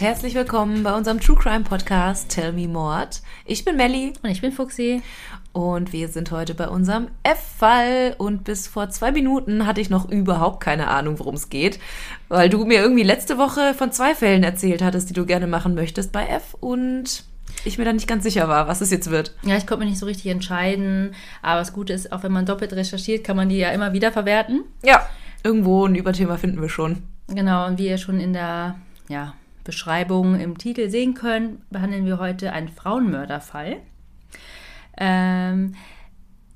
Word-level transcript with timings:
Und 0.00 0.06
herzlich 0.06 0.34
willkommen 0.34 0.82
bei 0.82 0.96
unserem 0.96 1.20
True 1.20 1.36
Crime 1.36 1.62
Podcast 1.62 2.30
Tell 2.30 2.54
Me 2.54 2.66
Mord. 2.66 3.20
Ich 3.44 3.66
bin 3.66 3.76
Melli 3.76 4.14
Und 4.22 4.30
ich 4.30 4.40
bin 4.40 4.50
Fuxi. 4.50 5.02
und 5.52 5.92
wir 5.92 6.08
sind 6.08 6.30
heute 6.30 6.54
bei 6.54 6.68
unserem 6.68 7.08
F-Fall 7.22 8.14
und 8.16 8.44
bis 8.44 8.66
vor 8.66 8.88
zwei 8.88 9.12
Minuten 9.12 9.66
hatte 9.66 9.82
ich 9.82 9.90
noch 9.90 10.08
überhaupt 10.08 10.64
keine 10.64 10.88
Ahnung, 10.88 11.18
worum 11.18 11.34
es 11.34 11.50
geht, 11.50 11.78
weil 12.28 12.48
du 12.48 12.64
mir 12.64 12.80
irgendwie 12.80 13.02
letzte 13.02 13.36
Woche 13.36 13.74
von 13.74 13.92
zwei 13.92 14.14
Fällen 14.14 14.42
erzählt 14.42 14.80
hattest, 14.80 15.10
die 15.10 15.14
du 15.14 15.26
gerne 15.26 15.46
machen 15.46 15.74
möchtest 15.74 16.12
bei 16.12 16.26
F 16.28 16.56
und 16.60 17.24
ich 17.66 17.76
mir 17.76 17.84
dann 17.84 17.96
nicht 17.96 18.08
ganz 18.08 18.24
sicher 18.24 18.48
war, 18.48 18.68
was 18.68 18.80
es 18.80 18.90
jetzt 18.90 19.10
wird. 19.10 19.34
Ja, 19.42 19.58
ich 19.58 19.66
konnte 19.66 19.84
mich 19.84 19.90
nicht 19.90 20.00
so 20.00 20.06
richtig 20.06 20.32
entscheiden. 20.32 21.14
Aber 21.42 21.58
das 21.60 21.74
Gute 21.74 21.92
ist, 21.92 22.10
auch 22.10 22.22
wenn 22.22 22.32
man 22.32 22.46
doppelt 22.46 22.72
recherchiert, 22.72 23.22
kann 23.22 23.36
man 23.36 23.50
die 23.50 23.58
ja 23.58 23.68
immer 23.70 23.92
wieder 23.92 24.12
verwerten. 24.12 24.64
Ja, 24.82 25.06
irgendwo 25.44 25.84
ein 25.84 25.94
Überthema 25.94 26.38
finden 26.38 26.62
wir 26.62 26.70
schon. 26.70 27.02
Genau, 27.28 27.66
und 27.66 27.78
wie 27.78 27.88
ihr 27.88 27.98
schon 27.98 28.18
in 28.18 28.32
der 28.32 28.76
ja, 29.10 29.34
Beschreibung 29.64 30.38
im 30.38 30.58
Titel 30.58 30.88
sehen 30.88 31.14
könnt, 31.14 31.68
behandeln 31.70 32.06
wir 32.06 32.18
heute 32.18 32.52
einen 32.52 32.68
Frauenmörderfall. 32.68 33.76
Ähm, 34.96 35.74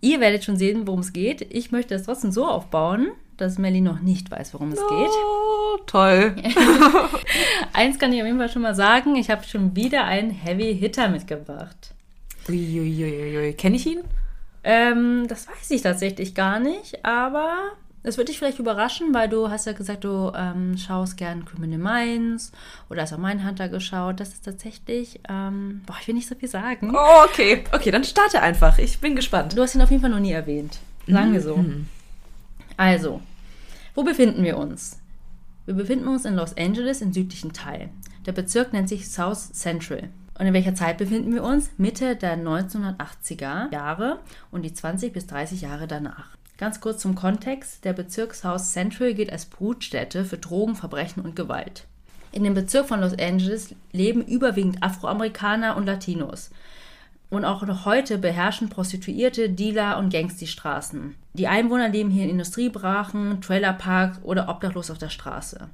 ihr 0.00 0.20
werdet 0.20 0.44
schon 0.44 0.56
sehen, 0.56 0.86
worum 0.86 1.00
es 1.00 1.12
geht. 1.12 1.42
Ich 1.54 1.70
möchte 1.72 1.94
es 1.94 2.04
trotzdem 2.04 2.32
so 2.32 2.46
aufbauen, 2.46 3.08
dass 3.36 3.58
Melly 3.58 3.80
noch 3.80 4.00
nicht 4.00 4.30
weiß, 4.30 4.54
worum 4.54 4.72
es 4.72 4.80
geht. 4.80 4.88
Oh, 4.90 5.78
toll. 5.86 6.36
Eins 7.72 7.98
kann 7.98 8.12
ich 8.12 8.20
auf 8.20 8.26
jeden 8.26 8.38
Fall 8.38 8.48
schon 8.48 8.62
mal 8.62 8.74
sagen, 8.74 9.16
ich 9.16 9.30
habe 9.30 9.44
schon 9.44 9.74
wieder 9.74 10.04
einen 10.04 10.30
Heavy 10.30 10.76
Hitter 10.76 11.08
mitgebracht. 11.08 11.94
Uiuiuiui. 12.48 13.54
Kenne 13.54 13.76
ich 13.76 13.86
ihn? 13.86 14.00
Ähm, 14.62 15.26
das 15.28 15.46
weiß 15.48 15.70
ich 15.72 15.82
tatsächlich 15.82 16.34
gar 16.34 16.58
nicht, 16.58 17.04
aber 17.04 17.72
es 18.06 18.18
wird 18.18 18.28
dich 18.28 18.38
vielleicht 18.38 18.58
überraschen, 18.58 19.14
weil 19.14 19.30
du 19.30 19.48
hast 19.48 19.64
ja 19.64 19.72
gesagt, 19.72 20.04
du 20.04 20.30
ähm, 20.36 20.76
schaust 20.76 21.16
gern 21.16 21.46
Criminal 21.46 21.78
Minds 21.78 22.52
oder 22.90 23.02
hast 23.02 23.14
auch 23.14 23.18
Mindhunter 23.18 23.70
geschaut. 23.70 24.20
Das 24.20 24.28
ist 24.28 24.44
tatsächlich, 24.44 25.20
ähm, 25.28 25.82
boah, 25.86 25.96
ich 26.00 26.06
will 26.06 26.14
nicht 26.14 26.28
so 26.28 26.34
viel 26.34 26.48
sagen. 26.48 26.92
Oh, 26.94 27.24
okay. 27.24 27.64
Okay, 27.72 27.90
dann 27.90 28.04
starte 28.04 28.42
einfach. 28.42 28.78
Ich 28.78 29.00
bin 29.00 29.16
gespannt. 29.16 29.56
Du 29.56 29.62
hast 29.62 29.74
ihn 29.74 29.80
auf 29.80 29.90
jeden 29.90 30.02
Fall 30.02 30.10
noch 30.10 30.20
nie 30.20 30.32
erwähnt. 30.32 30.78
Sagen 31.06 31.32
wir 31.32 31.40
so. 31.40 31.64
Also, 32.76 33.22
wo 33.94 34.02
befinden 34.02 34.44
wir 34.44 34.58
uns? 34.58 34.98
Wir 35.64 35.74
befinden 35.74 36.06
uns 36.06 36.26
in 36.26 36.34
Los 36.34 36.56
Angeles 36.58 37.00
im 37.00 37.12
südlichen 37.12 37.54
Teil. 37.54 37.88
Der 38.26 38.32
Bezirk 38.32 38.74
nennt 38.74 38.90
sich 38.90 39.08
South 39.08 39.52
Central. 39.52 40.10
Und 40.38 40.46
in 40.46 40.52
welcher 40.52 40.74
Zeit 40.74 40.98
befinden 40.98 41.32
wir 41.32 41.42
uns? 41.42 41.70
Mitte 41.78 42.16
der 42.16 42.36
1980er 42.36 43.72
Jahre 43.72 44.18
und 44.50 44.62
die 44.62 44.74
20 44.74 45.12
bis 45.12 45.26
30 45.26 45.62
Jahre 45.62 45.86
danach. 45.86 46.36
Ganz 46.56 46.80
kurz 46.80 47.00
zum 47.02 47.14
Kontext. 47.16 47.84
Der 47.84 47.92
Bezirk 47.92 48.34
South 48.34 48.72
Central 48.72 49.14
gilt 49.14 49.32
als 49.32 49.46
Brutstätte 49.46 50.24
für 50.24 50.38
Drogen, 50.38 50.76
Verbrechen 50.76 51.22
und 51.22 51.34
Gewalt. 51.34 51.86
In 52.30 52.44
dem 52.44 52.54
Bezirk 52.54 52.86
von 52.86 53.00
Los 53.00 53.18
Angeles 53.18 53.74
leben 53.92 54.24
überwiegend 54.24 54.82
Afroamerikaner 54.82 55.76
und 55.76 55.86
Latinos. 55.86 56.50
Und 57.30 57.44
auch 57.44 57.62
noch 57.62 57.84
heute 57.84 58.18
beherrschen 58.18 58.68
Prostituierte, 58.68 59.50
Dealer 59.50 59.98
und 59.98 60.12
Gangs 60.12 60.36
die 60.36 60.46
Straßen. 60.46 61.16
Die 61.32 61.48
Einwohner 61.48 61.88
leben 61.88 62.10
hier 62.10 62.24
in 62.24 62.30
Industriebrachen, 62.30 63.40
Trailerparks 63.40 64.20
oder 64.22 64.48
obdachlos 64.48 64.90
auf 64.90 64.98
der 64.98 65.08
Straße. 65.08 65.68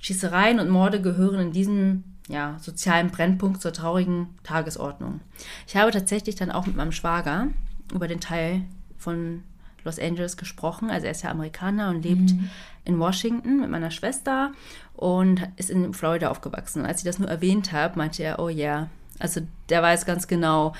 Schießereien 0.00 0.60
und 0.60 0.68
Morde 0.68 1.00
gehören 1.00 1.40
in 1.40 1.52
diesen 1.52 2.16
ja, 2.28 2.56
sozialen 2.60 3.10
Brennpunkt 3.10 3.62
zur 3.62 3.72
traurigen 3.72 4.28
Tagesordnung. 4.42 5.20
Ich 5.66 5.76
habe 5.76 5.90
tatsächlich 5.90 6.34
dann 6.34 6.50
auch 6.50 6.66
mit 6.66 6.76
meinem 6.76 6.92
Schwager 6.92 7.48
über 7.94 8.08
den 8.08 8.20
Teil 8.20 8.62
von 8.98 9.42
Los 9.86 9.98
Angeles 9.98 10.36
gesprochen. 10.36 10.90
Also 10.90 11.06
er 11.06 11.12
ist 11.12 11.22
ja 11.22 11.30
Amerikaner 11.30 11.90
und 11.90 12.02
lebt 12.02 12.32
in 12.84 12.98
Washington 12.98 13.60
mit 13.60 13.70
meiner 13.70 13.90
Schwester 13.90 14.52
und 14.94 15.48
ist 15.56 15.70
in 15.70 15.92
Florida 15.94 16.30
aufgewachsen. 16.30 16.82
Und 16.82 16.86
als 16.86 16.98
ich 16.98 17.04
das 17.04 17.18
nur 17.18 17.28
erwähnt 17.28 17.72
habe, 17.72 17.98
meinte 17.98 18.22
er, 18.22 18.38
oh 18.38 18.48
ja, 18.48 18.88
also 19.18 19.40
der 19.68 19.82
weiß 19.82 20.06
ganz 20.06 20.28
genau, 20.28 20.74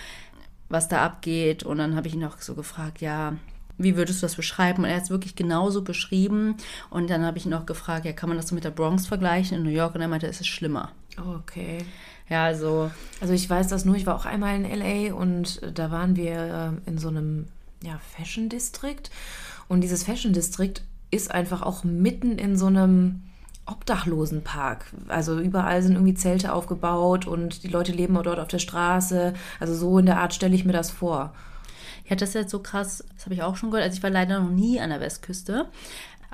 was 0.68 0.88
da 0.88 1.04
abgeht. 1.04 1.62
Und 1.62 1.78
dann 1.78 1.96
habe 1.96 2.08
ich 2.08 2.14
ihn 2.14 2.24
auch 2.24 2.38
so 2.38 2.54
gefragt, 2.54 3.00
ja, 3.00 3.34
wie 3.78 3.96
würdest 3.96 4.22
du 4.22 4.26
das 4.26 4.36
beschreiben? 4.36 4.84
Und 4.84 4.90
er 4.90 4.96
hat 4.96 5.04
es 5.04 5.10
wirklich 5.10 5.36
genauso 5.36 5.82
beschrieben. 5.82 6.56
Und 6.90 7.10
dann 7.10 7.24
habe 7.24 7.38
ich 7.38 7.46
ihn 7.46 7.54
auch 7.54 7.66
gefragt, 7.66 8.04
ja, 8.06 8.12
kann 8.12 8.28
man 8.28 8.38
das 8.38 8.48
so 8.48 8.54
mit 8.54 8.64
der 8.64 8.70
Bronx 8.70 9.06
vergleichen 9.06 9.58
in 9.58 9.64
New 9.64 9.70
York? 9.70 9.94
Und 9.94 10.00
er 10.00 10.08
meinte, 10.08 10.26
es 10.26 10.40
ist 10.40 10.46
schlimmer. 10.46 10.92
Okay. 11.18 11.84
Ja, 12.28 12.44
also 12.44 12.90
Also 13.20 13.34
ich 13.34 13.48
weiß 13.48 13.68
das 13.68 13.84
nur, 13.84 13.96
ich 13.96 14.06
war 14.06 14.16
auch 14.16 14.26
einmal 14.26 14.56
in 14.56 14.64
LA 14.64 15.14
und 15.14 15.60
da 15.78 15.90
waren 15.90 16.16
wir 16.16 16.80
äh, 16.86 16.90
in 16.90 16.98
so 16.98 17.08
einem 17.08 17.46
ja, 17.86 18.00
Fashion 18.16 18.48
District 18.48 19.02
und 19.68 19.80
dieses 19.80 20.04
Fashion 20.04 20.32
District 20.32 20.74
ist 21.10 21.30
einfach 21.30 21.62
auch 21.62 21.84
mitten 21.84 22.38
in 22.38 22.56
so 22.56 22.66
einem 22.66 23.22
Obdachlosenpark. 23.66 24.86
Also 25.08 25.38
überall 25.40 25.82
sind 25.82 25.94
irgendwie 25.94 26.14
Zelte 26.14 26.52
aufgebaut 26.52 27.26
und 27.26 27.62
die 27.62 27.68
Leute 27.68 27.92
leben 27.92 28.16
auch 28.16 28.22
dort 28.22 28.38
auf 28.38 28.48
der 28.48 28.58
Straße. 28.58 29.34
Also 29.58 29.74
so 29.74 29.98
in 29.98 30.06
der 30.06 30.20
Art 30.20 30.34
stelle 30.34 30.54
ich 30.54 30.64
mir 30.64 30.72
das 30.72 30.90
vor. 30.90 31.34
Ja, 32.08 32.14
das 32.14 32.30
ist 32.30 32.34
jetzt 32.36 32.50
so 32.50 32.60
krass, 32.60 33.04
das 33.14 33.24
habe 33.24 33.34
ich 33.34 33.42
auch 33.42 33.56
schon 33.56 33.70
gehört. 33.70 33.84
Also 33.84 33.96
ich 33.96 34.02
war 34.02 34.10
leider 34.10 34.38
noch 34.38 34.50
nie 34.50 34.80
an 34.80 34.90
der 34.90 35.00
Westküste. 35.00 35.66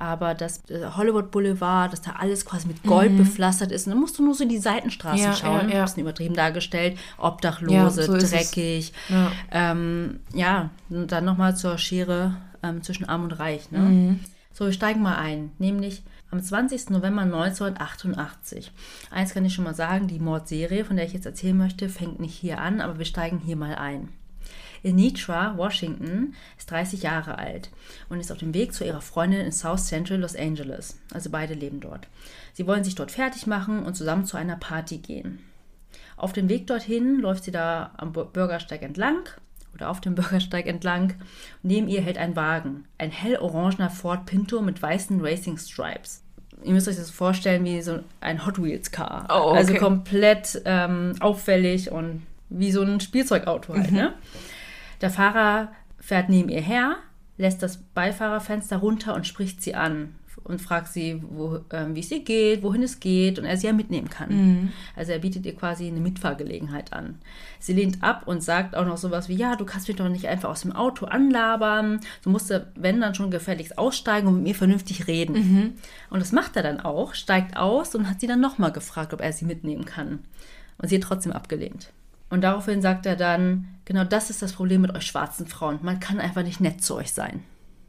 Aber 0.02 0.34
das 0.34 0.68
äh, 0.68 0.84
Hollywood 0.96 1.30
Boulevard, 1.30 1.92
dass 1.92 2.02
da 2.02 2.14
alles 2.18 2.44
quasi 2.44 2.66
mit 2.66 2.82
Gold 2.82 3.16
bepflastert 3.16 3.70
ist. 3.70 3.86
Und 3.86 3.92
dann 3.92 4.00
musst 4.00 4.18
du 4.18 4.24
nur 4.24 4.34
so 4.34 4.44
die 4.44 4.58
Seitenstraßen 4.58 5.24
Ja, 5.24 5.32
schauen. 5.32 5.68
ja, 5.68 5.74
ja. 5.74 5.78
Ein 5.78 5.84
bisschen 5.84 6.02
übertrieben 6.02 6.34
dargestellt. 6.34 6.98
Obdachlose, 7.18 8.02
so 8.02 8.16
dreckig. 8.16 8.92
Ja. 9.08 9.30
Ähm, 9.52 10.18
ja, 10.34 10.70
und 10.90 11.12
dann 11.12 11.24
nochmal 11.24 11.56
zur 11.56 11.78
Schere 11.78 12.34
ähm, 12.64 12.82
zwischen 12.82 13.08
Arm 13.08 13.22
und 13.22 13.38
Reich. 13.38 13.70
Ne? 13.70 13.78
Mhm. 13.78 14.20
So, 14.52 14.64
wir 14.64 14.72
steigen 14.72 15.02
mal 15.02 15.14
ein. 15.14 15.52
Nämlich 15.60 16.02
am 16.32 16.42
20. 16.42 16.90
November 16.90 17.22
1988. 17.22 18.72
Eins 19.12 19.34
kann 19.34 19.44
ich 19.44 19.54
schon 19.54 19.62
mal 19.64 19.74
sagen, 19.74 20.08
die 20.08 20.18
Mordserie, 20.18 20.84
von 20.84 20.96
der 20.96 21.06
ich 21.06 21.12
jetzt 21.12 21.26
erzählen 21.26 21.56
möchte, 21.56 21.88
fängt 21.88 22.18
nicht 22.18 22.34
hier 22.34 22.60
an, 22.60 22.80
aber 22.80 22.98
wir 22.98 23.04
steigen 23.04 23.38
hier 23.38 23.56
mal 23.56 23.76
ein. 23.76 24.08
Anitra 24.84 25.56
Washington 25.56 26.34
ist 26.58 26.70
30 26.70 27.02
Jahre 27.02 27.38
alt 27.38 27.70
und 28.08 28.20
ist 28.20 28.32
auf 28.32 28.38
dem 28.38 28.54
Weg 28.54 28.74
zu 28.74 28.84
ihrer 28.84 29.00
Freundin 29.00 29.40
in 29.40 29.52
South 29.52 29.86
Central 29.86 30.20
Los 30.20 30.36
Angeles. 30.36 30.98
Also 31.12 31.30
beide 31.30 31.54
leben 31.54 31.80
dort. 31.80 32.08
Sie 32.52 32.66
wollen 32.66 32.84
sich 32.84 32.94
dort 32.94 33.10
fertig 33.10 33.46
machen 33.46 33.84
und 33.84 33.94
zusammen 33.94 34.24
zu 34.24 34.36
einer 34.36 34.56
Party 34.56 34.98
gehen. 34.98 35.38
Auf 36.16 36.32
dem 36.32 36.48
Weg 36.48 36.66
dorthin 36.66 37.20
läuft 37.20 37.44
sie 37.44 37.50
da 37.50 37.92
am 37.96 38.12
Bürgersteig 38.12 38.82
entlang 38.82 39.28
oder 39.74 39.90
auf 39.90 40.00
dem 40.00 40.14
Bürgersteig 40.16 40.66
entlang. 40.66 41.14
Neben 41.62 41.88
ihr 41.88 42.02
hält 42.02 42.18
ein 42.18 42.36
Wagen, 42.36 42.84
ein 42.98 43.10
hellorangener 43.10 43.90
Ford 43.90 44.26
Pinto 44.26 44.62
mit 44.62 44.80
weißen 44.80 45.20
Racing 45.20 45.58
Stripes. 45.58 46.22
Ihr 46.64 46.72
müsst 46.72 46.86
euch 46.86 46.96
das 46.96 47.10
vorstellen 47.10 47.64
wie 47.64 47.82
so 47.82 48.00
ein 48.20 48.46
Hot 48.46 48.62
Wheels 48.62 48.90
Car. 48.92 49.26
Oh, 49.28 49.50
okay. 49.50 49.58
Also 49.58 49.74
komplett 49.74 50.62
ähm, 50.64 51.14
auffällig 51.18 51.90
und 51.90 52.22
wie 52.50 52.70
so 52.70 52.82
ein 52.82 53.00
Spielzeugauto 53.00 53.74
halt. 53.74 53.90
Ne? 53.90 54.12
Der 55.02 55.10
Fahrer 55.10 55.72
fährt 55.98 56.28
neben 56.28 56.48
ihr 56.48 56.62
her, 56.62 56.96
lässt 57.36 57.62
das 57.62 57.76
Beifahrerfenster 57.76 58.78
runter 58.78 59.14
und 59.14 59.26
spricht 59.26 59.60
sie 59.62 59.74
an 59.74 60.14
und 60.44 60.60
fragt 60.60 60.88
sie, 60.88 61.22
wo, 61.28 61.60
ähm, 61.70 61.94
wie 61.94 62.00
es 62.00 62.10
ihr 62.10 62.24
geht, 62.24 62.62
wohin 62.62 62.82
es 62.82 63.00
geht 63.00 63.38
und 63.38 63.44
er 63.44 63.56
sie 63.56 63.66
ja 63.66 63.72
mitnehmen 63.72 64.08
kann. 64.08 64.30
Also 64.96 65.12
er 65.12 65.18
bietet 65.18 65.46
ihr 65.46 65.54
quasi 65.54 65.86
eine 65.86 66.00
Mitfahrgelegenheit 66.00 66.92
an. 66.92 67.18
Sie 67.60 67.72
lehnt 67.72 68.02
ab 68.02 68.26
und 68.26 68.42
sagt 68.42 68.74
auch 68.74 68.86
noch 68.86 68.96
sowas 68.96 69.28
wie, 69.28 69.34
ja, 69.34 69.56
du 69.56 69.64
kannst 69.64 69.88
mich 69.88 69.96
doch 69.96 70.08
nicht 70.08 70.26
einfach 70.26 70.50
aus 70.50 70.62
dem 70.62 70.72
Auto 70.72 71.06
anlabern. 71.06 72.00
Du 72.22 72.30
musst, 72.30 72.50
ja, 72.50 72.62
wenn 72.74 73.00
dann 73.00 73.14
schon 73.14 73.30
gefälligst 73.30 73.78
aussteigen 73.78 74.26
und 74.26 74.36
mit 74.36 74.42
mir 74.44 74.54
vernünftig 74.54 75.06
reden. 75.06 75.34
Und 76.10 76.20
das 76.20 76.32
macht 76.32 76.56
er 76.56 76.62
dann 76.62 76.80
auch, 76.80 77.14
steigt 77.14 77.56
aus 77.56 77.94
und 77.94 78.08
hat 78.08 78.20
sie 78.20 78.26
dann 78.26 78.40
nochmal 78.40 78.72
gefragt, 78.72 79.14
ob 79.14 79.20
er 79.20 79.32
sie 79.32 79.44
mitnehmen 79.44 79.84
kann. 79.84 80.20
Und 80.78 80.88
sie 80.88 80.96
hat 80.96 81.02
trotzdem 81.02 81.32
abgelehnt. 81.32 81.92
Und 82.32 82.40
daraufhin 82.40 82.80
sagt 82.80 83.04
er 83.04 83.14
dann, 83.14 83.68
genau 83.84 84.04
das 84.04 84.30
ist 84.30 84.40
das 84.40 84.54
Problem 84.54 84.80
mit 84.80 84.94
euch 84.94 85.04
schwarzen 85.04 85.46
Frauen. 85.46 85.80
Man 85.82 86.00
kann 86.00 86.18
einfach 86.18 86.42
nicht 86.42 86.62
nett 86.62 86.82
zu 86.82 86.94
euch 86.94 87.12
sein. 87.12 87.44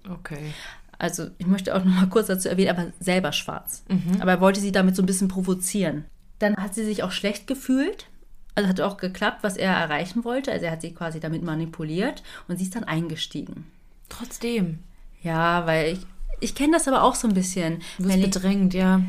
Okay. 0.10 0.54
Also 1.00 1.28
ich 1.38 1.48
möchte 1.48 1.74
auch 1.74 1.86
noch 1.86 1.96
mal 1.96 2.10
kurz 2.10 2.28
dazu 2.28 2.50
erwähnen, 2.50 2.72
aber 2.72 2.88
selber 3.00 3.32
schwarz. 3.32 3.86
Aber 4.20 4.32
er 4.32 4.42
wollte 4.42 4.60
sie 4.60 4.74
damit 4.74 4.98
so 4.98 5.02
ein 5.02 5.06
bisschen 5.06 5.30
provozieren. 5.30 6.04
Dann 6.40 6.58
hat 6.58 6.76
sie 6.76 6.84
sich 6.84 7.04
auch 7.04 7.12
schlecht 7.12 7.48
gefühlt. 7.48 8.08
Also 8.54 8.68
hat 8.68 8.82
auch 8.82 8.98
geklappt, 8.98 9.44
was 9.44 9.56
er 9.56 9.72
erreichen 9.72 10.26
wollte. 10.26 10.52
Also 10.52 10.66
er 10.66 10.74
hat 10.74 10.82
sie 10.82 10.94
quasi 10.94 11.22
damit 11.22 11.42
manipuliert 11.42 12.22
und 12.50 12.58
sie 12.58 12.66
ist 12.66 12.76
dann 12.76 12.84
eingestiegen. 12.84 13.72
Trotzdem. 14.10 14.80
Ja, 15.22 15.66
weil 15.66 15.94
ich, 15.94 16.00
ich 16.42 16.54
kenne 16.54 16.74
das 16.74 16.90
aber 16.90 17.04
auch 17.04 17.16
so 17.16 17.30
ein 17.30 17.34
bisschen. 17.34 17.82
Du 17.98 18.04
bist 18.04 18.20
bedrängt, 18.20 18.74
ja. 18.74 19.00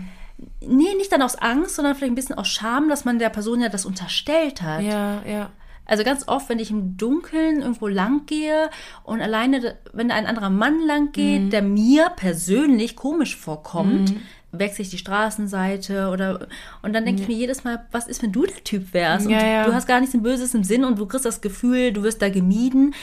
Nee, 0.60 0.94
nicht 0.96 1.12
dann 1.12 1.22
aus 1.22 1.36
Angst, 1.36 1.76
sondern 1.76 1.94
vielleicht 1.94 2.12
ein 2.12 2.16
bisschen 2.16 2.38
aus 2.38 2.48
Scham, 2.48 2.88
dass 2.88 3.04
man 3.04 3.18
der 3.18 3.30
Person 3.30 3.60
ja 3.60 3.68
das 3.68 3.86
unterstellt 3.86 4.62
hat. 4.62 4.82
Ja, 4.82 5.22
ja. 5.26 5.50
Also 5.86 6.02
ganz 6.02 6.26
oft, 6.28 6.48
wenn 6.48 6.58
ich 6.58 6.70
im 6.70 6.96
Dunkeln 6.96 7.60
irgendwo 7.60 7.88
lang 7.88 8.24
gehe 8.24 8.70
und 9.02 9.20
alleine, 9.20 9.76
wenn 9.92 10.10
ein 10.10 10.26
anderer 10.26 10.48
Mann 10.48 10.80
lang 10.86 11.12
geht, 11.12 11.42
Mhm. 11.42 11.50
der 11.50 11.60
mir 11.62 12.10
persönlich 12.16 12.96
komisch 12.96 13.36
vorkommt, 13.36 14.14
wechsle 14.50 14.82
ich 14.82 14.90
die 14.90 14.98
Straßenseite 14.98 16.08
oder 16.10 16.46
und 16.80 16.92
dann 16.94 17.04
denke 17.04 17.22
ich 17.22 17.28
mir 17.28 17.34
jedes 17.34 17.64
Mal, 17.64 17.84
was 17.90 18.06
ist, 18.06 18.22
wenn 18.22 18.32
du 18.32 18.46
der 18.46 18.62
Typ 18.64 18.94
wärst? 18.94 19.28
Ja, 19.28 19.38
und 19.38 19.44
ja. 19.46 19.64
du 19.66 19.74
hast 19.74 19.86
gar 19.86 20.00
nichts 20.00 20.14
im 20.14 20.22
Böses 20.22 20.54
im 20.54 20.64
Sinn 20.64 20.84
und 20.84 20.98
du 20.98 21.06
kriegst 21.06 21.26
das 21.26 21.40
Gefühl, 21.40 21.92
du 21.92 22.02
wirst 22.02 22.22
da 22.22 22.28
gemieden, 22.30 22.94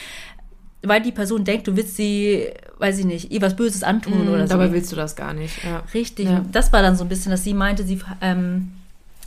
weil 0.83 1.01
die 1.01 1.11
Person 1.11 1.43
denkt, 1.43 1.67
du 1.67 1.75
willst 1.75 1.95
sie, 1.95 2.47
weiß 2.79 2.99
ich 2.99 3.05
nicht, 3.05 3.31
ihr 3.31 3.41
was 3.41 3.55
Böses 3.55 3.83
antun 3.83 4.27
oder 4.27 4.47
so. 4.47 4.53
Dabei 4.53 4.71
willst 4.71 4.91
du 4.91 4.95
das 4.95 5.15
gar 5.15 5.33
nicht. 5.33 5.63
Ja. 5.63 5.83
Richtig. 5.93 6.27
Ja. 6.27 6.43
Das 6.51 6.73
war 6.73 6.81
dann 6.81 6.95
so 6.95 7.03
ein 7.03 7.09
bisschen, 7.09 7.31
dass 7.31 7.43
sie 7.43 7.53
meinte, 7.53 7.83
sie 7.83 7.99
ähm, 8.21 8.71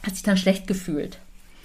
hat 0.05 0.15
sich 0.15 0.23
dann 0.23 0.37
schlecht 0.37 0.67
gefühlt. 0.67 1.19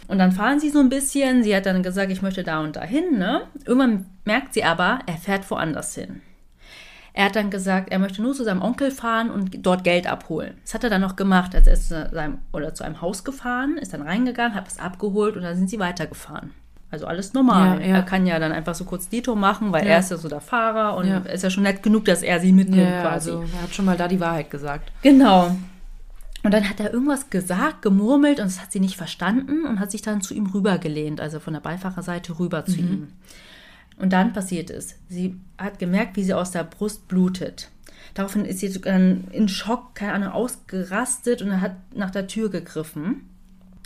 Und 0.08 0.18
dann 0.18 0.32
fahren 0.32 0.60
sie 0.60 0.70
so 0.70 0.80
ein 0.80 0.90
bisschen. 0.90 1.44
Sie 1.44 1.56
hat 1.56 1.66
dann 1.66 1.84
gesagt, 1.84 2.12
ich 2.12 2.22
möchte 2.22 2.44
da 2.44 2.62
und 2.62 2.76
da 2.76 2.84
hin. 2.84 3.18
Ne? 3.18 3.42
Irgendwann 3.66 4.06
merkt 4.26 4.54
sie 4.54 4.64
aber, 4.64 5.00
er 5.06 5.18
fährt 5.18 5.50
woanders 5.50 5.94
hin. 5.96 6.22
Er 7.14 7.26
hat 7.26 7.36
dann 7.36 7.50
gesagt, 7.50 7.92
er 7.92 8.00
möchte 8.00 8.22
nur 8.22 8.34
zu 8.34 8.44
seinem 8.44 8.62
Onkel 8.62 8.92
fahren 8.92 9.30
und 9.30 9.66
dort 9.66 9.84
Geld 9.84 10.08
abholen. 10.08 10.56
Das 10.64 10.74
hat 10.74 10.84
er 10.84 10.90
dann 10.90 11.02
noch 11.02 11.16
gemacht. 11.16 11.54
Also 11.54 11.70
er 11.70 11.74
ist 11.74 11.90
zu 11.90 12.10
seinem, 12.12 12.40
oder 12.54 12.74
zu 12.74 12.84
einem 12.84 13.02
Haus 13.02 13.24
gefahren, 13.24 13.78
ist 13.78 13.94
dann 13.94 14.04
reingegangen, 14.04 14.56
hat 14.56 14.68
was 14.68 14.80
abgeholt 14.80 15.36
und 15.36 15.44
dann 15.44 15.58
sind 15.58 15.70
sie 15.70 15.80
weitergefahren. 15.80 16.52
Also 16.92 17.06
alles 17.06 17.34
normal. 17.34 17.82
Ja, 17.82 17.88
ja. 17.88 17.96
Er 17.98 18.02
kann 18.04 18.26
ja 18.26 18.40
dann 18.40 18.52
einfach 18.52 18.74
so 18.74 18.84
kurz 18.84 19.10
Dito 19.10 19.36
machen, 19.36 19.72
weil 19.72 19.86
Ja. 19.86 19.94
er 19.94 20.00
ist 20.00 20.10
ja 20.12 20.18
so 20.18 20.28
der 20.28 20.42
Fahrer 20.42 20.98
und 20.98 21.06
ist 21.28 21.44
ja 21.44 21.50
schon 21.50 21.64
nett 21.64 21.84
genug, 21.84 22.06
dass 22.06 22.24
er 22.24 22.40
sie 22.40 22.52
mitnimmt 22.52 22.90
quasi. 23.02 23.30
also 23.32 23.44
er 23.56 23.62
hat 23.64 23.74
schon 23.76 23.86
mal 23.86 23.96
da 23.98 24.08
die 24.08 24.20
Wahrheit 24.20 24.50
gesagt. 24.50 24.92
Genau. 25.04 25.56
Und 26.42 26.54
dann 26.54 26.68
hat 26.70 26.80
er 26.80 26.94
irgendwas 26.94 27.30
gesagt, 27.30 27.82
gemurmelt 27.82 28.40
und 28.40 28.46
das 28.46 28.62
hat 28.62 28.72
sie 28.72 28.80
nicht 28.80 28.96
verstanden 28.96 29.66
und 29.66 29.80
hat 29.80 29.92
sich 29.92 30.02
dann 30.02 30.22
zu 30.22 30.34
ihm 30.34 30.48
rübergelehnt, 30.48 31.20
also 31.22 31.40
von 31.40 31.54
der 31.54 31.60
Beifahrerseite 31.60 32.40
rüber 32.40 32.66
zu 32.66 32.78
ihm. 32.78 33.10
Und 33.98 34.14
dann 34.14 34.32
passiert 34.32 34.70
es. 34.70 34.96
Sie 35.10 35.36
hat 35.58 35.78
gemerkt, 35.80 36.16
wie 36.16 36.24
sie 36.24 36.34
aus 36.34 36.52
der 36.52 36.64
Brust 36.64 37.10
blutet. 37.10 37.70
Daraufhin 38.14 38.46
ist 38.46 38.60
sie 38.60 38.72
dann 38.82 39.26
in 39.32 39.50
Schock, 39.50 39.94
keine 39.96 40.14
Ahnung, 40.14 40.30
ausgerastet 40.30 41.42
und 41.42 41.60
hat 41.62 41.76
nach 41.94 42.10
der 42.10 42.28
Tür 42.28 42.50
gegriffen. 42.50 43.30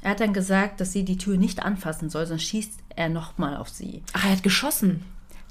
Er 0.04 0.12
hat 0.12 0.20
dann 0.20 0.34
gesagt, 0.34 0.80
dass 0.82 0.92
sie 0.92 1.04
die 1.04 1.18
Tür 1.18 1.38
nicht 1.38 1.64
anfassen 1.64 2.10
soll, 2.10 2.26
sonst 2.28 2.44
schießt 2.44 2.74
er 2.96 3.10
nochmal 3.10 3.56
auf 3.58 3.70
sie. 3.70 4.04
Ach, 4.14 4.26
er 4.26 4.32
hat 4.34 4.44
geschossen. 4.44 5.04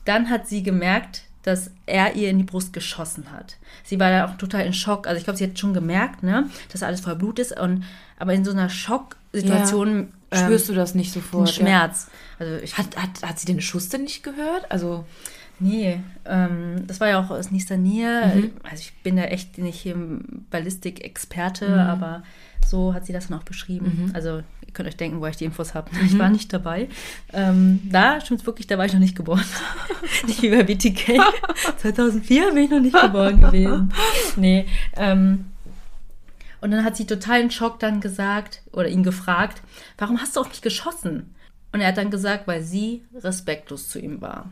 Dann 0.04 0.31
hat 0.31 0.46
sie 0.46 0.62
gemerkt, 0.62 1.22
dass 1.43 1.70
er 1.87 2.14
ihr 2.14 2.28
in 2.31 2.38
die 2.38 2.44
Brust 2.44 2.72
geschossen 2.72 3.32
hat. 3.32 3.56
Sie 3.82 3.99
war 3.99 4.10
dann 4.10 4.31
auch 4.31 4.37
total 4.37 4.64
in 4.66 4.72
Schock. 4.72 5.06
Also 5.08 5.19
ich 5.19 5.25
glaube, 5.25 5.38
sie 5.38 5.44
hat 5.44 5.58
schon 5.58 5.75
gemerkt, 5.75 6.22
ne, 6.22 6.49
dass 6.70 6.82
alles 6.84 7.00
voll 7.00 7.16
Blut 7.16 7.38
ist. 7.40 7.58
Und, 7.58 7.84
aber 8.19 8.34
in 8.34 8.44
so 8.44 8.52
einer 8.52 8.69
Schocksituation 8.69 10.08
Ja. 10.32 10.38
Spürst 10.38 10.69
du 10.69 10.75
das 10.75 10.94
nicht 10.94 11.12
sofort? 11.12 11.48
den 11.48 11.52
Schmerz. 11.52 12.08
Also 12.38 12.56
ich, 12.62 12.70
Ja. 12.72 12.78
Hat, 12.78 12.96
hat, 12.96 13.22
hat 13.22 13.38
sie 13.40 13.46
den 13.46 13.60
Schuss 13.60 13.88
denn 13.88 14.02
nicht 14.05 14.22
gehört? 14.22 14.70
Also, 14.70 15.05
nee, 15.58 16.00
ähm, 16.25 16.84
das 16.87 17.00
war 17.00 17.08
ja 17.08 17.20
auch 17.20 17.31
aus 17.31 17.50
nächster 17.50 17.76
Nähe. 17.76 18.32
Mhm. 18.34 18.50
Also 18.62 18.76
ich 18.82 18.94
bin 19.02 19.16
da 19.16 19.25
echt 19.25 19.58
nicht 19.58 19.81
hier 19.81 19.96
Ballistik-Experte, 20.50 21.69
Mhm. 21.69 21.78
aber 21.78 22.22
so 22.64 22.94
hat 22.94 23.06
sie 23.06 23.12
das 23.12 23.28
dann 23.28 23.38
auch 23.38 23.44
beschrieben. 23.44 24.10
Also 24.14 24.42
ihr 24.66 24.72
könnt 24.72 24.88
euch 24.88 24.96
denken, 24.96 25.20
wo 25.20 25.26
ich 25.26 25.36
die 25.36 25.44
Infos 25.44 25.74
habe. 25.74 25.90
Ich 26.04 26.18
war 26.18 26.30
nicht 26.30 26.52
dabei. 26.52 26.88
Ähm, 27.32 27.80
da 27.90 28.20
stimmt 28.20 28.46
wirklich, 28.46 28.66
da 28.66 28.78
war 28.78 28.86
ich 28.86 28.92
noch 28.92 29.00
nicht 29.00 29.16
geboren. 29.16 29.44
nicht 30.26 30.42
wie 30.42 30.50
bei 30.50 30.62
BTK. 30.62 31.20
2004 31.78 32.50
bin 32.54 32.64
ich 32.64 32.70
noch 32.70 32.80
nicht 32.80 32.98
geboren 32.98 33.40
gewesen. 33.40 33.92
Nee. 34.36 34.66
Ähm, 34.96 35.46
und 36.60 36.70
dann 36.70 36.84
hat 36.84 36.96
sie 36.96 37.06
total 37.06 37.40
in 37.40 37.50
Schock 37.50 37.80
dann 37.80 38.00
gesagt 38.00 38.62
oder 38.72 38.88
ihn 38.88 39.02
gefragt, 39.02 39.62
warum 39.98 40.20
hast 40.20 40.36
du 40.36 40.40
auf 40.40 40.48
mich 40.48 40.62
geschossen? 40.62 41.34
Und 41.72 41.80
er 41.80 41.88
hat 41.88 41.96
dann 41.96 42.10
gesagt, 42.10 42.46
weil 42.46 42.62
sie 42.62 43.02
respektlos 43.14 43.88
zu 43.88 43.98
ihm 43.98 44.20
war. 44.20 44.50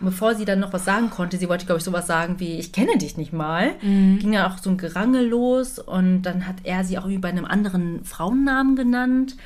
Und 0.00 0.06
bevor 0.06 0.34
sie 0.34 0.46
dann 0.46 0.60
noch 0.60 0.72
was 0.72 0.84
sagen 0.86 1.10
konnte, 1.10 1.36
sie 1.36 1.48
wollte, 1.48 1.66
glaube 1.66 1.78
ich, 1.78 1.84
sowas 1.84 2.06
sagen 2.06 2.40
wie, 2.40 2.58
ich 2.58 2.72
kenne 2.72 2.96
dich 2.96 3.16
nicht 3.18 3.32
mal, 3.32 3.72
ging 4.18 4.32
dann 4.32 4.50
auch 4.50 4.58
so 4.58 4.70
ein 4.70 4.78
Gerangel 4.78 5.26
los 5.28 5.78
und 5.78 6.22
dann 6.22 6.46
hat 6.46 6.56
er 6.64 6.84
sie 6.84 6.98
auch 6.98 7.04
irgendwie 7.04 7.20
bei 7.20 7.28
einem 7.28 7.44
anderen 7.44 8.04
Frauennamen 8.04 8.76
genannt. 8.76 9.36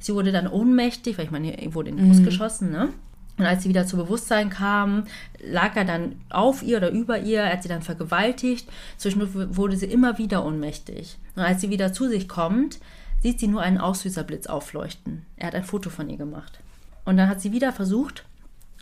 Sie 0.00 0.14
wurde 0.14 0.32
dann 0.32 0.46
ohnmächtig, 0.46 1.18
weil 1.18 1.26
ich 1.26 1.30
meine, 1.30 1.60
ihr 1.60 1.74
wurde 1.74 1.90
in 1.90 1.96
die 1.98 2.04
Brust 2.04 2.24
geschossen, 2.24 2.70
ne? 2.70 2.88
Und 3.36 3.46
als 3.46 3.62
sie 3.62 3.68
wieder 3.68 3.86
zu 3.86 3.96
Bewusstsein 3.96 4.50
kam, 4.50 5.04
lag 5.40 5.76
er 5.76 5.84
dann 5.84 6.16
auf 6.28 6.62
ihr 6.62 6.78
oder 6.78 6.90
über 6.90 7.20
ihr, 7.20 7.42
er 7.42 7.52
hat 7.52 7.62
sie 7.62 7.68
dann 7.68 7.82
vergewaltigt. 7.82 8.68
Zwischendurch 8.96 9.30
wurde 9.56 9.76
sie 9.76 9.86
immer 9.86 10.18
wieder 10.18 10.44
ohnmächtig. 10.44 11.18
Und 11.36 11.42
als 11.42 11.60
sie 11.60 11.70
wieder 11.70 11.92
zu 11.92 12.08
sich 12.08 12.28
kommt, 12.28 12.80
sieht 13.22 13.38
sie 13.38 13.46
nur 13.46 13.60
einen 13.60 13.78
Auslöserblitz 13.78 14.48
aufleuchten. 14.48 15.24
Er 15.36 15.48
hat 15.48 15.54
ein 15.54 15.64
Foto 15.64 15.88
von 15.88 16.10
ihr 16.10 16.16
gemacht. 16.16 16.58
Und 17.04 17.16
dann 17.16 17.28
hat 17.28 17.40
sie 17.40 17.52
wieder 17.52 17.72
versucht, 17.72 18.24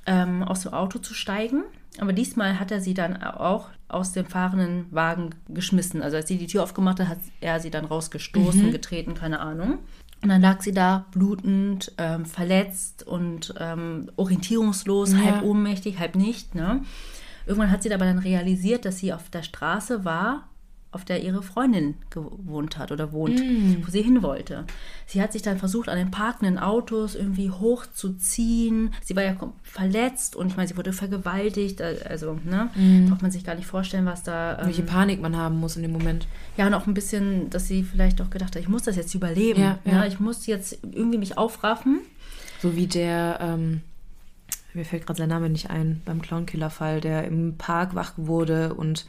ähm, 0.06 0.42
aus 0.42 0.60
dem 0.62 0.72
Auto 0.72 0.98
zu 0.98 1.14
steigen. 1.14 1.62
Aber 1.98 2.12
diesmal 2.12 2.60
hat 2.60 2.70
er 2.70 2.80
sie 2.80 2.94
dann 2.94 3.22
auch 3.22 3.68
aus 3.88 4.12
dem 4.12 4.26
fahrenden 4.26 4.86
Wagen 4.90 5.30
geschmissen. 5.48 6.02
Also 6.02 6.16
als 6.16 6.28
sie 6.28 6.36
die 6.38 6.46
Tür 6.46 6.62
aufgemacht 6.62 7.00
hat, 7.00 7.08
hat 7.08 7.18
er 7.40 7.60
sie 7.60 7.70
dann 7.70 7.84
rausgestoßen, 7.86 8.70
getreten, 8.72 9.14
keine 9.14 9.40
Ahnung. 9.40 9.78
Und 10.22 10.28
dann 10.30 10.40
lag 10.40 10.60
sie 10.62 10.72
da 10.72 11.06
blutend, 11.12 11.92
ähm, 11.98 12.26
verletzt 12.26 13.06
und 13.06 13.54
ähm, 13.60 14.10
orientierungslos, 14.16 15.12
Ja. 15.12 15.18
halb 15.20 15.42
ohnmächtig, 15.44 15.98
halb 15.98 16.16
nicht. 16.16 16.54
Ne? 16.54 16.82
Irgendwann 17.46 17.70
hat 17.70 17.82
sie 17.82 17.92
aber 17.94 18.04
dann 18.06 18.18
realisiert, 18.18 18.84
dass 18.84 18.98
sie 18.98 19.12
auf 19.12 19.30
der 19.30 19.42
Straße 19.42 20.04
war, 20.04 20.48
auf 20.96 21.04
der 21.04 21.22
ihre 21.22 21.42
Freundin 21.42 21.94
gewohnt 22.10 22.76
hat 22.78 22.90
oder 22.90 23.12
wohnt, 23.12 23.40
wo 23.40 23.90
sie 23.90 24.02
hin 24.02 24.22
wollte. 24.22 24.64
Sie 25.06 25.22
hat 25.22 25.32
sich 25.32 25.42
dann 25.42 25.58
versucht, 25.58 25.88
an 25.88 25.96
den 25.96 26.10
parkenden 26.10 26.58
Autos 26.58 27.14
irgendwie 27.14 27.50
hochzuziehen. 27.50 28.92
Sie 29.04 29.14
war 29.14 29.22
ja 29.22 29.36
verletzt 29.62 30.34
und 30.34 30.48
ich 30.48 30.56
meine, 30.56 30.68
sie 30.68 30.76
wurde 30.76 30.92
vergewaltigt. 30.92 31.80
äh, 31.80 31.98
Also, 32.08 32.38
ne, 32.44 32.70
braucht 33.08 33.22
man 33.22 33.30
sich 33.30 33.44
gar 33.44 33.54
nicht 33.54 33.66
vorstellen, 33.66 34.06
was 34.06 34.22
da. 34.22 34.58
Ähm, 34.58 34.66
welche 34.66 34.82
Panik 34.82 35.20
man 35.20 35.36
haben 35.36 35.60
muss 35.60 35.76
in 35.76 35.82
dem 35.82 35.92
Moment. 35.92 36.26
ja, 36.56 36.66
und 36.66 36.74
auch 36.74 36.86
ein 36.86 36.94
bisschen, 36.94 37.50
dass 37.50 37.68
sie 37.68 37.82
vielleicht 37.84 38.20
auch 38.20 38.30
gedacht 38.30 38.56
hat, 38.56 38.62
ich 38.62 38.68
muss 38.68 38.82
das 38.82 38.96
jetzt 38.96 39.14
überleben. 39.14 39.60
Ja, 39.60 39.78
ne? 39.84 39.92
ja. 39.92 40.06
Ich 40.06 40.18
muss 40.18 40.46
jetzt 40.46 40.78
irgendwie 40.82 41.18
mich 41.18 41.38
aufraffen. 41.38 42.00
So 42.62 42.74
wie 42.74 42.86
der, 42.86 43.38
ähm, 43.42 43.82
mir 44.72 44.84
fällt 44.84 45.06
gerade 45.06 45.18
sein 45.18 45.28
Name 45.28 45.50
nicht 45.50 45.70
ein, 45.70 46.00
beim 46.04 46.22
Clownkiller-Fall, 46.22 47.00
der 47.00 47.24
im 47.24 47.56
Park 47.58 47.94
wach 47.94 48.14
wurde 48.16 48.74
und 48.74 49.06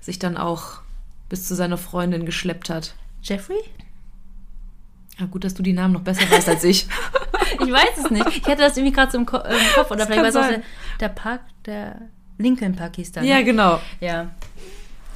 sich 0.00 0.18
dann 0.18 0.36
auch 0.36 0.80
bis 1.30 1.48
zu 1.48 1.54
seiner 1.54 1.78
Freundin 1.78 2.26
geschleppt 2.26 2.68
hat. 2.68 2.94
Jeffrey? 3.22 3.62
Ja, 5.18 5.26
gut, 5.26 5.44
dass 5.44 5.54
du 5.54 5.62
die 5.62 5.72
Namen 5.72 5.94
noch 5.94 6.02
besser 6.02 6.30
weißt 6.30 6.48
als 6.50 6.64
ich. 6.64 6.86
Ich 7.62 7.72
weiß 7.72 8.04
es 8.04 8.10
nicht. 8.10 8.26
Ich 8.28 8.44
hatte 8.44 8.62
das 8.62 8.76
irgendwie 8.76 8.92
gerade 8.92 9.10
so 9.12 9.18
im, 9.18 9.26
Ko 9.26 9.36
äh, 9.38 9.52
im 9.52 9.74
Kopf. 9.74 9.90
Oder 9.90 9.98
Das 9.98 10.06
vielleicht 10.06 10.22
war 10.22 10.28
es 10.28 10.36
auch 10.36 10.42
sein. 10.50 10.62
der, 11.00 11.08
der 11.08 11.14
Park, 11.14 11.40
der 11.66 12.00
Lincoln 12.38 12.74
Park 12.74 12.96
hieß 12.96 13.12
dann. 13.12 13.24
ja, 13.24 13.36
ne? 13.38 13.44
genau. 13.44 13.80
Ja, 14.00 14.30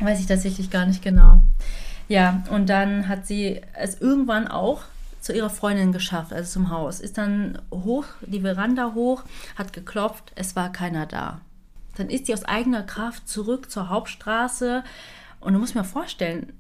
weiß 0.01 0.21
ich 0.21 0.27
tatsächlich 0.27 0.69
gar 0.69 0.85
nicht 0.85 1.01
genau. 1.01 1.41
Ja, 2.09 2.43
und 2.51 2.69
dann 2.69 3.09
hat 3.09 3.27
sie 3.27 3.63
es 3.73 4.01
irgendwann 4.01 4.47
auch 4.49 4.83
zu 5.21 5.33
ihrer 5.33 5.49
Freundin 5.49 5.93
geschafft, 5.93 6.33
also 6.35 6.51
zum 6.53 6.71
Haus. 6.71 7.01
Ist 7.01 7.17
dann 7.17 7.59
hoch, 7.71 8.05
die 8.21 8.41
Veranda 8.41 8.93
hoch, 8.95 9.23
hat 9.57 9.73
geklopft, 9.73 10.33
es 10.35 10.55
war 10.55 10.71
keiner 10.71 11.07
da. 11.07 11.41
Dann 11.97 12.11
ist 12.11 12.27
sie 12.27 12.35
aus 12.35 12.45
eigener 12.45 12.83
Kraft 12.83 13.27
zurück 13.29 13.71
zur 13.71 13.89
Hauptstraße 13.89 14.85
und 15.45 15.53
du 15.53 15.59
musst 15.59 15.75
mir 15.75 15.85
vorstellen, 15.85 16.53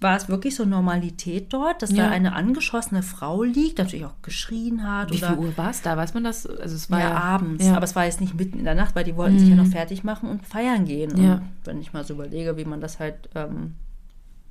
war 0.00 0.16
es 0.16 0.28
wirklich 0.28 0.56
so 0.56 0.64
Normalität 0.64 1.52
dort, 1.52 1.82
dass 1.82 1.92
Ja. 1.92 2.06
da 2.06 2.10
eine 2.10 2.32
angeschossene 2.34 3.02
Frau 3.02 3.44
liegt, 3.44 3.78
natürlich 3.78 4.06
auch 4.06 4.20
geschrien 4.22 4.82
hat 4.82 5.12
Wie 5.12 5.18
oder 5.18 5.28
viel 5.28 5.38
Uhr 5.38 5.56
war 5.56 5.70
es 5.70 5.82
da? 5.82 5.96
Weiß 5.96 6.14
man 6.14 6.24
das? 6.24 6.46
Also 6.46 6.74
es 6.74 6.90
war 6.90 6.98
ja, 6.98 7.10
ja, 7.10 7.14
abends. 7.16 7.64
Ja. 7.64 7.74
Aber 7.76 7.84
es 7.84 7.94
war 7.94 8.04
jetzt 8.04 8.20
nicht 8.20 8.34
mitten 8.34 8.58
in 8.58 8.64
der 8.64 8.74
Nacht, 8.74 8.96
weil 8.96 9.04
die 9.04 9.14
wollten 9.16 9.38
sich 9.38 9.48
ja 9.48 9.54
noch 9.54 9.66
fertig 9.68 10.02
machen 10.02 10.28
und 10.28 10.44
feiern 10.46 10.84
gehen. 10.84 11.12
Und 11.12 11.42
wenn 11.64 11.80
ich 11.80 11.92
mal 11.92 12.04
so 12.04 12.14
überlege, 12.14 12.56
wie 12.56 12.64
man 12.64 12.80
das 12.80 12.98
halt 12.98 13.28
ähm, 13.36 13.74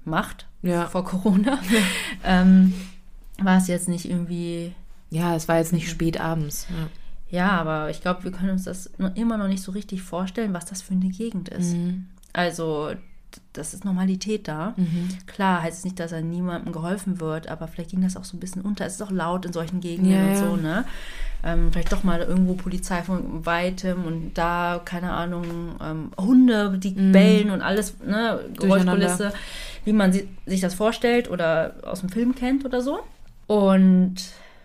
macht 0.06 0.46
vor 0.90 1.04
Corona, 1.04 1.60
ähm, 2.24 2.74
war 3.42 3.58
es 3.58 3.68
jetzt 3.68 3.90
nicht 3.90 4.10
irgendwie. 4.10 4.74
ja, 5.10 5.36
es 5.36 5.48
war 5.50 5.58
jetzt 5.58 5.74
nicht 5.74 5.90
spät 5.90 6.20
abends. 6.22 6.68
Ja. 7.30 7.52
Aber 7.52 7.90
ich 7.90 8.02
glaube, 8.02 8.24
wir 8.24 8.32
können 8.32 8.52
uns 8.52 8.64
das 8.64 8.90
noch 8.98 9.14
immer 9.18 9.38
noch 9.38 9.50
nicht 9.50 9.62
so 9.62 9.74
richtig 9.74 10.02
vorstellen, 10.04 10.54
was 10.54 10.64
das 10.66 10.82
für 10.82 10.94
eine 10.94 11.10
Gegend 11.10 11.50
ist. 11.50 11.76
Also, 12.32 12.92
d- 12.94 12.98
das 13.54 13.74
ist 13.74 13.86
Normalität 13.86 14.48
da. 14.48 14.76
Klar, 15.26 15.64
heißt 15.64 15.80
es 15.80 15.84
nicht, 15.84 16.00
dass 16.00 16.12
er 16.12 16.22
niemandem 16.22 16.74
geholfen 16.74 17.20
wird, 17.20 17.48
aber 17.48 17.68
vielleicht 17.68 17.92
ging 17.92 18.02
das 18.02 18.16
auch 18.16 18.24
so 18.24 18.38
ein 18.38 18.40
bisschen 18.40 18.62
unter. 18.62 18.86
Es 18.86 18.94
ist 18.96 19.02
auch 19.02 19.12
laut 19.12 19.46
in 19.46 19.54
solchen 19.54 19.80
Gegenden 19.80 20.14
Ja, 20.14 20.28
und 20.28 20.36
so, 20.36 20.56
ne? 20.56 20.86
Ähm, 21.44 21.72
vielleicht 21.72 21.92
doch 21.92 22.04
mal 22.04 22.22
irgendwo 22.22 22.54
Polizei 22.56 23.04
von 23.04 23.46
weitem 23.46 24.06
und 24.06 24.34
da, 24.34 24.82
keine 24.84 25.12
Ahnung, 25.12 25.46
ähm, 25.82 26.12
Hunde, 26.20 26.78
die 26.80 26.92
bellen 26.92 27.52
und 27.52 27.62
alles, 27.62 28.00
ne? 28.00 28.40
Geräuschkulisse, 28.58 29.34
wie 29.86 29.94
man 29.94 30.12
si 30.14 30.28
sich 30.46 30.62
das 30.62 30.74
vorstellt 30.74 31.30
oder 31.30 31.76
aus 31.84 32.02
dem 32.02 32.10
Film 32.10 32.34
kennt 32.36 32.66
oder 32.66 32.82
so. 32.82 33.00
Und 33.46 34.16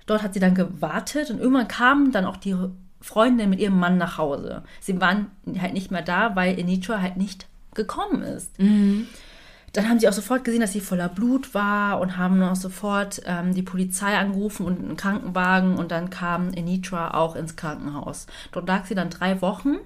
dort 0.07 0.23
hat 0.23 0.35
sie 0.35 0.40
dann 0.40 0.54
gewartet 0.54 1.31
und 1.31 1.40
irgendwann 1.40 1.69
kam 1.69 2.11
dann 2.11 2.25
auch 2.25 2.37
die 2.37 2.57
Freundin 3.00 3.50
mit 3.50 3.61
ihrem 3.61 3.78
Mann 3.78 3.99
nach 3.99 4.16
Hause. 4.19 4.62
Sie 4.81 5.00
waren 5.00 5.26
halt 5.61 5.75
nicht 5.75 5.90
mehr 5.90 6.02
da, 6.02 6.35
weil 6.37 6.59
Anitra 6.59 7.00
halt 7.00 7.16
nicht 7.16 7.47
gekommen 7.74 8.22
ist. 8.22 8.50
Dann 8.58 9.88
haben 9.88 9.98
sie 9.98 10.08
auch 10.08 10.12
sofort 10.12 10.44
gesehen, 10.44 10.60
dass 10.60 10.72
sie 10.72 10.80
voller 10.80 11.08
Blut 11.08 11.54
war 11.54 11.98
und 12.00 12.18
haben 12.18 12.42
auch 12.42 12.56
sofort 12.56 13.22
ähm, 13.24 13.54
die 13.54 13.62
Polizei 13.62 14.18
angerufen 14.18 14.66
und 14.66 14.78
einen 14.78 14.96
Krankenwagen 14.98 15.76
und 15.78 15.90
dann 15.90 16.10
kam 16.10 16.48
Anitra 16.56 17.14
auch 17.14 17.34
ins 17.36 17.56
Krankenhaus. 17.56 18.26
Dort 18.52 18.68
lag 18.68 18.84
sie 18.84 18.94
dann 18.94 19.08
drei 19.08 19.40
Wochen 19.40 19.76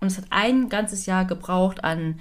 und 0.00 0.06
es 0.06 0.16
hat 0.18 0.26
ein 0.30 0.68
ganzes 0.68 1.06
Jahr 1.06 1.24
gebraucht 1.24 1.82
an 1.82 2.20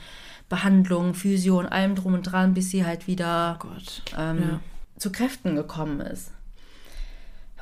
Behandlung, 0.49 1.13
Physio 1.13 1.59
und 1.59 1.67
allem 1.67 1.93
drum 1.95 2.15
und 2.15 2.23
dran, 2.23 2.53
bis 2.55 2.71
sie 2.71 2.85
halt 2.85 3.05
wieder 3.07 3.57
Gott. 3.59 4.01
ähm, 4.17 4.39
Ja. 4.41 4.59
zu 4.97 5.11
Kräften 5.11 5.55
gekommen 5.55 6.01
ist. 6.01 6.31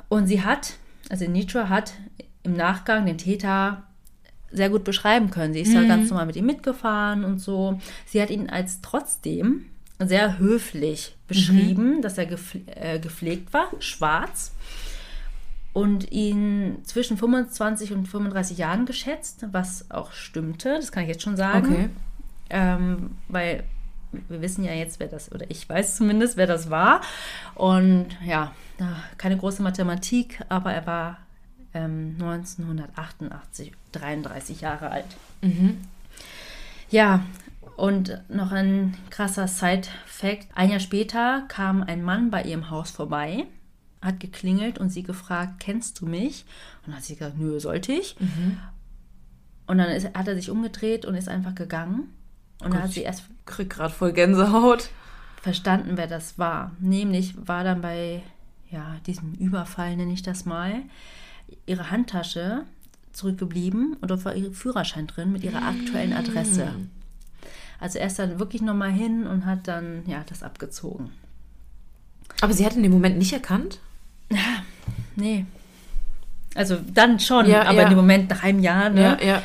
Und 0.08 0.26
sie 0.26 0.42
hat, 0.42 0.72
also 1.10 1.26
Nitra 1.28 1.68
hat 1.68 1.92
im 2.42 2.54
Nachgang 2.54 3.04
den 3.06 3.18
Täter 3.18 3.82
sehr 4.52 4.70
gut 4.70 4.84
beschreiben 4.84 5.30
können. 5.30 5.52
Sie 5.52 5.60
ist 5.60 5.72
ja 5.72 5.84
ganz 5.84 6.10
normal 6.10 6.26
mit 6.26 6.36
ihm 6.36 6.46
mitgefahren 6.46 7.24
und 7.24 7.38
so. 7.38 7.78
Sie 8.06 8.20
hat 8.20 8.30
ihn 8.30 8.50
als 8.50 8.80
trotzdem 8.80 9.66
sehr 9.98 10.38
höflich 10.38 11.16
beschrieben, 11.28 12.02
dass 12.02 12.18
er 12.18 12.26
gepfle 12.26 12.62
äh, 12.66 12.98
gepflegt 12.98 13.52
war, 13.52 13.68
schwarz 13.80 14.52
und 15.72 16.10
ihn 16.10 16.78
zwischen 16.84 17.16
25 17.16 17.92
und 17.92 18.06
35 18.06 18.58
Jahren 18.58 18.86
geschätzt, 18.86 19.46
was 19.52 19.90
auch 19.90 20.12
stimmte, 20.12 20.74
das 20.76 20.90
kann 20.90 21.04
ich 21.04 21.10
jetzt 21.10 21.22
schon 21.22 21.36
sagen. 21.36 21.72
Okay. 21.72 21.88
Ähm, 22.50 23.10
weil 23.28 23.62
wir 24.28 24.42
wissen 24.42 24.64
ja 24.64 24.72
jetzt, 24.72 24.98
wer 24.98 25.06
das, 25.06 25.30
oder 25.30 25.48
ich 25.48 25.68
weiß 25.68 25.96
zumindest, 25.96 26.36
wer 26.36 26.48
das 26.48 26.70
war. 26.70 27.00
Und 27.54 28.08
ja, 28.26 28.52
keine 29.18 29.36
große 29.36 29.62
Mathematik, 29.62 30.40
aber 30.48 30.72
er 30.72 30.86
war 30.86 31.18
ähm, 31.74 32.16
1988 32.18 33.72
33 33.92 34.60
Jahre 34.60 34.90
alt. 34.90 35.06
Mhm. 35.42 35.78
Ja, 36.90 37.24
und 37.76 38.20
noch 38.28 38.52
ein 38.52 38.96
krasser 39.10 39.48
Side-Fact. 39.48 40.48
Ein 40.54 40.70
Jahr 40.70 40.80
später 40.80 41.44
kam 41.48 41.82
ein 41.82 42.02
Mann 42.02 42.30
bei 42.30 42.42
ihrem 42.42 42.70
Haus 42.70 42.90
vorbei, 42.90 43.46
hat 44.02 44.20
geklingelt 44.20 44.78
und 44.78 44.90
sie 44.90 45.02
gefragt, 45.02 45.60
kennst 45.60 46.00
du 46.00 46.06
mich? 46.06 46.44
Und 46.80 46.88
dann 46.88 46.96
hat 46.96 47.04
sie 47.04 47.16
gesagt, 47.16 47.38
nö, 47.38 47.58
sollte 47.60 47.92
ich. 47.92 48.18
Mhm. 48.18 48.58
Und 49.66 49.78
dann 49.78 49.88
ist, 49.90 50.14
hat 50.14 50.26
er 50.26 50.34
sich 50.34 50.50
umgedreht 50.50 51.06
und 51.06 51.14
ist 51.14 51.28
einfach 51.28 51.54
gegangen. 51.54 52.12
Und 52.62 52.74
dann 52.74 52.82
hat 52.82 52.92
sie 52.92 53.02
erst 53.02 53.24
Krieg 53.46 53.70
gerade 53.70 53.94
voll 53.94 54.12
Gänsehaut. 54.12 54.90
verstanden, 55.40 55.92
wer 55.94 56.06
das 56.06 56.38
war. 56.38 56.72
Nämlich 56.80 57.34
war 57.46 57.64
dann 57.64 57.80
bei 57.80 58.22
ja, 58.70 58.96
diesem 59.06 59.34
Überfall, 59.34 59.96
nenne 59.96 60.12
ich 60.12 60.22
das 60.22 60.44
mal, 60.44 60.82
ihre 61.66 61.90
Handtasche 61.90 62.62
zurückgeblieben 63.12 63.96
und 64.00 64.10
dort 64.10 64.24
war 64.24 64.34
ihr 64.34 64.52
Führerschein 64.52 65.06
drin 65.06 65.32
mit 65.32 65.42
ihrer 65.42 65.62
aktuellen 65.62 66.12
Adresse. 66.12 66.68
Also 67.80 67.98
er 67.98 68.06
ist 68.06 68.18
dann 68.18 68.38
wirklich 68.38 68.62
nochmal 68.62 68.90
hin 68.92 69.26
und 69.26 69.46
hat 69.46 69.66
dann 69.66 70.02
ja 70.06 70.22
das 70.28 70.42
abgezogen. 70.42 71.10
Aber 72.40 72.52
sie 72.52 72.64
hat 72.64 72.76
in 72.76 72.82
dem 72.82 72.92
Moment 72.92 73.18
nicht 73.18 73.32
erkannt? 73.32 73.78
Nee. 75.16 75.44
Also 76.54 76.78
dann 76.94 77.20
schon, 77.20 77.46
Ja, 77.46 77.62
aber 77.62 77.74
ja. 77.74 77.82
in 77.82 77.88
dem 77.90 77.96
Moment 77.96 78.30
nach 78.30 78.42
einem 78.42 78.60
Jahr, 78.60 78.88
ne? 78.88 79.18
ja. 79.22 79.42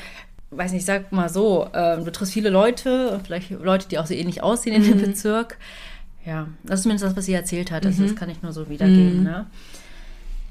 weiß 0.51 0.71
nicht, 0.71 0.85
sag 0.85 1.11
mal 1.11 1.27
so, 1.27 1.67
ähm, 1.73 2.05
du 2.05 2.11
triffst 2.11 2.33
viele 2.33 2.49
Leute, 2.49 3.19
vielleicht 3.23 3.49
Leute, 3.49 3.87
die 3.89 3.99
auch 3.99 4.05
so 4.05 4.13
ähnlich 4.13 4.41
aussehen 4.41 4.73
in 4.73 4.83
dem 4.83 5.01
Bezirk. 5.01 5.57
Ja, 6.25 6.47
das 6.63 6.79
ist 6.79 6.83
zumindest 6.83 7.05
das, 7.05 7.17
was 7.17 7.25
sie 7.25 7.33
erzählt 7.33 7.71
hat. 7.71 7.85
Also 7.85 8.03
das 8.03 8.15
kann 8.15 8.29
ich 8.29 8.41
nur 8.41 8.53
so 8.53 8.69
wiedergeben. 8.69 9.23
Ne? 9.23 9.45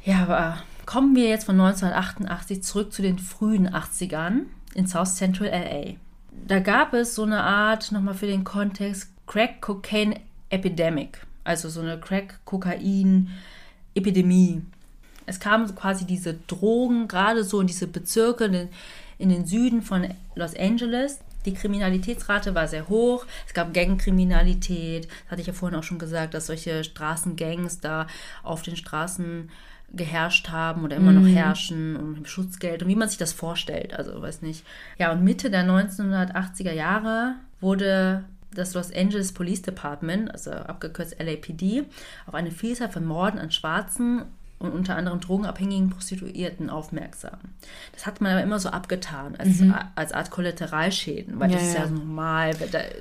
Ja, 0.05 0.23
aber 0.23 0.63
kommen 0.87 1.17
wir 1.17 1.29
jetzt 1.29 1.45
von 1.45 1.61
1988 1.61 2.63
zurück 2.63 2.93
zu 2.93 3.03
den 3.03 3.19
frühen 3.19 3.69
80ern 3.69 4.45
in 4.75 4.87
South 4.87 5.17
Central 5.17 5.49
LA. 5.49 5.97
Da 6.47 6.61
gab 6.61 6.95
es 6.95 7.15
so 7.15 7.23
eine 7.23 7.43
Art, 7.43 7.93
nochmal 7.93 8.15
für 8.15 8.27
den 8.27 8.45
Kontext, 8.45 9.11
Crack 9.27 9.61
Cocaine 9.61 10.21
Epidemic. 10.51 11.27
Also 11.45 11.69
so 11.69 11.81
eine 11.81 12.01
Crack-Kokain-Epidemie. 12.01 14.63
Es 15.27 15.41
kamen 15.41 15.75
quasi 15.75 16.07
diese 16.07 16.35
Drogen, 16.47 17.09
gerade 17.09 17.45
so 17.45 17.61
in 17.61 17.67
diese 17.67 17.87
Bezirke, 17.87 18.71
in 19.19 19.29
den 19.29 19.45
Süden 19.47 19.83
von 19.83 20.09
Los 20.35 20.57
Angeles. 20.57 21.21
Die 21.45 21.55
Kriminalitätsrate 21.55 22.55
war 22.55 22.69
sehr 22.69 22.89
hoch. 22.89 23.27
Es 23.47 23.55
gab 23.55 23.75
Gangkriminalität. 23.75 25.07
Das 25.07 25.31
hatte 25.31 25.41
ich 25.41 25.47
ja 25.47 25.53
vorhin 25.53 25.79
auch 25.79 25.83
schon 25.83 25.99
gesagt, 25.99 26.35
dass 26.35 26.47
solche 26.47 26.85
Straßengangs 26.85 27.81
da 27.81 28.07
auf 28.43 28.63
den 28.63 28.77
Straßen 28.77 29.51
geherrscht 29.93 30.49
haben 30.49 30.85
oder 30.85 30.97
immer 30.97 31.13
noch 31.13 31.27
herrschen 31.27 31.97
und 31.97 32.19
mit 32.19 32.29
Schutzgeld 32.29 32.83
und 32.83 32.89
wie 32.89 32.97
man 32.97 33.09
sich 33.09 33.19
das 33.19 33.33
vorstellt. 33.33 33.95
Also 33.95 34.21
weiß 34.21 34.43
nicht. 34.43 34.65
Ja, 34.99 35.13
und 35.13 35.23
Mitte 35.23 35.51
der 35.51 35.65
1980er 35.65 36.73
Jahre 36.73 37.35
wurde 37.61 38.25
das 38.53 38.75
Los 38.75 38.93
Angeles 38.93 39.33
Police 39.33 39.63
Department, 39.63 40.31
also 40.31 40.51
abgekürzt 40.51 41.17
LAPD, 41.19 41.85
auf 42.27 42.35
eine 42.35 42.51
Vielzahl 42.51 42.91
von 42.91 43.05
Morden 43.05 43.39
an 43.39 43.51
Schwarzen 43.51 44.23
und 44.65 44.73
unter 44.73 44.97
anderem 44.97 45.21
drogenabhängigen 45.21 45.91
Prostituierten 45.91 46.71
aufmerksam. 46.71 47.39
Das 47.93 48.07
hat 48.07 48.21
man 48.21 48.33
aber 48.33 48.43
immer 48.43 48.59
so 48.59 48.71
abgetan, 48.71 49.37
als, 49.37 49.63
als 49.95 50.13
Art 50.13 50.31
Kollateralschäden, 50.31 51.39
weil 51.39 51.51
Ja, 51.51 51.57
das 51.57 51.69
ist 51.69 51.75
ja 51.75 51.85
ja. 51.85 51.91
normal, 51.91 52.51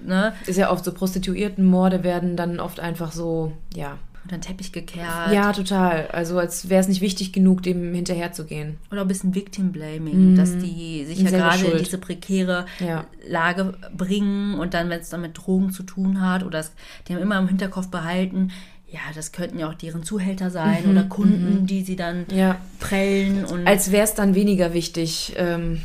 ne? 0.06 0.34
Ist 0.46 0.58
ja 0.58 0.72
oft 0.72 0.86
so, 0.86 0.94
Prostituiertenmorde 0.94 2.04
werden 2.04 2.36
dann 2.36 2.60
oft 2.60 2.80
einfach 2.80 3.12
so, 3.12 3.54
ja. 3.74 3.98
unter 4.24 4.38
den 4.38 4.42
Teppich 4.42 4.72
gekehrt. 4.72 5.32
Ja, 5.32 5.52
total. 5.52 6.08
Also 6.12 6.38
als 6.40 6.70
wäre 6.70 6.80
es 6.82 6.88
nicht 6.88 7.02
wichtig 7.02 7.34
genug, 7.34 7.62
dem 7.64 7.94
hinterherzugehen. 7.94 8.78
Oder 8.92 9.02
ein 9.02 9.08
bisschen 9.08 9.36
Victim 9.36 9.72
Blaming, 9.72 10.36
dass 10.36 10.58
die 10.58 11.06
sich 11.06 11.20
ja 11.20 11.30
gerade 11.30 11.66
in 11.66 11.78
diese 11.80 11.98
prekäre 11.98 12.66
Ja. 12.80 13.06
Lage 13.28 13.74
bringen 13.96 14.60
und 14.60 14.74
dann, 14.74 14.90
wenn 14.90 15.00
es 15.02 15.10
dann 15.10 15.22
mit 15.22 15.38
Drogen 15.38 15.72
zu 15.72 15.84
tun 15.84 16.22
hat 16.22 16.44
oder 16.44 16.60
es, 16.60 16.72
die 17.08 17.16
haben 17.16 17.22
immer 17.22 17.38
im 17.38 17.48
Hinterkopf 17.48 17.88
behalten, 17.90 18.52
ja, 18.94 19.00
das 19.16 19.32
könnten 19.32 19.58
ja 19.58 19.68
auch 19.70 19.74
deren 19.74 20.04
Zuhälter 20.04 20.52
sein 20.52 20.86
oder 20.86 21.04
Kunden, 21.04 21.66
die 21.66 21.82
sie 21.82 21.96
dann 21.96 22.28
Ja. 22.32 22.60
prellen 22.80 23.44
und 23.44 23.68
Als 23.68 23.92
wäre 23.92 24.04
es 24.04 24.14
dann 24.14 24.36
weniger 24.36 24.74
wichtig, 24.74 25.34
ähm, 25.36 25.82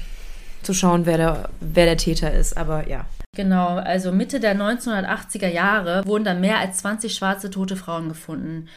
zu 0.62 0.74
schauen, 0.74 1.06
wer 1.06 1.16
der, 1.16 1.48
wer 1.60 1.86
der 1.86 1.96
Täter 1.96 2.32
ist. 2.34 2.56
Aber 2.58 2.86
ja. 2.86 3.06
Genau, 3.34 3.76
also 3.76 4.12
Mitte 4.12 4.40
der 4.40 4.54
1980er 4.54 5.48
Jahre 5.48 6.04
wurden 6.04 6.24
dann 6.24 6.40
mehr 6.42 6.58
als 6.58 6.78
20 6.78 7.14
schwarze 7.14 7.48
tote 7.48 7.76
Frauen 7.76 8.08
gefunden. 8.10 8.68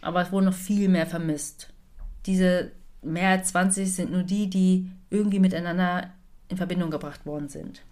Aber 0.00 0.22
es 0.22 0.32
wurden 0.32 0.46
noch 0.46 0.54
viel 0.54 0.88
mehr 0.88 1.06
vermisst. 1.06 1.68
Diese 2.24 2.70
mehr 3.02 3.30
als 3.30 3.48
20 3.48 3.92
sind 3.92 4.12
nur 4.12 4.22
die, 4.22 4.48
die 4.48 4.88
irgendwie 5.10 5.40
miteinander 5.40 6.08
in 6.48 6.56
Verbindung 6.56 6.90
gebracht 6.90 7.26
worden 7.26 7.48
sind. 7.50 7.82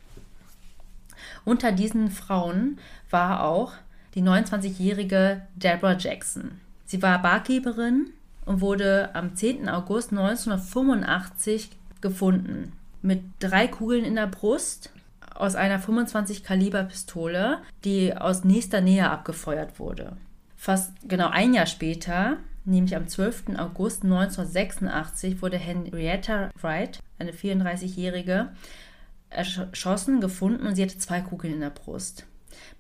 Unter 1.45 1.73
diesen 1.73 2.11
Frauen 2.11 2.79
war 3.11 3.45
auch 3.45 3.73
die 4.15 4.23
29-jährige 4.23 5.43
Deborah 5.55 5.97
Jackson. 5.97 6.61
Sie 6.85 7.03
war 7.03 7.23
Barkeeperin 7.23 8.11
und 8.45 8.61
wurde 8.61 9.15
am 9.15 9.35
10. 9.35 9.69
August 9.69 10.11
1985 10.11 11.71
gefunden. 12.01 12.73
Mit 13.01 13.23
drei 13.41 13.67
Kugeln 13.67 14.05
in 14.05 14.17
der 14.17 14.27
Brust 14.27 14.91
aus 15.35 15.55
einer 15.55 15.79
25 15.79 16.45
Kaliber 16.45 16.85
Pistole, 16.85 17.59
die 17.85 18.15
aus 18.17 18.45
nächster 18.45 18.81
Nähe 18.81 19.11
abgefeuert 19.11 19.79
wurde. 19.79 20.17
Fast 20.57 20.93
genau 21.09 21.29
ein 21.29 21.55
Jahr 21.55 21.67
später, 21.67 22.37
nämlich 22.65 22.95
am 22.95 23.09
12. 23.09 23.57
August 23.57 24.05
1986, 24.05 25.43
wurde 25.43 25.57
Henrietta 25.57 26.51
Wright, 26.61 27.01
eine 27.19 27.33
34-jährige, 27.33 28.51
erschossen, 29.31 30.21
gefunden 30.21 30.67
und 30.67 30.77
sie 30.77 30.83
hatte 30.83 30.99
zwei 30.99 31.21
Kugeln 31.21 31.55
in 31.55 31.61
der 31.61 31.71
Brust. 31.71 32.27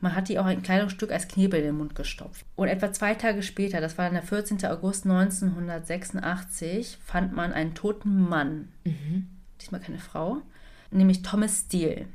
Man 0.03 0.17
hat 0.17 0.29
ihr 0.29 0.43
auch 0.43 0.47
ein 0.47 0.63
Kleidungsstück 0.63 1.13
als 1.13 1.29
Knebel 1.29 1.61
in 1.61 1.67
den 1.67 1.79
Mund 1.79 1.95
gestopft. 1.95 2.45
Und 2.57 2.67
etwa 2.67 2.93
zwei 2.93 3.15
Tage 3.15 3.41
später, 3.43 3.81
das 3.81 3.97
war 3.97 4.07
dann 4.07 4.15
der 4.15 4.25
14. 4.25 4.65
August 4.67 5.07
1986, 5.07 6.99
fand 7.05 7.33
man 7.35 7.53
einen 7.53 7.75
toten 7.75 8.29
Mann. 8.29 8.69
Diesmal 9.61 9.81
keine 9.81 10.01
Frau, 10.01 10.39
nämlich 10.91 11.23
Thomas 11.23 11.61
Steele. 11.67 12.07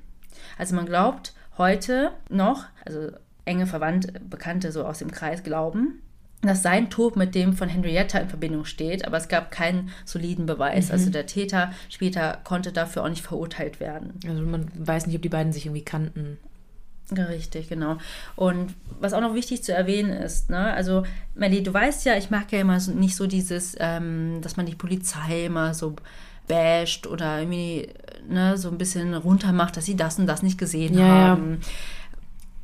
Also 0.58 0.76
man 0.76 0.86
glaubt 0.86 1.34
heute 1.58 2.12
noch, 2.30 2.66
also 2.86 3.12
enge 3.46 3.68
Verwandte, 3.68 4.20
Bekannte 4.20 4.74
so 4.74 4.86
aus 4.86 5.00
dem 5.00 5.10
Kreis 5.10 5.44
glauben, 5.44 6.02
dass 6.42 6.64
sein 6.64 6.90
Tod 6.90 7.16
mit 7.16 7.36
dem 7.36 7.54
von 7.54 7.70
Henrietta 7.70 8.20
in 8.20 8.28
Verbindung 8.28 8.66
steht, 8.66 9.08
aber 9.08 9.16
es 9.16 9.30
gab 9.30 9.50
keinen 9.50 9.92
soliden 10.04 10.46
Beweis. 10.46 10.92
Also 10.92 11.10
der 11.10 11.26
Täter 11.26 11.72
später 11.88 12.42
konnte 12.44 12.74
dafür 12.74 13.04
auch 13.04 13.10
nicht 13.10 13.24
verurteilt 13.26 13.80
werden. 13.80 14.20
Also 14.28 14.42
man 14.44 14.70
weiß 14.76 15.08
nicht, 15.08 15.16
ob 15.16 15.22
die 15.22 15.30
beiden 15.30 15.54
sich 15.54 15.66
irgendwie 15.66 15.86
kannten. 15.86 16.38
Ja, 17.16 17.26
Richtig, 17.26 17.70
genau. 17.70 17.98
Und 18.36 18.74
was 19.00 19.14
auch 19.14 19.22
noch 19.22 19.34
wichtig 19.34 19.64
zu 19.64 19.74
erwähnen 19.74 20.12
ist, 20.12 20.50
ne, 20.50 20.74
also 20.74 21.04
Melly, 21.36 21.64
du 21.64 21.74
weißt 21.74 22.06
ja, 22.06 22.18
ich 22.18 22.30
mag 22.30 22.52
ja 22.52 22.60
immer 22.60 22.80
so, 22.80 22.92
nicht 22.92 23.16
so 23.16 23.28
dieses, 23.28 23.76
ähm, 23.80 24.40
dass 24.42 24.58
man 24.58 24.66
die 24.66 24.76
Polizei 24.76 25.46
immer 25.46 25.74
so 25.74 25.96
basht 26.48 27.08
oder 27.08 27.40
irgendwie 27.40 27.90
ne, 28.28 28.58
so 28.58 28.70
ein 28.70 28.78
bisschen 28.78 29.14
runtermacht, 29.14 29.78
dass 29.78 29.86
sie 29.86 29.96
das 29.96 30.20
und 30.20 30.28
das 30.28 30.44
nicht 30.44 30.58
gesehen 30.58 30.96
Ja, 30.96 31.08
ja. 31.08 31.14
haben. 31.30 31.60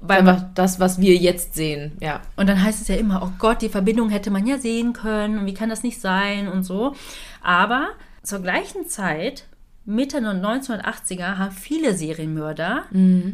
Weil 0.05 0.19
Einfach 0.27 0.43
das, 0.55 0.81
was 0.81 0.99
wir 0.99 1.15
jetzt 1.15 1.55
sehen. 1.55 1.93
Ja. 2.01 2.19
und 2.35 2.47
dann 2.49 2.61
heißt 2.61 2.81
es 2.81 2.89
ja 2.89 2.95
immer, 2.95 3.23
oh 3.23 3.31
Gott, 3.39 3.61
die 3.61 3.69
Verbindung 3.69 4.09
hätte 4.09 4.31
man 4.31 4.45
ja 4.45 4.57
sehen 4.57 4.91
können 4.91 5.37
und 5.37 5.45
wie 5.45 5.53
kann 5.53 5.69
das 5.69 5.83
nicht 5.83 6.01
sein 6.01 6.49
und 6.49 6.63
so. 6.63 6.93
Aber 7.41 7.87
zur 8.21 8.39
gleichen 8.39 8.87
Zeit, 8.89 9.45
Mitte 9.85 10.21
der 10.21 10.31
1980er, 10.31 11.37
haben 11.37 11.51
viele 11.51 11.93
Serienmörder 11.93 12.85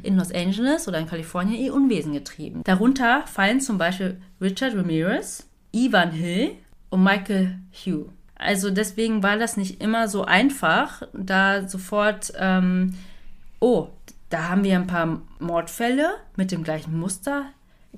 in 0.03 0.17
Los 0.17 0.31
Angeles 0.31 0.87
oder 0.87 0.97
in 0.97 1.07
Kalifornien 1.07 1.61
ihr 1.61 1.73
Unwesen 1.73 2.13
getrieben. 2.13 2.63
Darunter 2.63 3.23
fallen 3.27 3.61
zum 3.61 3.77
Beispiel 3.77 4.19
Richard 4.41 4.75
Ramirez, 4.75 5.47
Ivan 5.71 6.11
Hill 6.11 6.51
und 6.89 7.03
Michael 7.03 7.59
Hugh. 7.71 8.09
Also 8.35 8.71
deswegen 8.71 9.21
war 9.21 9.37
das 9.37 9.57
nicht 9.57 9.81
immer 9.81 10.07
so 10.07 10.23
einfach, 10.23 11.03
da 11.13 11.67
sofort, 11.67 12.33
ähm, 12.39 12.95
oh, 13.59 13.89
da 14.29 14.49
haben 14.49 14.63
wir 14.63 14.75
ein 14.75 14.87
paar 14.87 15.21
Mordfälle 15.39 16.11
mit 16.35 16.51
dem 16.51 16.63
gleichen 16.63 16.97
Muster. 16.97 17.45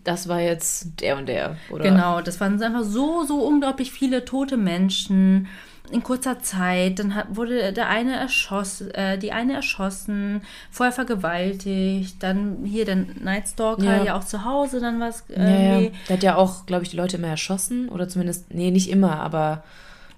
Das 0.03 0.27
war 0.27 0.39
jetzt 0.39 0.99
der 1.01 1.17
und 1.17 1.27
der, 1.27 1.57
oder? 1.69 1.83
Genau, 1.83 2.21
das 2.21 2.39
waren 2.39 2.61
einfach 2.61 2.83
so, 2.83 3.23
so 3.23 3.45
unglaublich 3.45 3.91
viele 3.91 4.25
tote 4.25 4.57
Menschen. 4.57 5.47
In 5.91 6.03
kurzer 6.03 6.39
Zeit. 6.41 6.99
Dann 6.99 7.15
hat, 7.15 7.35
wurde 7.35 7.73
der 7.73 7.89
eine 7.89 8.15
erschossen, 8.15 8.91
äh, 8.91 9.17
die 9.17 9.31
eine 9.31 9.53
erschossen, 9.53 10.41
vorher 10.69 10.93
vergewaltigt, 10.93 12.21
dann 12.21 12.65
hier 12.65 12.85
der 12.85 12.95
Nightstalker 12.95 13.83
ja, 13.83 14.03
ja 14.03 14.17
auch 14.17 14.23
zu 14.23 14.45
Hause 14.45 14.79
dann 14.79 14.99
was. 14.99 15.29
Äh, 15.29 15.39
ja, 15.39 15.79
ja. 15.79 15.89
Der 16.07 16.17
hat 16.17 16.23
ja 16.23 16.35
auch, 16.35 16.65
glaube 16.65 16.83
ich, 16.83 16.89
die 16.89 16.97
Leute 16.97 17.17
immer 17.17 17.27
erschossen 17.27 17.89
oder 17.89 18.07
zumindest, 18.07 18.53
nee, 18.53 18.71
nicht 18.71 18.89
immer, 18.89 19.19
aber 19.19 19.63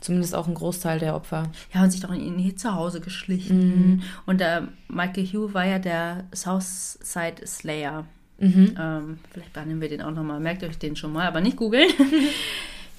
zumindest 0.04 0.36
auch 0.36 0.48
ein 0.48 0.54
Großteil 0.54 1.00
der 1.00 1.16
Opfer. 1.16 1.44
Ja, 1.74 1.84
und 1.84 1.92
sich 1.92 2.02
doch 2.02 2.12
in 2.12 2.38
ihr 2.38 2.58
Zuhause 2.58 3.00
geschlichen. 3.00 3.96
Mhm. 3.96 4.02
Und 4.26 4.42
der 4.42 4.68
Michael 4.88 5.26
Hugh 5.28 5.54
war 5.54 5.66
ja 5.66 5.80
der 5.80 6.26
Southside 6.34 7.46
Slayer. 7.46 8.06
Mhm. 8.38 8.76
Ähm, 8.78 9.20
vielleicht 9.32 9.54
behandeln 9.54 9.80
wir 9.80 9.90
den 9.90 10.02
auch 10.02 10.12
nochmal. 10.12 10.40
Merkt 10.40 10.64
euch 10.64 10.78
den 10.78 10.96
schon 10.96 11.14
mal, 11.14 11.28
aber 11.28 11.42
nicht 11.42 11.58
googeln. 11.58 11.90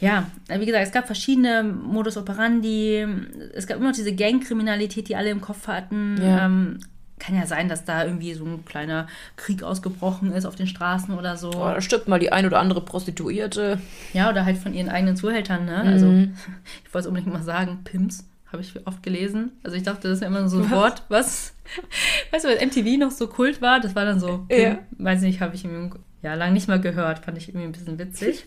ja, 0.05 0.27
wie 0.59 0.67
gesagt, 0.67 0.87
es 0.87 0.93
gab 0.93 1.07
verschiedene 1.07 1.63
Modus 1.63 2.17
operandi. 2.17 3.07
Es 3.55 3.67
gab 3.67 3.79
immer 3.79 3.89
noch 3.89 3.95
diese 3.95 4.15
Gangkriminalität, 4.15 5.09
die 5.09 5.17
alle 5.17 5.31
im 5.31 5.41
Kopf 5.41 5.67
hatten. 5.67 6.21
Ja. 6.21 6.47
Ähm, 6.47 6.79
kann 7.19 7.37
ja 7.37 7.47
sein, 7.47 7.69
dass 7.69 7.85
da 7.85 8.05
irgendwie 8.05 8.35
so 8.35 8.45
ein 8.45 8.65
kleiner 8.65 9.07
Krieg 9.37 9.63
ausgebrochen 9.63 10.33
ist 10.33 10.45
auf 10.45 10.57
den 10.57 10.67
Straßen 10.67 11.17
oder 11.17 11.37
so. 11.39 11.51
Oh, 11.51 11.73
da 11.73 11.81
stirbt 11.81 12.07
mal 12.07 12.19
die 12.19 12.33
ein 12.33 12.45
oder 12.45 12.59
andere 12.59 12.83
Prostituierte. 12.83 13.79
Ja, 14.13 14.29
oder 14.29 14.45
halt 14.45 14.59
von 14.59 14.75
ihren 14.75 14.91
eigenen 14.91 15.17
Zuhältern, 15.17 15.65
ne? 15.65 15.77
Also, 15.77 16.07
mhm. 16.07 16.35
Also, 16.35 16.53
ich 16.85 16.93
wollte 16.93 16.99
es 16.99 17.07
unbedingt 17.07 17.33
mal 17.33 17.43
sagen, 17.43 17.79
Pimps, 17.85 18.29
habe 18.53 18.61
ich 18.61 18.87
oft 18.87 19.03
gelesen. 19.03 19.53
Also, 19.63 19.77
ich 19.77 19.85
dachte, 19.85 20.09
das 20.09 20.19
ist 20.19 20.21
ja 20.21 20.27
immer 20.27 20.47
so 20.49 20.59
ein 20.59 20.65
was? 20.65 20.71
Wort, 20.71 21.03
was, 21.09 21.55
weißt 22.31 22.45
du, 22.45 22.49
was 22.49 22.61
MTV 22.61 22.99
noch 22.99 23.11
so 23.11 23.27
Kult 23.29 23.63
war? 23.63 23.81
Das 23.81 23.95
war 23.95 24.05
dann 24.05 24.21
so, 24.21 24.47
ja. 24.51 24.81
weiß 24.99 25.23
nicht, 25.23 25.41
habe 25.41 25.55
ich 25.55 25.65
irgendwie, 25.65 25.99
ja, 26.23 26.35
lang 26.35 26.53
nicht 26.53 26.69
mal 26.69 26.81
gehört, 26.81 27.21
fand 27.21 27.39
ich 27.39 27.49
irgendwie 27.49 27.67
ein 27.67 27.73
bisschen 27.73 27.99
witzig. 27.99 28.45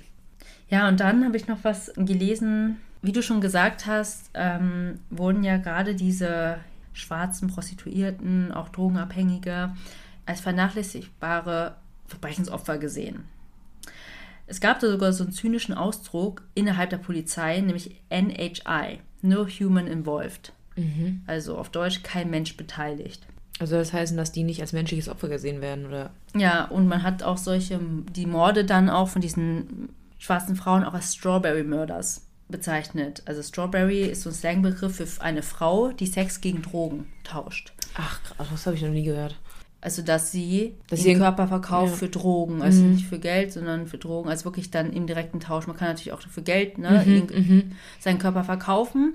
Ja, 0.70 0.88
und 0.88 1.00
dann 1.00 1.24
habe 1.24 1.38
ich 1.38 1.48
noch 1.48 1.64
was 1.64 1.92
gelesen. 1.96 2.78
Wie 3.02 3.12
du 3.12 3.22
schon 3.22 3.42
gesagt 3.42 3.86
hast, 3.86 4.30
ähm, 4.34 5.00
wurden 5.10 5.44
ja 5.44 5.58
gerade 5.58 5.96
diese 5.96 6.58
schwarzen 6.94 7.48
Prostituierten, 7.48 8.52
auch 8.52 8.70
Drogenabhängige, 8.70 9.72
als 10.26 10.42
vernachlässigbare 10.42 11.76
Verbrechensopfer 12.08 12.78
gesehen. 12.78 13.26
Es 14.48 14.62
gab 14.62 14.80
da 14.80 14.90
sogar 14.90 15.14
so 15.14 15.24
einen 15.24 15.34
zynischen 15.34 15.76
Ausdruck 15.76 16.42
innerhalb 16.56 16.90
der 16.90 16.98
Polizei, 16.98 17.60
nämlich 17.60 18.02
NHI, 18.10 19.00
No 19.22 19.46
Human 19.46 19.88
Involved. 19.88 20.54
Mhm. 20.76 21.22
Also 21.28 21.58
auf 21.58 21.70
Deutsch 21.70 22.02
kein 22.04 22.30
Mensch 22.30 22.56
beteiligt. 22.56 23.28
Also 23.60 23.76
das 23.76 23.92
heißt, 23.92 24.18
dass 24.18 24.32
die 24.32 24.44
nicht 24.44 24.62
als 24.62 24.72
menschliches 24.72 25.10
Opfer 25.10 25.28
gesehen 25.30 25.62
werden, 25.62 25.86
oder? 25.88 26.12
Ja, 26.36 26.66
und 26.66 26.88
man 26.88 27.04
hat 27.04 27.24
auch 27.24 27.38
solche, 27.38 27.80
die 28.16 28.26
Morde 28.26 28.64
dann 28.64 28.90
auch 28.90 29.10
von 29.10 29.22
diesen 29.22 29.90
schwarzen 30.18 30.56
Frauen 30.56 30.84
auch 30.84 30.94
als 30.94 31.16
Strawberry 31.16 31.64
Murders 31.64 32.28
bezeichnet. 32.50 33.22
Also 33.26 33.44
Strawberry 33.44 34.04
ist 34.04 34.24
so 34.24 34.30
ein 34.30 34.34
Slangbegriff 34.34 34.96
für 34.96 35.22
eine 35.22 35.44
Frau, 35.44 35.92
die 35.92 36.08
Sex 36.08 36.42
gegen 36.42 36.62
Drogen 36.62 37.08
tauscht. 37.24 37.74
Ach, 37.96 38.20
das 38.38 38.66
habe 38.66 38.76
ich 38.76 38.82
noch 38.82 38.90
nie 38.90 39.04
gehört. 39.04 39.36
Also, 39.80 40.02
dass 40.02 40.32
sie 40.32 40.76
dass 40.90 41.04
den 41.04 41.20
Körper 41.20 41.48
verkauft 41.48 41.94
ja. 41.94 41.98
für 41.98 42.10
Drogen. 42.10 42.62
Also 42.62 42.82
mhm. 42.84 42.94
nicht 42.94 43.06
für 43.06 43.20
Geld, 43.20 43.54
sondern 43.54 43.88
für 43.88 43.98
Drogen. 43.98 44.30
Also 44.30 44.46
wirklich 44.46 44.72
dann 44.72 44.92
im 44.92 45.06
direkten 45.06 45.40
Tausch. 45.40 45.68
Man 45.68 45.78
kann 45.78 45.90
natürlich 45.90 46.14
auch 46.14 46.22
für 46.22 46.42
Geld 46.42 46.78
ne, 46.78 47.04
mhm, 47.06 47.28
mhm. 47.34 47.72
seinen 48.00 48.18
Körper 48.18 48.44
verkaufen 48.44 49.14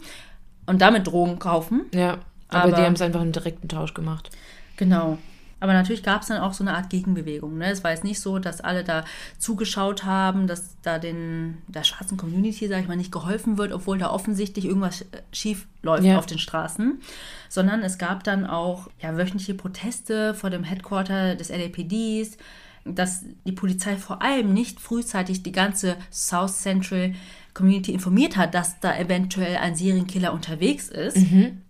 und 0.67 0.81
damit 0.81 1.07
Drogen 1.07 1.39
kaufen. 1.39 1.87
Ja, 1.93 2.19
aber, 2.49 2.63
aber 2.65 2.77
die 2.77 2.83
haben 2.83 2.95
es 2.95 3.03
einfach 3.03 3.23
im 3.23 3.33
direkten 3.33 3.69
Tausch 3.69 3.93
gemacht. 3.93 4.31
Genau. 4.77 5.19
Aber 5.63 5.75
natürlich 5.75 6.03
gab 6.03 6.23
es 6.23 6.29
dann 6.29 6.41
auch 6.41 6.55
so 6.55 6.65
eine 6.65 6.75
Art 6.75 6.91
Gegenbewegung. 6.91 7.57
Ne? 7.57 7.71
Es 7.71 7.85
war 7.85 7.93
jetzt 7.93 8.03
nicht 8.03 8.19
so, 8.19 8.41
dass 8.41 8.61
alle 8.61 8.83
da 8.83 9.05
zugeschaut 9.39 10.03
haben, 10.03 10.49
dass 10.49 10.75
da 10.83 10.99
den, 10.99 11.59
der 11.69 11.85
schwarzen 11.85 12.17
Community, 12.17 12.67
sag 12.67 12.81
ich 12.81 12.89
mal, 12.89 12.97
nicht 12.97 13.13
geholfen 13.13 13.59
wird, 13.59 13.73
obwohl 13.73 13.97
da 13.97 14.11
offensichtlich 14.11 14.65
irgendwas 14.65 15.05
schief 15.33 15.69
läuft 15.83 16.03
ja. 16.03 16.19
auf 16.19 16.27
den 16.27 16.41
Straßen. 16.41 17.01
Sondern 17.49 17.85
es 17.85 17.97
gab 17.99 18.25
dann 18.25 18.45
auch 18.45 18.91
ja, 19.01 19.17
wöchentliche 19.17 19.55
Proteste 19.55 20.35
vor 20.35 20.51
dem 20.51 20.65
Headquarter 20.65 21.37
des 21.37 21.51
LAPDs, 21.51 22.39
dass 22.85 23.25
die 23.45 23.53
Polizei 23.53 23.97
vor 23.97 24.21
allem 24.21 24.53
nicht 24.53 24.81
frühzeitig 24.81 25.45
die 25.45 25.53
ganze 25.53 25.95
South 26.11 26.61
Central 26.61 27.15
Community 27.55 27.93
informiert 27.93 28.37
hat, 28.37 28.55
dass 28.55 28.81
da 28.81 28.99
eventuell 28.99 29.59
ein 29.59 29.77
Serienkiller 29.77 30.33
unterwegs 30.33 30.89
ist. 30.89 31.19
Mhm. 31.19 31.63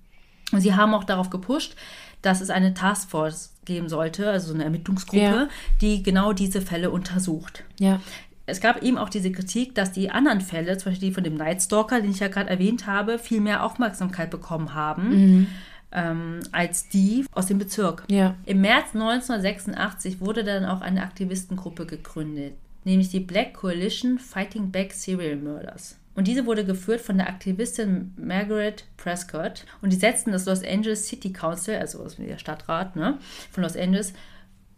Und 0.50 0.60
sie 0.62 0.74
haben 0.74 0.94
auch 0.94 1.04
darauf 1.04 1.28
gepusht, 1.28 1.76
dass 2.22 2.40
es 2.40 2.50
eine 2.50 2.74
Taskforce 2.74 3.52
geben 3.64 3.88
sollte, 3.88 4.30
also 4.30 4.48
so 4.48 4.54
eine 4.54 4.64
Ermittlungsgruppe, 4.64 5.22
ja. 5.22 5.48
die 5.80 6.02
genau 6.02 6.32
diese 6.32 6.60
Fälle 6.60 6.90
untersucht. 6.90 7.64
Ja. 7.78 8.00
Es 8.46 8.60
gab 8.60 8.82
eben 8.82 8.98
auch 8.98 9.08
diese 9.08 9.30
Kritik, 9.30 9.74
dass 9.74 9.92
die 9.92 10.10
anderen 10.10 10.40
Fälle, 10.40 10.76
zum 10.76 10.92
Beispiel 10.92 11.08
die 11.08 11.14
von 11.14 11.24
dem 11.24 11.36
Nightstalker, 11.36 12.00
den 12.00 12.10
ich 12.10 12.20
ja 12.20 12.28
gerade 12.28 12.50
erwähnt 12.50 12.86
habe, 12.86 13.18
viel 13.18 13.40
mehr 13.40 13.64
Aufmerksamkeit 13.64 14.30
bekommen 14.30 14.74
haben. 14.74 15.08
Mhm. 15.10 15.46
Ähm, 15.94 16.40
als 16.52 16.88
die 16.88 17.26
aus 17.32 17.46
dem 17.46 17.58
Bezirk. 17.58 18.04
Ja. 18.10 18.34
Im 18.46 18.62
März 18.62 18.94
1986 18.94 20.20
wurde 20.20 20.42
dann 20.42 20.64
auch 20.64 20.80
eine 20.80 21.02
Aktivistengruppe 21.02 21.84
gegründet, 21.84 22.54
nämlich 22.84 23.10
die 23.10 23.20
Black 23.20 23.52
Coalition 23.52 24.18
Fighting 24.18 24.70
Back 24.70 24.94
Serial 24.94 25.36
Murders. 25.36 25.98
Und 26.14 26.28
diese 26.28 26.44
wurde 26.44 26.64
geführt 26.64 27.00
von 27.00 27.16
der 27.16 27.28
Aktivistin 27.28 28.12
Margaret 28.16 28.84
Prescott. 28.96 29.64
Und 29.80 29.92
die 29.92 29.96
setzten 29.96 30.32
das 30.32 30.46
Los 30.46 30.62
Angeles 30.62 31.08
City 31.08 31.32
Council, 31.32 31.76
also 31.76 32.06
der 32.18 32.38
Stadtrat 32.38 32.96
ne, 32.96 33.18
von 33.50 33.62
Los 33.62 33.76
Angeles, 33.76 34.12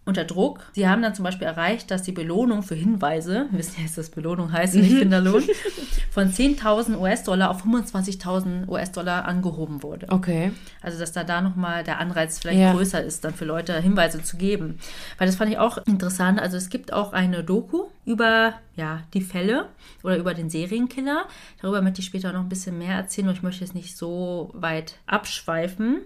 unter 0.07 0.25
Druck. 0.25 0.67
Sie 0.73 0.87
haben 0.87 1.01
dann 1.01 1.15
zum 1.15 1.25
Beispiel 1.25 1.47
erreicht, 1.47 1.91
dass 1.91 2.03
die 2.03 2.13
Belohnung 2.13 2.63
für 2.63 2.75
Hinweise, 2.75 3.47
wir 3.51 3.59
wissen 3.59 3.77
ja, 3.79 3.85
dass 3.85 3.95
das 3.95 4.11
Belohnung 4.11 4.53
heißt, 4.53 4.75
nicht 4.75 4.99
Kinderlohn, 4.99 5.43
von 6.11 6.31
10.000 6.31 6.99
US-Dollar 6.99 7.51
auf 7.51 7.65
25.000 7.65 8.69
US-Dollar 8.69 9.25
angehoben 9.25 9.83
wurde. 9.83 10.07
Okay. 10.11 10.53
Also, 10.83 10.99
dass 10.99 11.13
da 11.13 11.25
da 11.25 11.41
nochmal 11.41 11.85
der 11.85 12.01
Anreiz 12.01 12.39
vielleicht 12.39 12.61
ja. 12.61 12.73
größer 12.73 13.03
ist, 13.03 13.25
dann 13.25 13.33
für 13.33 13.47
Leute 13.47 13.81
Hinweise 13.81 14.23
zu 14.23 14.37
geben. 14.37 14.79
Weil 15.17 15.27
das 15.27 15.37
fand 15.37 15.51
ich 15.51 15.59
auch 15.59 15.79
interessant. 15.87 16.39
Also, 16.39 16.59
es 16.59 16.69
gibt 16.69 16.93
auch 16.93 17.13
eine 17.15 17.43
Doku 17.43 17.85
über 18.05 18.55
ja, 18.77 19.03
die 19.15 19.23
Fälle 19.23 19.69
oder 20.03 20.19
über 20.19 20.35
den 20.35 20.51
Serienkiller. 20.51 21.27
Darüber 21.63 21.81
möchte 21.81 22.01
ich 22.01 22.07
später 22.07 22.33
noch 22.33 22.41
ein 22.41 22.49
bisschen 22.49 22.77
mehr 22.77 22.97
erzählen, 22.97 23.29
weil 23.29 23.35
ich 23.35 23.43
möchte 23.43 23.65
jetzt 23.65 23.75
nicht 23.75 23.97
so 23.97 24.51
weit 24.53 24.97
abschweifen 25.07 26.01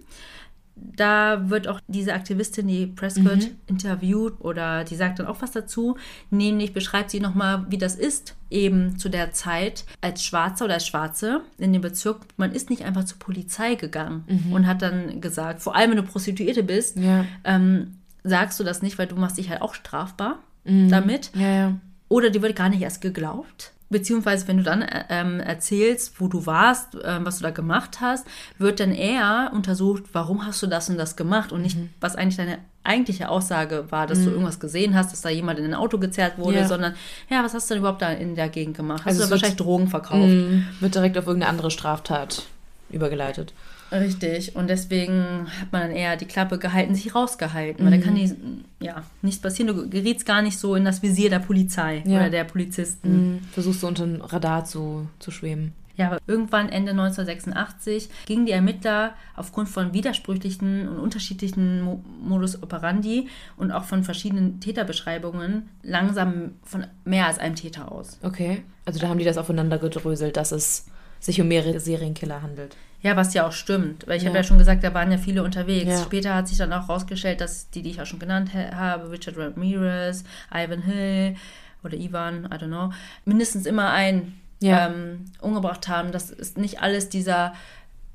da 0.97 1.49
wird 1.51 1.69
auch 1.69 1.81
diese 1.87 2.15
Aktivistin, 2.15 2.67
die 2.69 2.87
Prescott, 2.87 3.39
mhm. 3.39 3.57
interviewt 3.67 4.35
oder 4.41 4.85
die 4.85 4.97
sagt 4.97 5.19
dann 5.19 5.27
auch 5.27 5.41
was 5.43 5.53
dazu. 5.53 5.97
Nämlich 6.31 6.73
beschreibt 6.73 7.11
sie 7.11 7.21
nochmal, 7.21 7.67
wie 7.69 7.79
das 7.79 7.95
ist, 7.95 8.37
eben 8.51 8.99
zu 8.99 9.09
der 9.09 9.33
Zeit 9.33 9.85
als 10.01 10.25
Schwarzer 10.25 10.65
oder 10.65 10.75
als 10.75 10.87
Schwarze 10.87 11.43
in 11.59 11.73
dem 11.73 11.83
Bezirk. 11.83 12.21
Man 12.37 12.53
ist 12.53 12.71
nicht 12.71 12.85
einfach 12.85 13.05
zur 13.05 13.19
Polizei 13.19 13.75
gegangen 13.75 14.25
mhm. 14.29 14.53
und 14.53 14.67
hat 14.67 14.83
dann 14.83 15.21
gesagt, 15.21 15.61
vor 15.61 15.77
allem 15.77 15.91
wenn 15.91 15.99
du 15.99 16.03
Prostituierte 16.03 16.63
bist, 16.63 16.97
ja. 16.97 17.25
ähm, 17.45 17.99
sagst 18.25 18.59
du 18.59 18.65
das 18.65 18.83
nicht, 18.83 18.99
weil 18.99 19.07
du 19.07 19.17
machst 19.17 19.39
dich 19.39 19.51
halt 19.51 19.63
auch 19.63 19.75
strafbar 19.75 20.39
mhm. 20.65 20.89
damit. 20.89 21.31
Ja, 21.35 21.49
ja. 21.49 21.73
Oder 22.09 22.31
die 22.31 22.41
wird 22.43 22.57
gar 22.57 22.69
nicht 22.69 22.83
erst 22.83 23.01
geglaubt. 23.01 23.73
Beziehungsweise, 23.91 24.47
wenn 24.49 24.59
du 24.59 24.63
dann 24.63 24.85
ähm, 25.09 25.41
erzählst, 25.41 26.21
wo 26.21 26.29
du 26.29 26.45
warst, 26.45 26.97
ähm, 27.05 27.25
was 27.25 27.39
du 27.39 27.43
da 27.43 27.51
gemacht 27.51 28.01
hast, 28.01 28.27
wird 28.59 28.81
dann 28.81 28.93
eher 28.93 29.51
untersucht, 29.55 30.05
warum 30.13 30.45
hast 30.47 30.63
du 30.63 30.67
das 30.67 30.91
und 30.91 30.99
das 30.99 31.17
gemacht 31.17 31.53
und 31.53 31.63
nicht, 31.63 31.79
mhm. 31.79 31.89
was 32.01 32.15
eigentlich 32.15 32.37
deine 32.37 32.59
eigentliche 32.85 33.29
Aussage 33.29 33.87
war, 33.91 34.07
dass 34.07 34.19
mhm. 34.19 34.25
du 34.25 34.31
irgendwas 34.31 34.61
gesehen 34.61 34.95
hast, 34.95 35.13
dass 35.13 35.23
da 35.23 35.31
jemand 35.31 35.59
in 35.59 35.65
ein 35.67 35.75
Auto 35.75 35.99
gezerrt 35.99 36.39
wurde, 36.39 36.59
ja. 36.59 36.69
sondern, 36.69 36.95
ja, 37.31 37.43
was 37.43 37.55
hast 37.55 37.71
du 37.71 37.75
denn 37.75 37.81
überhaupt 37.81 38.03
da 38.03 38.11
in 38.11 38.35
der 38.35 38.49
Gegend 38.49 38.77
gemacht? 38.77 39.01
Hast 39.01 39.07
also 39.07 39.21
du 39.21 39.27
da 39.27 39.31
wahrscheinlich 39.33 39.57
Drogen 39.57 39.89
verkauft? 39.89 40.29
Mh, 40.29 40.63
wird 40.81 40.95
direkt 40.95 41.17
auf 41.17 41.27
irgendeine 41.27 41.51
andere 41.51 41.71
Straftat 41.71 42.45
übergeleitet. 42.91 43.53
Richtig. 43.91 44.57
Und 44.57 44.69
deswegen 44.69 45.47
hat 45.61 45.73
man 45.73 45.83
dann 45.83 45.91
eher 45.91 46.17
die 46.17 46.27
Klappe 46.27 46.59
gehalten, 46.59 46.95
sich 46.95 47.15
rausgehalten. 47.15 47.85
Mhm. 47.85 47.91
Weil 47.91 47.99
da 47.99 48.05
kann 48.05 48.15
die, 48.15 48.35
ja, 48.81 49.03
nichts 49.23 49.41
passieren. 49.41 49.75
Du 49.75 49.89
gerietst 49.89 50.27
gar 50.27 50.43
nicht 50.43 50.59
so 50.59 50.75
in 50.75 50.85
das 50.85 51.03
Visier 51.03 51.31
der 51.31 51.39
Polizei 51.39 52.03
ja. 52.07 52.19
oder 52.19 52.31
der 52.31 52.45
Polizisten. 52.45 53.33
Mhm. 53.33 53.41
Versuchst 53.53 53.81
so 53.81 53.89
unter 53.89 54.07
dem 54.07 54.21
Radar 54.21 54.65
zu, 54.65 55.09
zu 55.19 55.31
schweben. 55.31 55.73
Ja, 55.99 56.07
aber 56.07 56.21
irgendwann 56.29 56.69
Ende 56.69 56.93
1986 56.93 58.09
gingen 58.25 58.47
die 58.47 58.53
Ermittler 58.53 59.15
aufgrund 59.35 59.69
von 59.69 59.93
widersprüchlichen 59.93 60.89
und 60.89 61.01
unterschiedlichen 61.01 61.83
Mo 61.83 62.05
Modus 62.23 62.63
operandi 62.63 63.29
und 63.57 63.73
auch 63.73 63.83
von 63.83 64.05
verschiedenen 64.05 64.61
Täterbeschreibungen 64.61 65.69
langsam 65.83 66.53
von 66.63 66.87
mehr 67.05 67.27
als 67.27 67.39
einem 67.39 67.57
Täter 67.57 67.91
aus. 67.91 68.19
Okay. 68.23 68.63
Also 68.85 69.01
da 69.01 69.09
haben 69.09 69.19
die 69.19 69.25
das 69.25 69.39
aufeinander 69.39 69.79
gedröselt, 69.79 70.37
dass 70.37 70.53
es 70.53 70.87
sich 71.19 71.41
um 71.41 71.49
mehrere 71.49 71.81
Serienkiller 71.81 72.43
handelt. 72.43 72.77
Ja, 73.01 73.17
was 73.17 73.33
ja 73.35 73.47
auch 73.47 73.53
stimmt. 73.53 74.07
Weil 74.07 74.17
ich 74.17 74.25
ja. 74.25 74.29
habe 74.29 74.39
ja 74.39 74.45
schon 74.45 74.59
gesagt, 74.59 74.83
da 74.83 74.93
waren 74.93 75.13
ja 75.13 75.19
viele 75.19 75.43
unterwegs. 75.43 75.91
Ja. 75.91 76.03
Später 76.03 76.35
hat 76.35 76.49
sich 76.49 76.59
dann 76.59 76.73
auch 76.73 76.89
rausgestellt, 76.89 77.41
dass 77.41 77.71
die, 77.71 77.83
die 77.83 77.91
ich 77.91 78.03
auch 78.03 78.07
schon 78.07 78.19
genannt 78.19 78.51
habe, 78.55 79.11
Richard 79.11 79.37
Ramirez, 79.37 80.25
Ivan 80.53 80.83
Hill 80.83 81.37
oder 81.85 81.97
Ivan, 81.97 82.47
I 82.47 82.57
don't 82.57 82.67
know, 82.67 82.93
mindestens 83.25 83.67
immer 83.67 83.93
einen 83.93 84.41
ja. 84.61 84.89
ähm, 84.89 85.27
umgebracht 85.41 85.89
haben. 85.89 86.11
Das 86.11 86.31
ist 86.31 86.59
nicht 86.59 86.83
alles 86.83 87.09
dieser 87.09 87.55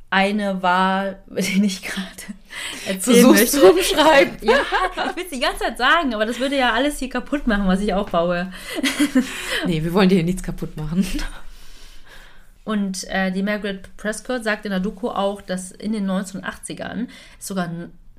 eine 0.10 0.62
war, 0.62 1.15
den 1.28 1.63
ich 1.63 1.82
gerade 1.82 2.06
erzählen 2.86 3.34
Versuchst 3.34 3.54
möchte. 3.54 3.72
Umschreiben. 3.72 4.38
Ja, 4.41 4.56
ich 5.10 5.15
will 5.15 5.24
es 5.24 5.30
die 5.32 5.39
ganze 5.39 5.60
Zeit 5.60 5.78
sagen, 5.78 6.13
aber 6.13 6.26
das 6.26 6.39
würde 6.39 6.58
ja 6.58 6.74
alles 6.74 7.00
hier 7.00 7.10
kaputt 7.10 7.48
machen, 7.48 7.67
was 7.67 7.82
ich 7.82 7.93
aufbaue. 7.93 8.52
nee, 9.65 9.84
wir 9.84 9.93
wollen 9.93 10.10
dir 10.10 10.15
hier 10.15 10.24
nichts 10.24 10.43
kaputt 10.43 10.78
machen. 10.78 11.06
Und 12.63 13.04
äh, 13.10 13.32
die 13.32 13.43
Margaret 13.43 13.95
Prescott 13.97 14.43
sagt 14.43 14.65
in 14.65 14.71
der 14.71 14.80
Doku 14.80 15.10
auch, 15.10 15.41
dass 15.41 15.71
in 15.71 15.91
den 15.91 16.10
1980ern 16.10 17.08
es 17.39 17.47
sogar 17.47 17.69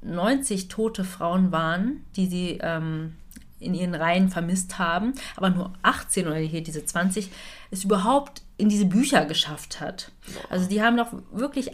90 0.02 0.68
tote 0.68 1.04
Frauen 1.04 1.50
waren, 1.50 2.04
die 2.16 2.26
sie 2.26 2.58
ähm, 2.62 3.14
in 3.58 3.74
ihren 3.74 3.94
Reihen 3.94 4.28
vermisst 4.28 4.78
haben, 4.78 5.14
aber 5.36 5.50
nur 5.50 5.72
18 5.82 6.26
oder 6.26 6.36
hier 6.36 6.62
diese 6.62 6.84
20 6.84 7.30
es 7.70 7.84
überhaupt 7.84 8.42
in 8.56 8.68
diese 8.68 8.84
Bücher 8.84 9.24
geschafft 9.24 9.80
hat. 9.80 10.12
Also 10.50 10.68
die 10.68 10.82
haben 10.82 10.96
doch 10.96 11.12
wirklich 11.32 11.70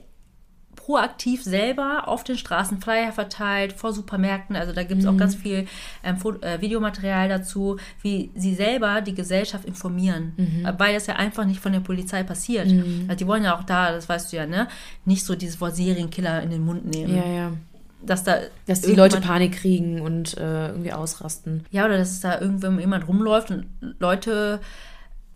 proaktiv 0.84 1.42
selber 1.42 2.08
auf 2.08 2.24
den 2.24 2.38
Straßen 2.38 2.80
Flyer 2.80 3.12
verteilt, 3.12 3.74
vor 3.74 3.92
Supermärkten. 3.92 4.56
Also 4.56 4.72
da 4.72 4.82
gibt 4.82 5.00
es 5.00 5.06
mhm. 5.06 5.14
auch 5.14 5.18
ganz 5.18 5.34
viel 5.34 5.66
ähm, 6.02 6.16
äh, 6.40 6.60
Videomaterial 6.60 7.28
dazu, 7.28 7.76
wie 8.02 8.30
sie 8.34 8.54
selber 8.54 9.02
die 9.02 9.14
Gesellschaft 9.14 9.66
informieren. 9.66 10.32
Mhm. 10.36 10.68
Weil 10.78 10.94
das 10.94 11.06
ja 11.06 11.16
einfach 11.16 11.44
nicht 11.44 11.60
von 11.60 11.72
der 11.72 11.80
Polizei 11.80 12.22
passiert. 12.22 12.68
Mhm. 12.68 13.04
Also 13.08 13.18
die 13.18 13.26
wollen 13.26 13.44
ja 13.44 13.56
auch 13.56 13.64
da, 13.64 13.92
das 13.92 14.08
weißt 14.08 14.32
du 14.32 14.36
ja, 14.38 14.46
ne, 14.46 14.68
nicht 15.04 15.24
so 15.24 15.36
dieses 15.36 15.60
Wort 15.60 15.76
Serienkiller 15.76 16.42
in 16.42 16.50
den 16.50 16.64
Mund 16.64 16.86
nehmen. 16.86 17.14
Ja, 17.14 17.26
ja 17.26 17.52
dass 18.02 18.24
da 18.24 18.38
dass 18.66 18.80
die 18.80 18.94
Leute 18.94 19.20
Panik 19.20 19.52
kriegen 19.52 20.00
und 20.00 20.34
äh, 20.38 20.68
irgendwie 20.68 20.94
ausrasten. 20.94 21.66
Ja, 21.70 21.84
oder 21.84 21.98
dass 21.98 22.20
da 22.20 22.40
irgendjemand 22.40 23.06
rumläuft 23.06 23.50
und 23.50 23.66
Leute 23.98 24.60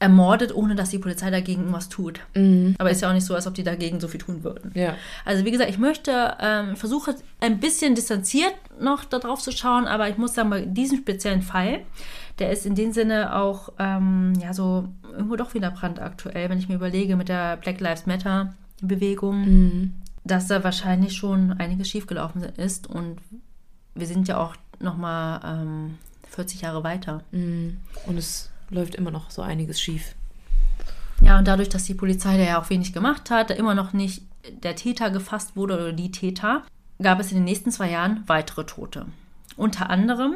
ermordet, 0.04 0.54
ohne 0.54 0.74
dass 0.74 0.90
die 0.90 0.98
Polizei 0.98 1.30
dagegen 1.30 1.62
irgendwas 1.62 1.88
tut. 1.88 2.20
Mhm. 2.34 2.74
Aber 2.78 2.90
ist 2.90 3.00
ja 3.00 3.08
auch 3.08 3.14
nicht 3.14 3.24
so, 3.24 3.34
als 3.34 3.46
ob 3.46 3.54
die 3.54 3.62
dagegen 3.62 4.00
so 4.00 4.08
viel 4.08 4.20
tun 4.20 4.44
würden. 4.44 4.70
Ja. 4.74 4.96
Also 5.24 5.46
wie 5.46 5.50
gesagt, 5.50 5.70
ich 5.70 5.78
möchte, 5.78 6.36
ähm, 6.40 6.76
versuche 6.76 7.14
ein 7.40 7.58
bisschen 7.58 7.94
distanziert 7.94 8.54
noch 8.78 9.04
darauf 9.04 9.40
zu 9.40 9.50
schauen, 9.50 9.86
aber 9.86 10.10
ich 10.10 10.18
muss 10.18 10.34
sagen, 10.34 10.50
bei 10.50 10.60
diesem 10.60 10.98
speziellen 10.98 11.40
Fall, 11.40 11.80
der 12.38 12.52
ist 12.52 12.66
in 12.66 12.74
dem 12.74 12.92
Sinne 12.92 13.34
auch, 13.34 13.72
ähm, 13.78 14.34
ja, 14.38 14.52
so 14.52 14.88
irgendwo 15.10 15.36
doch 15.36 15.54
wieder 15.54 15.70
brandaktuell, 15.70 16.50
wenn 16.50 16.58
ich 16.58 16.68
mir 16.68 16.74
überlege 16.74 17.16
mit 17.16 17.30
der 17.30 17.56
Black 17.56 17.80
Lives 17.80 18.04
Matter 18.04 18.54
Bewegung, 18.82 19.40
mhm. 19.40 19.94
dass 20.24 20.48
da 20.48 20.62
wahrscheinlich 20.62 21.14
schon 21.14 21.52
einiges 21.52 21.88
schiefgelaufen 21.88 22.42
ist 22.42 22.88
und 22.88 23.16
wir 23.94 24.06
sind 24.06 24.28
ja 24.28 24.36
auch 24.36 24.54
noch 24.80 24.98
mal 24.98 25.40
ähm, 25.62 25.98
40 26.28 26.60
Jahre 26.60 26.84
weiter. 26.84 27.22
Mhm. 27.30 27.78
Und 28.06 28.18
es 28.18 28.50
läuft 28.74 28.94
immer 28.94 29.10
noch 29.10 29.30
so 29.30 29.42
einiges 29.42 29.80
schief. 29.80 30.14
Ja, 31.22 31.38
und 31.38 31.48
dadurch, 31.48 31.68
dass 31.68 31.84
die 31.84 31.94
Polizei 31.94 32.36
da 32.36 32.42
ja 32.42 32.60
auch 32.60 32.70
wenig 32.70 32.92
gemacht 32.92 33.30
hat, 33.30 33.50
da 33.50 33.54
immer 33.54 33.74
noch 33.74 33.92
nicht 33.92 34.22
der 34.62 34.76
Täter 34.76 35.10
gefasst 35.10 35.56
wurde 35.56 35.74
oder 35.74 35.92
die 35.92 36.10
Täter, 36.10 36.62
gab 37.00 37.20
es 37.20 37.30
in 37.30 37.38
den 37.38 37.44
nächsten 37.44 37.70
zwei 37.70 37.90
Jahren 37.90 38.24
weitere 38.26 38.64
Tote. 38.64 39.06
Unter 39.56 39.90
anderem 39.90 40.34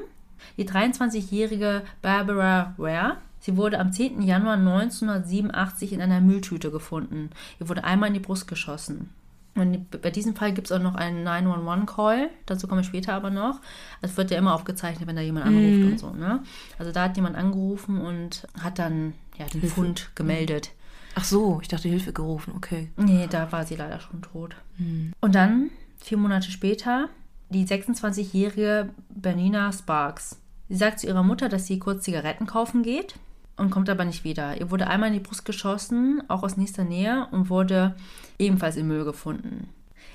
die 0.57 0.68
23-jährige 0.68 1.83
Barbara 2.03 2.74
Ware. 2.77 3.16
Sie 3.40 3.57
wurde 3.57 3.79
am 3.79 3.92
10. 3.92 4.22
Januar 4.22 4.55
1987 4.55 5.92
in 5.92 6.01
einer 6.01 6.20
Mülltüte 6.20 6.70
gefunden. 6.70 7.31
Ihr 7.61 7.68
wurde 7.68 7.85
einmal 7.85 8.09
in 8.09 8.14
die 8.14 8.20
Brust 8.20 8.48
geschossen. 8.48 9.11
Und 9.55 9.91
bei 10.03 10.11
diesem 10.11 10.37
Fall 10.37 10.53
gibt 10.53 10.69
es 10.69 10.73
auch 10.73 10.83
noch 10.83 10.95
einen 10.95 11.27
911-Call, 11.27 12.31
dazu 12.47 12.69
komme 12.69 12.83
ich 12.83 12.87
später 12.87 13.15
aber 13.15 13.31
noch. 13.31 13.61
Es 14.03 14.17
wird 14.17 14.31
ja 14.31 14.39
immer 14.39 14.55
aufgezeichnet, 14.55 15.09
wenn 15.09 15.17
da 15.17 15.23
jemand 15.23 15.47
anruft 15.47 15.79
mhm. 15.79 15.93
und 15.93 15.99
so. 15.99 16.11
Ne? 16.11 16.43
Also 16.79 16.93
da 16.93 17.05
hat 17.05 17.17
jemand 17.17 17.37
angerufen 17.37 18.01
und 18.01 18.47
hat 18.61 18.79
dann 18.79 19.15
ja, 19.37 19.47
den 19.47 19.61
Hilfe. 19.61 19.75
Fund 19.75 20.11
gemeldet. 20.15 20.71
Ach 21.15 21.25
so, 21.25 21.59
ich 21.61 21.69
dachte 21.69 21.89
Hilfe 21.89 22.13
gerufen, 22.13 22.53
okay. 22.57 22.91
Nee, 22.97 23.27
da 23.29 23.51
war 23.51 23.65
sie 23.65 23.75
leider 23.75 23.99
schon 23.99 24.23
tot. 24.23 24.55
Mhm. 24.77 25.13
Und 25.21 25.35
dann, 25.35 25.71
vier 25.99 26.19
Monate 26.19 26.51
später, 26.51 27.09
die 27.49 27.67
26-jährige 27.67 28.91
Bernina 29.09 29.73
Sparks. 29.73 30.41
Sie 30.69 30.77
sagt 30.77 31.01
zu 31.01 31.09
ihrer 31.09 31.23
Mutter, 31.25 31.49
dass 31.49 31.67
sie 31.67 31.79
kurz 31.79 32.05
Zigaretten 32.05 32.47
kaufen 32.47 32.83
geht 32.83 33.15
und 33.59 33.71
kommt 33.71 33.90
aber 33.90 34.05
nicht 34.05 34.25
wieder. 34.25 34.59
Ihr 34.59 34.71
wurde 34.71 34.87
einmal 34.87 35.09
in 35.09 35.14
die 35.14 35.21
Brust 35.21 35.44
geschossen, 35.44 36.23
auch 36.29 36.42
aus 36.42 36.57
nächster 36.57 36.85
Nähe, 36.85 37.27
und 37.31 37.51
wurde 37.51 37.94
ebenfalls 38.38 38.77
im 38.77 38.88
Müll 38.88 39.05
gefunden. 39.05 39.68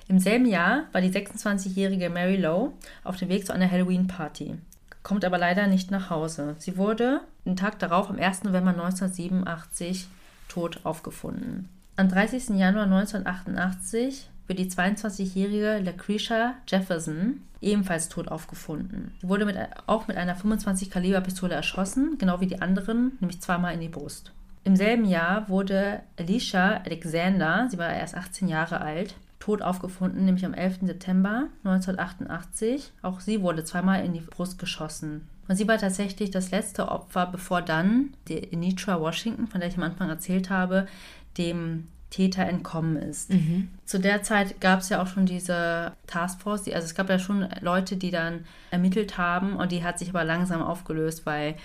Im 0.08 0.19
selben 0.19 0.45
Jahr 0.45 0.84
war 0.91 1.01
die 1.01 1.12
26-jährige 1.12 2.10
Mary 2.10 2.38
Lowe 2.38 2.73
auf 3.03 3.17
dem 3.17 3.29
Weg 3.29 3.45
zu 3.45 3.53
einer 3.53 3.69
Halloween-Party, 3.69 4.56
kommt 5.01 5.23
aber 5.23 5.38
leider 5.38 5.67
nicht 5.67 5.91
nach 5.91 6.10
Hause. 6.10 6.56
Sie 6.58 6.77
wurde 6.77 7.21
den 7.45 7.56
Tag 7.56 7.79
darauf, 7.79 8.10
am 8.10 8.17
1. 8.19 8.43
November 8.43 8.71
1987, 8.71 10.08
tot 10.47 10.82
aufgefunden. 10.84 11.69
Am 11.95 12.10
30. 12.10 12.49
Januar 12.49 12.86
1988 12.86 14.29
wird 14.47 14.60
die 14.60 14.69
22-jährige 14.69 15.79
Lucretia 15.79 16.56
Jefferson 16.67 17.41
ebenfalls 17.62 18.10
tot 18.10 18.27
aufgefunden. 18.27 19.13
Sie 19.21 19.29
wurde 19.29 19.45
mit, 19.45 19.58
auch 19.88 20.08
mit 20.08 20.17
einer 20.17 20.36
25 20.36 20.89
Kaliber 20.89 21.21
Pistole 21.21 21.56
erschossen, 21.56 22.17
genau 22.17 22.41
wie 22.41 22.47
die 22.47 22.62
anderen, 22.62 23.17
nämlich 23.19 23.41
zweimal 23.41 23.73
in 23.73 23.79
die 23.79 23.89
Brust. 23.89 24.32
Im 24.65 24.75
selben 24.75 25.06
Jahr 25.06 25.49
wurde 25.49 26.01
Alicia 26.17 26.82
Alexander, 26.86 27.67
sie 27.69 27.77
war 27.77 27.91
erst 27.93 28.15
18 28.15 28.47
Jahre 28.47 28.82
alt, 28.82 29.15
tot 29.39 29.62
aufgefunden, 29.62 30.23
nämlich 30.23 30.45
am 30.45 30.53
11. 30.53 30.79
September 30.84 31.49
1988. 31.65 32.93
Auch 33.01 33.19
sie 33.19 33.41
wurde 33.41 33.65
zweimal 33.65 34.06
in 34.06 34.13
die 34.13 34.21
Brust 34.21 34.58
geschossen. 34.58 35.27
Und 35.49 35.58
sie 35.58 35.67
war 35.67 35.77
tatsächlich 35.77 36.32
das 36.32 36.51
letzte 36.51 36.88
Opfer, 36.88 37.25
bevor 37.25 37.62
dann 37.62 38.13
die 38.29 38.53
Anitra 38.53 39.01
Washington, 39.01 39.47
von 39.47 39.60
der 39.60 39.69
ich 39.69 39.75
am 39.75 39.84
Anfang 39.84 40.08
erzählt 40.08 40.49
habe, 40.49 40.88
dem 41.38 41.89
Täter 42.13 42.45
entkommen 42.45 42.95
ist. 42.95 43.32
Mhm. 43.32 43.69
Zu 43.86 43.99
der 43.99 44.21
Zeit 44.21 44.62
gab 44.62 44.82
es 44.82 44.89
ja 44.89 45.02
auch 45.02 45.08
schon 45.08 45.26
diese 45.26 45.93
Taskforce, 46.06 46.62
die, 46.62 46.76
also 46.76 46.86
es 46.86 46.93
gab 46.93 47.10
ja 47.10 47.17
schon 47.17 47.49
Leute, 47.62 47.97
die 47.97 48.12
dann 48.12 48.45
ermittelt 48.69 49.17
haben 49.17 49.56
und 49.56 49.71
die 49.71 49.84
hat 49.84 49.97
sich 49.97 50.10
aber 50.10 50.23
langsam 50.23 50.62
aufgelöst, 50.62 51.26
weil 51.26 51.56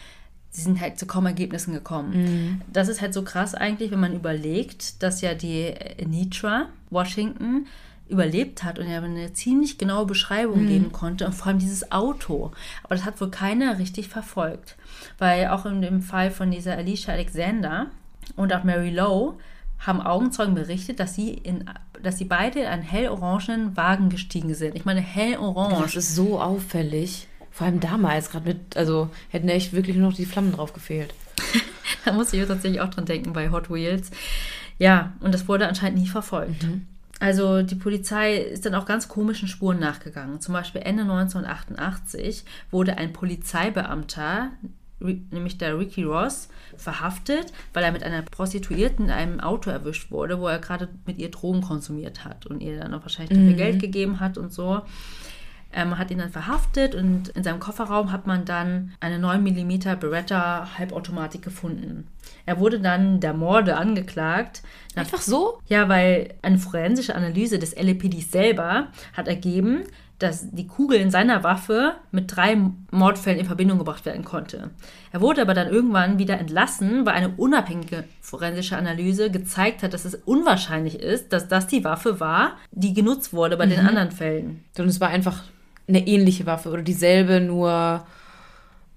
sie 0.48 0.62
sind 0.62 0.80
halt 0.80 0.98
zu 0.98 1.06
kaum 1.06 1.26
Ergebnissen 1.26 1.74
gekommen. 1.74 2.22
Mhm. 2.22 2.61
Das 2.72 2.88
ist 2.88 3.02
halt 3.02 3.12
so 3.12 3.24
krass 3.24 3.54
eigentlich, 3.54 3.90
wenn 3.90 4.00
man 4.00 4.14
überlegt, 4.14 5.02
dass 5.02 5.20
ja 5.20 5.34
die 5.34 5.74
Nitra 6.06 6.70
Washington 6.88 7.66
überlebt 8.08 8.64
hat 8.64 8.78
und 8.78 8.88
ja 8.88 9.02
eine 9.02 9.34
ziemlich 9.34 9.76
genaue 9.76 10.06
Beschreibung 10.06 10.62
mhm. 10.62 10.68
geben 10.68 10.92
konnte 10.92 11.26
und 11.26 11.34
vor 11.34 11.48
allem 11.48 11.58
dieses 11.58 11.92
Auto. 11.92 12.52
Aber 12.84 12.94
das 12.94 13.04
hat 13.04 13.20
wohl 13.20 13.30
keiner 13.30 13.78
richtig 13.78 14.08
verfolgt, 14.08 14.76
weil 15.18 15.48
auch 15.48 15.66
in 15.66 15.82
dem 15.82 16.00
Fall 16.00 16.30
von 16.30 16.50
dieser 16.50 16.78
Alicia 16.78 17.12
Alexander 17.12 17.88
und 18.34 18.50
auch 18.54 18.64
Mary 18.64 18.88
Lowe 18.88 19.34
haben 19.78 20.00
Augenzeugen 20.00 20.54
berichtet, 20.54 21.00
dass 21.00 21.14
sie, 21.14 21.30
in, 21.30 21.64
dass 22.02 22.18
sie 22.18 22.24
beide 22.24 22.60
in 22.60 22.66
einen 22.66 22.82
hellorangenen 22.82 23.76
Wagen 23.76 24.08
gestiegen 24.08 24.54
sind. 24.54 24.74
Ich 24.74 24.84
meine, 24.84 25.00
hellorange. 25.00 25.82
Das 25.82 25.94
ist 25.94 26.14
so 26.14 26.40
auffällig. 26.40 27.28
Vor 27.50 27.66
allem 27.66 27.80
damals, 27.80 28.30
gerade 28.30 28.48
mit, 28.48 28.76
also 28.76 29.10
hätten 29.30 29.48
echt 29.48 29.72
wirklich 29.72 29.96
nur 29.96 30.10
noch 30.10 30.16
die 30.16 30.26
Flammen 30.26 30.52
drauf 30.52 30.72
gefehlt. 30.72 31.14
da 32.04 32.12
muss 32.12 32.32
ich 32.32 32.46
tatsächlich 32.46 32.80
auch 32.80 32.90
dran 32.90 33.06
denken 33.06 33.32
bei 33.32 33.50
Hot 33.50 33.70
Wheels. 33.70 34.10
Ja, 34.78 35.12
und 35.20 35.34
das 35.34 35.48
wurde 35.48 35.66
anscheinend 35.66 35.98
nie 36.00 36.08
verfolgt. 36.08 36.62
Mhm. 36.62 36.86
Also 37.20 37.62
die 37.62 37.74
Polizei 37.74 38.36
ist 38.36 38.64
dann 38.64 38.76
auch 38.76 38.86
ganz 38.86 39.08
komischen 39.08 39.48
Spuren 39.48 39.80
nachgegangen. 39.80 40.40
Zum 40.40 40.52
Beispiel 40.54 40.82
Ende 40.82 41.02
1988 41.02 42.44
wurde 42.70 42.96
ein 42.96 43.12
Polizeibeamter 43.12 44.52
nämlich 45.00 45.58
der 45.58 45.78
Ricky 45.78 46.04
Ross, 46.04 46.48
verhaftet, 46.76 47.52
weil 47.72 47.84
er 47.84 47.92
mit 47.92 48.02
einer 48.02 48.22
Prostituierten 48.22 49.06
in 49.06 49.11
einem 49.11 49.40
Auto 49.40 49.70
erwischt 49.70 50.11
wurde, 50.11 50.40
wo 50.40 50.46
er 50.46 50.58
gerade 50.58 50.88
mit 51.06 51.18
ihr 51.18 51.30
Drogen 51.30 51.61
konsumiert 51.61 52.24
hat 52.24 52.46
und 52.46 52.61
ihr 52.61 52.78
dann 52.78 52.94
auch 52.94 53.02
wahrscheinlich 53.02 53.37
dafür 53.37 53.52
mhm. 53.52 53.56
Geld 53.56 53.80
gegeben 53.80 54.20
hat 54.20 54.38
und 54.38 54.52
so. 54.52 54.82
Ähm, 55.70 55.98
hat 55.98 56.11
ihn 56.11 56.18
dann 56.18 56.30
verhaftet 56.30 56.94
und 56.94 57.28
in 57.28 57.44
seinem 57.44 57.61
Kofferraum 57.61 58.11
hat 58.11 58.26
man 58.26 58.46
dann 58.46 58.92
eine 59.00 59.18
9 59.18 59.42
mm 59.42 60.00
Beretta 60.00 60.78
Halbautomatik 60.78 61.42
gefunden. 61.42 62.06
Er 62.46 62.58
wurde 62.58 62.80
dann 62.80 63.20
der 63.20 63.34
Morde 63.34 63.76
angeklagt. 63.76 64.62
Einfach 64.94 65.20
so? 65.20 65.58
Ja, 65.66 65.90
weil 65.90 66.34
eine 66.40 66.56
forensische 66.56 67.14
Analyse 67.14 67.58
des 67.58 67.76
LAPD 67.76 68.20
selber 68.22 68.87
hat 69.12 69.28
ergeben, 69.28 69.84
dass 70.18 70.50
die 70.50 70.66
Kugel 70.66 70.98
in 70.98 71.11
seiner 71.11 71.44
Waffe 71.44 71.94
mit 72.11 72.35
drei 72.35 72.57
Mordfällen 72.90 73.38
in 73.38 73.46
Verbindung 73.46 73.78
gebracht 73.78 74.04
werden 74.04 74.24
konnte. 74.24 74.70
Er 75.12 75.20
wurde 75.20 75.42
aber 75.42 75.54
dann 75.54 75.68
irgendwann 75.68 76.18
wieder 76.18 76.38
entlassen, 76.38 77.07
weil 77.07 77.14
eine 77.14 77.35
unabhängige 77.37 78.04
forensische 78.20 78.76
Analyse 78.76 79.31
gezeigt 79.31 79.83
hat, 79.83 79.94
dass 79.94 80.04
es 80.04 80.16
unwahrscheinlich 80.16 80.98
ist, 80.98 81.33
dass 81.33 81.46
das 81.46 81.68
die 81.68 81.85
Waffe 81.85 82.18
war, 82.18 82.57
die 82.72 82.94
genutzt 82.94 83.33
wurde 83.33 83.57
bei 83.57 83.66
mhm. 83.66 83.70
den 83.70 83.87
anderen 83.87 84.11
Fällen. 84.11 84.64
Und 84.76 84.87
es 84.87 85.00
war 85.00 85.09
einfach 85.09 85.44
eine 85.87 86.07
ähnliche 86.07 86.46
Waffe 86.46 86.70
oder 86.70 86.83
dieselbe, 86.83 87.40
nur 87.40 88.04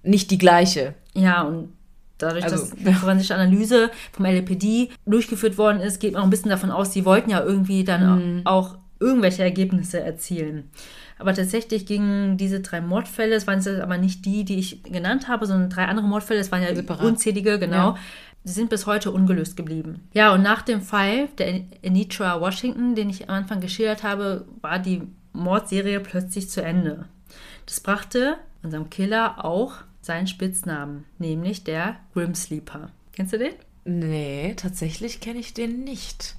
nicht 0.02 0.30
die 0.30 0.38
gleiche. 0.38 0.94
Ja, 1.14 1.42
und 1.42 1.72
dadurch, 2.18 2.44
also, 2.44 2.56
dass 2.56 2.74
die 2.74 2.92
forensische 2.92 3.36
Analyse 3.36 3.90
vom 4.10 4.26
LAPD 4.26 4.90
durchgeführt 5.06 5.56
worden 5.56 5.80
ist, 5.80 6.00
geht 6.00 6.14
man 6.14 6.22
auch 6.22 6.26
ein 6.26 6.30
bisschen 6.30 6.50
davon 6.50 6.72
aus, 6.72 6.92
sie 6.92 7.04
wollten 7.04 7.30
ja 7.30 7.42
irgendwie 7.42 7.84
dann 7.84 8.38
mhm. 8.38 8.40
auch 8.44 8.76
irgendwelche 8.98 9.42
Ergebnisse 9.42 10.00
erzielen. 10.00 10.70
Aber 11.22 11.34
tatsächlich 11.34 11.86
gingen 11.86 12.36
diese 12.36 12.58
drei 12.58 12.80
Mordfälle, 12.80 13.36
es 13.36 13.46
waren 13.46 13.60
jetzt 13.60 13.68
aber 13.68 13.96
nicht 13.96 14.24
die, 14.24 14.44
die 14.44 14.58
ich 14.58 14.82
genannt 14.82 15.28
habe, 15.28 15.46
sondern 15.46 15.70
drei 15.70 15.84
andere 15.84 16.08
Mordfälle, 16.08 16.40
es 16.40 16.50
waren 16.50 16.64
ja 16.64 16.74
Separat. 16.74 17.06
unzählige, 17.06 17.60
genau. 17.60 17.92
Ja. 17.92 17.98
Sie 18.42 18.54
sind 18.54 18.70
bis 18.70 18.86
heute 18.86 19.12
ungelöst 19.12 19.56
geblieben. 19.56 20.00
Ja, 20.14 20.34
und 20.34 20.42
nach 20.42 20.62
dem 20.62 20.82
Fall 20.82 21.28
der 21.38 21.60
Anitra 21.86 22.40
Washington, 22.40 22.96
den 22.96 23.08
ich 23.08 23.28
am 23.28 23.36
Anfang 23.36 23.60
geschildert 23.60 24.02
habe, 24.02 24.46
war 24.62 24.80
die 24.80 25.02
Mordserie 25.32 26.00
plötzlich 26.00 26.50
zu 26.50 26.60
Ende. 26.60 27.04
Das 27.66 27.78
brachte 27.78 28.34
unserem 28.64 28.90
Killer 28.90 29.44
auch 29.44 29.74
seinen 30.00 30.26
Spitznamen, 30.26 31.04
nämlich 31.20 31.62
der 31.62 31.98
Grim 32.14 32.34
Sleeper. 32.34 32.90
Kennst 33.12 33.32
du 33.32 33.38
den? 33.38 33.52
Nee, 33.84 34.54
tatsächlich 34.56 35.20
kenne 35.20 35.38
ich 35.38 35.54
den 35.54 35.84
nicht. 35.84 36.34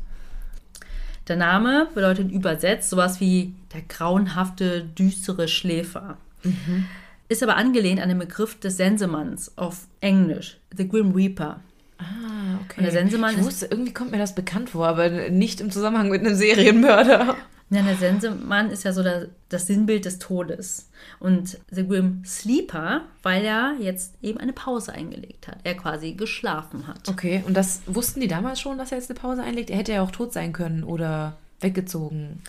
Der 1.28 1.38
Name 1.38 1.88
bedeutet 1.94 2.32
übersetzt 2.32 2.90
sowas 2.90 3.20
wie 3.20 3.54
der 3.74 3.82
grauenhafte, 3.82 4.84
düstere 4.84 5.48
Schläfer. 5.48 6.18
Mhm. 6.44 6.86
Ist 7.30 7.42
aber 7.42 7.56
angelehnt 7.56 8.02
an 8.02 8.10
den 8.10 8.20
Begriff 8.20 8.60
des 8.60 8.78
Sensemanns 8.78 9.58
auf 9.58 9.88
Englisch, 10.02 10.58
The 10.76 10.88
Grim 10.88 11.14
Reaper. 11.14 11.62
Ah, 11.98 12.60
okay. 12.64 12.78
Und 12.78 12.84
der 12.84 12.92
Sensemann 12.92 13.36
ich 13.36 13.44
wusste, 13.44 13.68
irgendwie 13.72 13.94
kommt 13.94 14.12
mir 14.12 14.18
das 14.18 14.36
bekannt 14.36 14.72
vor, 14.72 14.88
aber 14.88 15.10
nicht 15.30 15.62
im 15.62 15.72
Zusammenhang 15.72 16.10
mit 16.10 16.22
einem 16.22 16.36
Serienmörder. 16.36 17.38
Ja, 17.74 17.82
der 17.82 17.96
Sensemann 17.96 18.70
ist 18.70 18.84
ja 18.84 18.94
so 18.94 19.02
das, 19.02 19.28
das 19.50 19.66
Sinnbild 19.66 20.06
des 20.06 20.20
Todes. 20.20 20.90
Und 21.20 21.58
The 21.72 21.88
Grim 21.88 22.24
Sleeper, 22.24 23.02
weil 23.24 23.44
er 23.44 23.76
jetzt 23.80 24.14
eben 24.22 24.40
eine 24.40 24.54
Pause 24.54 24.94
eingelegt 24.94 25.48
hat. 25.48 25.58
Er 25.64 25.76
quasi 25.76 26.14
geschlafen 26.14 26.88
hat. 26.88 27.10
Okay, 27.10 27.44
und 27.48 27.56
das 27.56 27.82
wussten 27.88 28.22
die 28.22 28.28
damals 28.28 28.60
schon, 28.60 28.78
dass 28.78 28.92
er 28.92 29.00
jetzt 29.00 29.10
eine 29.10 29.20
Pause 29.20 29.42
einlegt? 29.42 29.72
Er 29.72 29.78
hätte 29.78 29.94
ja 29.94 30.04
auch 30.04 30.12
tot 30.12 30.34
sein 30.34 30.54
können 30.54 30.84
oder 30.84 31.38
weggezogen. 31.62 32.44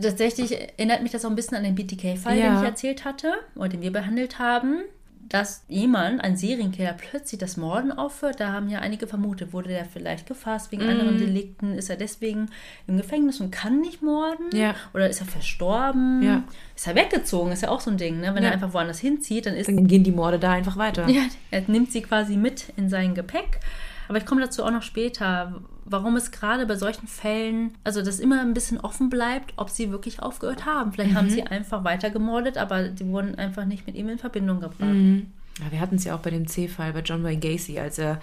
Tatsächlich 0.00 0.52
erinnert 0.52 1.02
mich 1.02 1.12
das 1.12 1.24
auch 1.24 1.30
ein 1.30 1.36
bisschen 1.36 1.56
an 1.56 1.64
den 1.64 1.74
BTK-Fall, 1.74 2.36
ja. 2.36 2.50
den 2.50 2.58
ich 2.58 2.68
erzählt 2.68 3.04
hatte 3.06 3.32
oder 3.54 3.70
den 3.70 3.80
wir 3.80 3.92
behandelt 3.92 4.38
haben 4.38 4.82
dass 5.28 5.64
jemand, 5.68 6.22
ein 6.22 6.36
Serienkiller, 6.36 6.92
plötzlich 6.92 7.38
das 7.38 7.56
Morden 7.56 7.92
aufhört. 7.92 8.40
Da 8.40 8.52
haben 8.52 8.68
ja 8.68 8.80
einige 8.80 9.06
vermutet, 9.06 9.52
wurde 9.52 9.68
der 9.68 9.84
vielleicht 9.84 10.26
gefasst 10.26 10.72
wegen 10.72 10.86
mm. 10.86 10.90
anderen 10.90 11.18
Delikten? 11.18 11.74
Ist 11.74 11.90
er 11.90 11.96
deswegen 11.96 12.50
im 12.86 12.96
Gefängnis 12.96 13.40
und 13.40 13.50
kann 13.50 13.80
nicht 13.80 14.02
morden? 14.02 14.44
Ja. 14.54 14.74
Oder 14.94 15.08
ist 15.08 15.20
er 15.20 15.26
verstorben? 15.26 16.22
Ja. 16.22 16.44
Ist 16.74 16.86
er 16.86 16.94
weggezogen? 16.94 17.52
Ist 17.52 17.62
ja 17.62 17.70
auch 17.70 17.80
so 17.80 17.90
ein 17.90 17.96
Ding, 17.96 18.20
ne? 18.20 18.34
Wenn 18.34 18.42
ja. 18.42 18.50
er 18.50 18.54
einfach 18.54 18.72
woanders 18.72 19.00
hinzieht, 19.00 19.46
dann 19.46 19.54
ist. 19.54 19.68
Dann 19.68 19.86
gehen 19.86 20.04
die 20.04 20.12
Morde 20.12 20.38
da 20.38 20.52
einfach 20.52 20.76
weiter. 20.76 21.06
Ja, 21.16 21.22
er 21.50 21.62
nimmt 21.66 21.92
sie 21.92 22.02
quasi 22.02 22.36
mit 22.36 22.72
in 22.76 22.90
sein 22.90 23.14
Gepäck. 23.14 23.60
Aber 24.08 24.18
ich 24.18 24.26
komme 24.26 24.42
dazu 24.42 24.64
auch 24.64 24.70
noch 24.70 24.82
später, 24.82 25.62
warum 25.88 26.16
es 26.16 26.30
gerade 26.32 26.66
bei 26.66 26.76
solchen 26.76 27.06
Fällen, 27.06 27.74
also 27.84 28.02
das 28.02 28.18
immer 28.18 28.40
ein 28.40 28.54
bisschen 28.54 28.78
offen 28.78 29.08
bleibt, 29.08 29.52
ob 29.56 29.70
sie 29.70 29.90
wirklich 29.90 30.20
aufgehört 30.20 30.66
haben. 30.66 30.92
Vielleicht 30.92 31.12
mhm. 31.12 31.16
haben 31.16 31.30
sie 31.30 31.44
einfach 31.44 31.84
weiter 31.84 32.10
gemordet, 32.10 32.58
aber 32.58 32.88
die 32.88 33.06
wurden 33.06 33.36
einfach 33.36 33.64
nicht 33.64 33.86
mit 33.86 33.96
ihm 33.96 34.08
in 34.08 34.18
Verbindung 34.18 34.60
gebracht. 34.60 34.90
Mhm. 34.90 35.28
Ja, 35.60 35.72
wir 35.72 35.80
hatten 35.80 35.96
es 35.96 36.04
ja 36.04 36.14
auch 36.14 36.20
bei 36.20 36.30
dem 36.30 36.46
C-Fall 36.46 36.92
bei 36.92 37.00
John 37.00 37.24
Wayne 37.24 37.40
Gacy, 37.40 37.78
als 37.78 37.98
er 37.98 38.20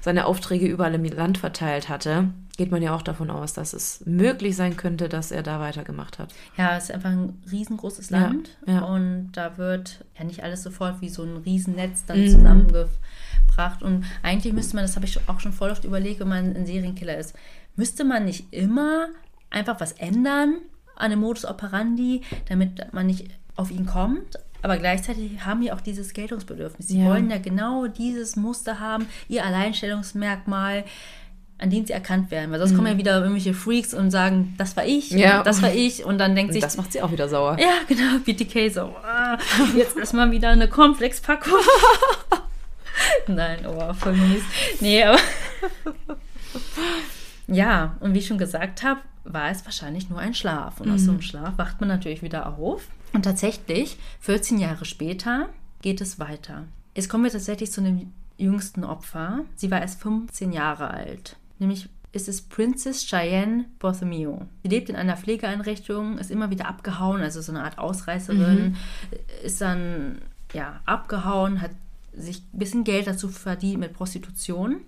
seine 0.00 0.24
Aufträge 0.24 0.66
überall 0.66 0.94
im 0.94 1.04
Land 1.04 1.36
verteilt 1.36 1.90
hatte, 1.90 2.30
geht 2.56 2.70
man 2.70 2.82
ja 2.82 2.94
auch 2.94 3.02
davon 3.02 3.30
aus, 3.30 3.52
dass 3.52 3.74
es 3.74 4.02
möglich 4.06 4.56
sein 4.56 4.78
könnte, 4.78 5.10
dass 5.10 5.30
er 5.30 5.42
da 5.42 5.60
weitergemacht 5.60 6.18
hat. 6.18 6.32
Ja, 6.56 6.78
es 6.78 6.84
ist 6.84 6.92
einfach 6.92 7.10
ein 7.10 7.38
riesengroßes 7.50 8.10
Land 8.10 8.56
ja, 8.66 8.74
ja. 8.74 8.80
und 8.80 9.32
da 9.32 9.58
wird 9.58 10.04
ja 10.18 10.24
nicht 10.24 10.42
alles 10.42 10.62
sofort 10.62 11.02
wie 11.02 11.10
so 11.10 11.22
ein 11.22 11.36
Riesennetz 11.38 12.06
dann 12.06 12.22
mhm. 12.22 12.28
zusammengeführt 12.28 12.98
gebracht. 13.50 13.82
Und 13.82 14.04
eigentlich 14.22 14.52
müsste 14.52 14.76
man, 14.76 14.84
das 14.84 14.96
habe 14.96 15.06
ich 15.06 15.18
auch 15.28 15.40
schon 15.40 15.52
voll 15.52 15.70
oft 15.70 15.84
überlegt, 15.84 16.20
wenn 16.20 16.28
man 16.28 16.56
ein 16.56 16.66
Serienkiller 16.66 17.16
ist, 17.18 17.34
müsste 17.76 18.04
man 18.04 18.24
nicht 18.24 18.52
immer 18.52 19.08
einfach 19.50 19.80
was 19.80 19.92
ändern 19.92 20.56
an 20.96 21.10
dem 21.10 21.20
Modus 21.20 21.44
operandi, 21.44 22.22
damit 22.48 22.92
man 22.92 23.06
nicht 23.06 23.28
auf 23.56 23.70
ihn 23.70 23.86
kommt. 23.86 24.38
Aber 24.62 24.76
gleichzeitig 24.76 25.44
haben 25.44 25.62
die 25.62 25.72
auch 25.72 25.80
dieses 25.80 26.12
Geltungsbedürfnis. 26.12 26.88
Sie 26.88 27.00
ja. 27.00 27.06
wollen 27.06 27.30
ja 27.30 27.38
genau 27.38 27.86
dieses 27.86 28.36
Muster 28.36 28.78
haben, 28.78 29.06
ihr 29.28 29.44
Alleinstellungsmerkmal, 29.44 30.84
an 31.56 31.70
dem 31.70 31.86
sie 31.86 31.94
erkannt 31.94 32.30
werden. 32.30 32.50
Weil 32.50 32.58
sonst 32.58 32.72
mhm. 32.72 32.76
kommen 32.76 32.88
ja 32.88 32.98
wieder 32.98 33.18
irgendwelche 33.18 33.54
Freaks 33.54 33.94
und 33.94 34.10
sagen, 34.10 34.54
das 34.58 34.76
war 34.76 34.84
ich, 34.84 35.10
ja. 35.10 35.42
das 35.42 35.62
war 35.62 35.72
ich. 35.72 36.04
Und 36.04 36.18
dann 36.18 36.34
denkt 36.34 36.50
und 36.50 36.52
sich. 36.54 36.62
Das 36.62 36.76
macht 36.76 36.92
sie 36.92 37.00
auch 37.00 37.12
wieder 37.12 37.28
sauer. 37.28 37.56
Ja, 37.58 37.72
genau. 37.88 38.18
BTK 38.24 38.70
so. 38.72 38.94
Ah, 39.02 39.38
jetzt 39.74 39.96
erstmal 39.96 40.30
wieder 40.30 40.50
eine 40.50 40.68
Komplex-Packung. 40.68 41.54
Nein, 43.26 43.66
oh, 43.66 43.92
voll 43.94 44.14
mies. 44.14 44.42
Nee, 44.80 45.04
aber. 45.04 45.18
ja, 47.46 47.96
und 48.00 48.14
wie 48.14 48.18
ich 48.18 48.26
schon 48.26 48.38
gesagt 48.38 48.82
habe, 48.82 49.00
war 49.24 49.50
es 49.50 49.64
wahrscheinlich 49.64 50.08
nur 50.08 50.18
ein 50.18 50.34
Schlaf. 50.34 50.80
Und 50.80 50.88
mhm. 50.88 50.94
aus 50.94 51.02
so 51.02 51.10
einem 51.10 51.22
Schlaf 51.22 51.58
wacht 51.58 51.80
man 51.80 51.88
natürlich 51.88 52.22
wieder 52.22 52.58
auf. 52.58 52.88
Und 53.12 53.22
tatsächlich, 53.22 53.98
14 54.20 54.58
Jahre 54.58 54.84
später, 54.84 55.48
geht 55.82 56.00
es 56.00 56.18
weiter. 56.18 56.64
Jetzt 56.94 57.08
kommen 57.08 57.24
wir 57.24 57.30
tatsächlich 57.30 57.72
zu 57.72 57.80
dem 57.80 58.12
jüngsten 58.36 58.84
Opfer. 58.84 59.44
Sie 59.56 59.70
war 59.70 59.80
erst 59.80 60.00
15 60.00 60.52
Jahre 60.52 60.90
alt. 60.90 61.36
Nämlich 61.58 61.88
ist 62.12 62.28
es 62.28 62.42
Princess 62.42 63.06
Cheyenne 63.06 63.66
Borthomeo. 63.78 64.46
Sie 64.62 64.68
lebt 64.68 64.88
in 64.88 64.96
einer 64.96 65.16
Pflegeeinrichtung, 65.16 66.18
ist 66.18 66.30
immer 66.30 66.50
wieder 66.50 66.66
abgehauen, 66.66 67.20
also 67.20 67.40
so 67.40 67.52
eine 67.52 67.62
Art 67.62 67.78
Ausreißerin, 67.78 68.70
mhm. 68.70 68.76
ist 69.44 69.60
dann 69.60 70.20
ja 70.52 70.80
abgehauen, 70.86 71.60
hat 71.60 71.70
sich 72.12 72.42
ein 72.52 72.58
bisschen 72.58 72.84
Geld 72.84 73.06
dazu 73.06 73.28
verdient 73.28 73.80
mit 73.80 73.92
Prostitution. 73.92 74.80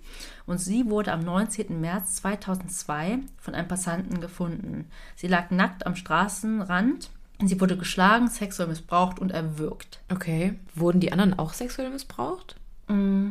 Und 0.45 0.59
sie 0.59 0.89
wurde 0.89 1.11
am 1.11 1.21
19. 1.21 1.79
März 1.79 2.15
2002 2.15 3.19
von 3.37 3.55
einem 3.55 3.67
Passanten 3.67 4.21
gefunden. 4.21 4.85
Sie 5.15 5.27
lag 5.27 5.51
nackt 5.51 5.85
am 5.85 5.95
Straßenrand. 5.95 7.09
Sie 7.45 7.59
wurde 7.59 7.77
geschlagen, 7.77 8.29
sexuell 8.29 8.69
missbraucht 8.69 9.19
und 9.19 9.31
erwürgt. 9.31 10.01
Okay. 10.11 10.59
Wurden 10.75 10.99
die 10.99 11.11
anderen 11.11 11.37
auch 11.37 11.53
sexuell 11.53 11.89
missbraucht? 11.89 12.55
Mm, 12.87 13.29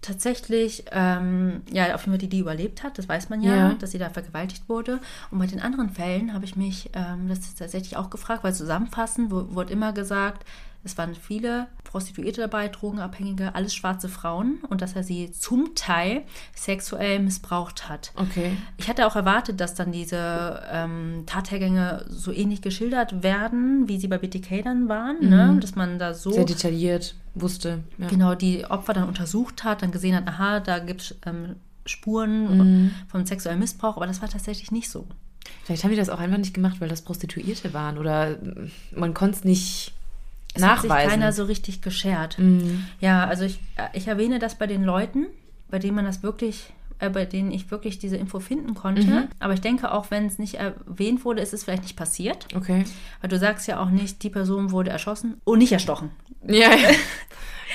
tatsächlich, 0.00 0.84
ähm, 0.92 1.62
ja, 1.70 1.94
auf 1.94 2.02
jeden 2.02 2.12
Fall 2.12 2.18
die, 2.18 2.28
die 2.28 2.38
überlebt 2.38 2.82
hat, 2.82 2.98
das 2.98 3.08
weiß 3.08 3.30
man 3.30 3.42
ja, 3.42 3.56
ja, 3.56 3.74
dass 3.74 3.90
sie 3.90 3.98
da 3.98 4.10
vergewaltigt 4.10 4.68
wurde. 4.68 5.00
Und 5.30 5.38
bei 5.38 5.46
den 5.46 5.60
anderen 5.60 5.90
Fällen 5.90 6.32
habe 6.32 6.44
ich 6.44 6.56
mich 6.56 6.90
ähm, 6.92 7.28
das 7.28 7.54
tatsächlich 7.54 7.96
auch 7.96 8.10
gefragt, 8.10 8.44
weil 8.44 8.54
zusammenfassend 8.54 9.30
wurde 9.30 9.72
immer 9.72 9.92
gesagt, 9.92 10.44
es 10.84 10.98
waren 10.98 11.14
viele 11.14 11.68
Prostituierte 11.84 12.42
dabei, 12.42 12.68
Drogenabhängige, 12.68 13.54
alles 13.54 13.74
schwarze 13.74 14.08
Frauen 14.08 14.58
und 14.68 14.82
dass 14.82 14.94
er 14.94 15.02
sie 15.02 15.32
zum 15.32 15.74
Teil 15.74 16.22
sexuell 16.54 17.20
missbraucht 17.20 17.88
hat. 17.88 18.12
Okay. 18.16 18.56
Ich 18.76 18.88
hatte 18.88 19.06
auch 19.06 19.16
erwartet, 19.16 19.60
dass 19.60 19.74
dann 19.74 19.92
diese 19.92 20.62
ähm, 20.70 21.24
Tathergänge 21.26 22.04
so 22.08 22.32
ähnlich 22.32 22.62
geschildert 22.62 23.22
werden, 23.22 23.88
wie 23.88 23.98
sie 23.98 24.08
bei 24.08 24.18
BTK 24.18 24.62
dann 24.62 24.88
waren, 24.88 25.20
ne? 25.20 25.46
mhm. 25.46 25.54
ne? 25.54 25.60
dass 25.60 25.74
man 25.74 25.98
da 25.98 26.14
so. 26.14 26.30
Sehr 26.30 26.44
detailliert 26.44 27.14
wusste. 27.34 27.82
Ja. 27.98 28.08
Genau, 28.08 28.34
die 28.34 28.66
Opfer 28.66 28.92
dann 28.92 29.08
untersucht 29.08 29.64
hat, 29.64 29.82
dann 29.82 29.90
gesehen 29.90 30.14
hat, 30.14 30.26
aha, 30.28 30.60
da 30.60 30.78
gibt 30.78 31.00
es 31.00 31.16
ähm, 31.26 31.56
Spuren 31.86 32.58
mhm. 32.58 32.90
vom 33.08 33.26
sexuellen 33.26 33.58
Missbrauch, 33.58 33.96
aber 33.96 34.06
das 34.06 34.20
war 34.20 34.28
tatsächlich 34.28 34.70
nicht 34.70 34.90
so. 34.90 35.06
Vielleicht 35.64 35.84
haben 35.84 35.90
die 35.90 35.96
das 35.96 36.08
auch 36.08 36.20
einfach 36.20 36.38
nicht 36.38 36.54
gemacht, 36.54 36.80
weil 36.80 36.88
das 36.88 37.02
Prostituierte 37.02 37.72
waren 37.72 37.98
oder 37.98 38.36
man 38.94 39.14
konnte 39.14 39.38
es 39.38 39.44
nicht 39.44 39.92
es 40.54 40.60
nachweisen. 40.60 40.90
Hat 40.90 41.00
sich 41.02 41.10
keiner 41.10 41.32
so 41.32 41.44
richtig 41.44 41.82
geschert. 41.82 42.38
Mhm. 42.38 42.86
Ja, 43.00 43.26
also 43.26 43.44
ich, 43.44 43.60
ich 43.92 44.06
erwähne 44.08 44.38
das 44.38 44.56
bei 44.56 44.66
den 44.66 44.84
Leuten, 44.84 45.26
bei 45.68 45.78
denen 45.78 45.96
man 45.96 46.04
das 46.04 46.22
wirklich 46.22 46.72
äh, 46.98 47.10
bei 47.10 47.24
denen 47.24 47.50
ich 47.50 47.70
wirklich 47.70 47.98
diese 47.98 48.16
Info 48.16 48.40
finden 48.40 48.74
konnte. 48.74 49.02
Mhm. 49.02 49.28
Aber 49.38 49.54
ich 49.54 49.60
denke, 49.60 49.92
auch 49.92 50.10
wenn 50.10 50.26
es 50.26 50.38
nicht 50.38 50.54
erwähnt 50.54 51.24
wurde, 51.24 51.42
ist 51.42 51.52
es 51.52 51.64
vielleicht 51.64 51.82
nicht 51.82 51.96
passiert. 51.96 52.46
Okay. 52.54 52.84
Weil 53.20 53.30
du 53.30 53.38
sagst 53.38 53.66
ja 53.66 53.80
auch 53.80 53.90
nicht, 53.90 54.22
die 54.22 54.30
Person 54.30 54.70
wurde 54.70 54.90
erschossen 54.90 55.40
und 55.44 55.58
nicht 55.58 55.72
erstochen. 55.72 56.10
Ja, 56.46 56.74
ja. 56.74 56.88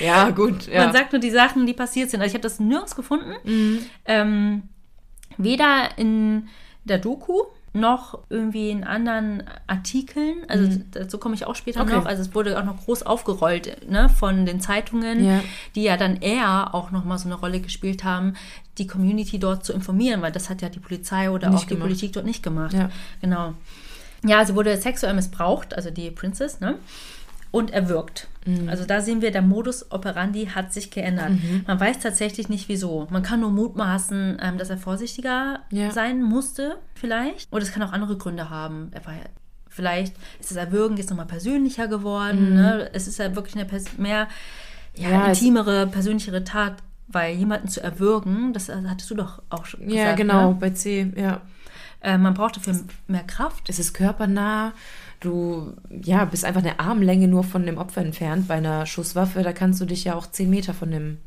ja 0.00 0.30
gut. 0.30 0.66
Ja. 0.66 0.84
Man 0.84 0.92
sagt 0.92 1.12
nur 1.12 1.20
die 1.20 1.30
Sachen, 1.30 1.66
die 1.66 1.74
passiert 1.74 2.10
sind. 2.10 2.20
Also 2.20 2.30
ich 2.30 2.34
habe 2.34 2.42
das 2.42 2.60
nirgends 2.60 2.96
gefunden. 2.96 3.34
Mhm. 3.44 3.78
Ähm, 4.06 4.62
weder 5.36 5.90
in 5.96 6.48
der 6.84 6.98
Doku 6.98 7.42
noch 7.72 8.18
irgendwie 8.28 8.70
in 8.70 8.82
anderen 8.82 9.44
Artikeln, 9.66 10.38
also 10.48 10.66
mhm. 10.66 10.84
dazu 10.90 11.18
komme 11.18 11.36
ich 11.36 11.46
auch 11.46 11.54
später 11.54 11.82
okay. 11.82 11.94
noch, 11.94 12.06
also 12.06 12.20
es 12.20 12.34
wurde 12.34 12.58
auch 12.58 12.64
noch 12.64 12.84
groß 12.84 13.04
aufgerollt 13.04 13.88
ne, 13.88 14.08
von 14.08 14.44
den 14.44 14.60
Zeitungen, 14.60 15.24
ja. 15.24 15.40
die 15.76 15.84
ja 15.84 15.96
dann 15.96 16.16
eher 16.16 16.74
auch 16.74 16.90
nochmal 16.90 17.18
so 17.18 17.26
eine 17.26 17.36
Rolle 17.36 17.60
gespielt 17.60 18.02
haben, 18.02 18.34
die 18.78 18.88
Community 18.88 19.38
dort 19.38 19.64
zu 19.64 19.72
informieren, 19.72 20.20
weil 20.20 20.32
das 20.32 20.50
hat 20.50 20.62
ja 20.62 20.68
die 20.68 20.80
Polizei 20.80 21.30
oder 21.30 21.50
nicht 21.50 21.58
auch 21.58 21.62
die 21.62 21.68
gemacht. 21.68 21.88
Politik 21.88 22.12
dort 22.12 22.26
nicht 22.26 22.42
gemacht. 22.42 22.74
Ja. 22.74 22.90
Genau. 23.20 23.54
Ja, 24.24 24.44
sie 24.44 24.54
wurde 24.54 24.76
sexuell 24.76 25.14
missbraucht, 25.14 25.74
also 25.74 25.90
die 25.90 26.10
Princess, 26.10 26.60
ne? 26.60 26.76
und 27.50 27.72
erwürgt. 27.72 28.28
Mhm. 28.46 28.68
Also 28.68 28.84
da 28.84 29.00
sehen 29.00 29.20
wir, 29.20 29.30
der 29.30 29.42
Modus 29.42 29.90
operandi 29.90 30.46
hat 30.46 30.72
sich 30.72 30.90
geändert. 30.90 31.30
Mhm. 31.30 31.64
Man 31.66 31.78
weiß 31.78 31.98
tatsächlich 31.98 32.48
nicht 32.48 32.68
wieso. 32.68 33.06
Man 33.10 33.22
kann 33.22 33.40
nur 33.40 33.50
mutmaßen, 33.50 34.38
ähm, 34.40 34.58
dass 34.58 34.70
er 34.70 34.78
vorsichtiger 34.78 35.60
ja. 35.70 35.90
sein 35.90 36.22
musste, 36.22 36.78
vielleicht. 36.94 37.52
Oder 37.52 37.62
es 37.62 37.72
kann 37.72 37.82
auch 37.82 37.92
andere 37.92 38.16
Gründe 38.16 38.50
haben. 38.50 38.88
Er 38.92 39.04
war 39.04 39.14
vielleicht 39.68 40.16
ist 40.40 40.50
das 40.50 40.56
Erwürgen 40.56 40.96
jetzt 40.96 41.10
nochmal 41.10 41.26
persönlicher 41.26 41.88
geworden. 41.88 42.50
Mhm. 42.50 42.56
Ne? 42.56 42.90
Es 42.92 43.06
ist 43.06 43.18
ja 43.18 43.34
wirklich 43.34 43.56
eine 43.56 43.66
mehr 43.98 44.28
ja, 44.96 45.10
ja, 45.10 45.26
intimere, 45.26 45.86
persönlichere 45.86 46.44
Tat, 46.44 46.74
weil 47.06 47.36
jemanden 47.36 47.68
zu 47.68 47.82
erwürgen, 47.82 48.52
das 48.52 48.68
hattest 48.68 49.10
du 49.10 49.14
doch 49.14 49.42
auch 49.48 49.64
schon 49.66 49.80
gesagt. 49.80 49.96
Ja, 49.96 50.14
genau, 50.14 50.50
ne? 50.50 50.56
bei 50.58 50.70
C, 50.70 51.12
ja. 51.16 51.40
Äh, 52.02 52.18
man 52.18 52.34
braucht 52.34 52.56
dafür 52.56 52.74
mehr 53.06 53.22
Kraft. 53.24 53.68
Es 53.68 53.78
ist 53.78 53.92
körpernah 53.92 54.72
du 55.20 55.74
ja, 56.02 56.24
bist 56.24 56.44
einfach 56.44 56.62
eine 56.62 56.80
Armlänge 56.80 57.28
nur 57.28 57.44
von 57.44 57.64
dem 57.64 57.78
Opfer 57.78 58.00
entfernt. 58.00 58.48
Bei 58.48 58.54
einer 58.54 58.86
Schusswaffe, 58.86 59.42
da 59.42 59.52
kannst 59.52 59.80
du 59.80 59.84
dich 59.84 60.04
ja 60.04 60.14
auch 60.14 60.26
zehn 60.26 60.50
Meter 60.50 60.74
von 60.74 60.90
dem, 60.90 61.18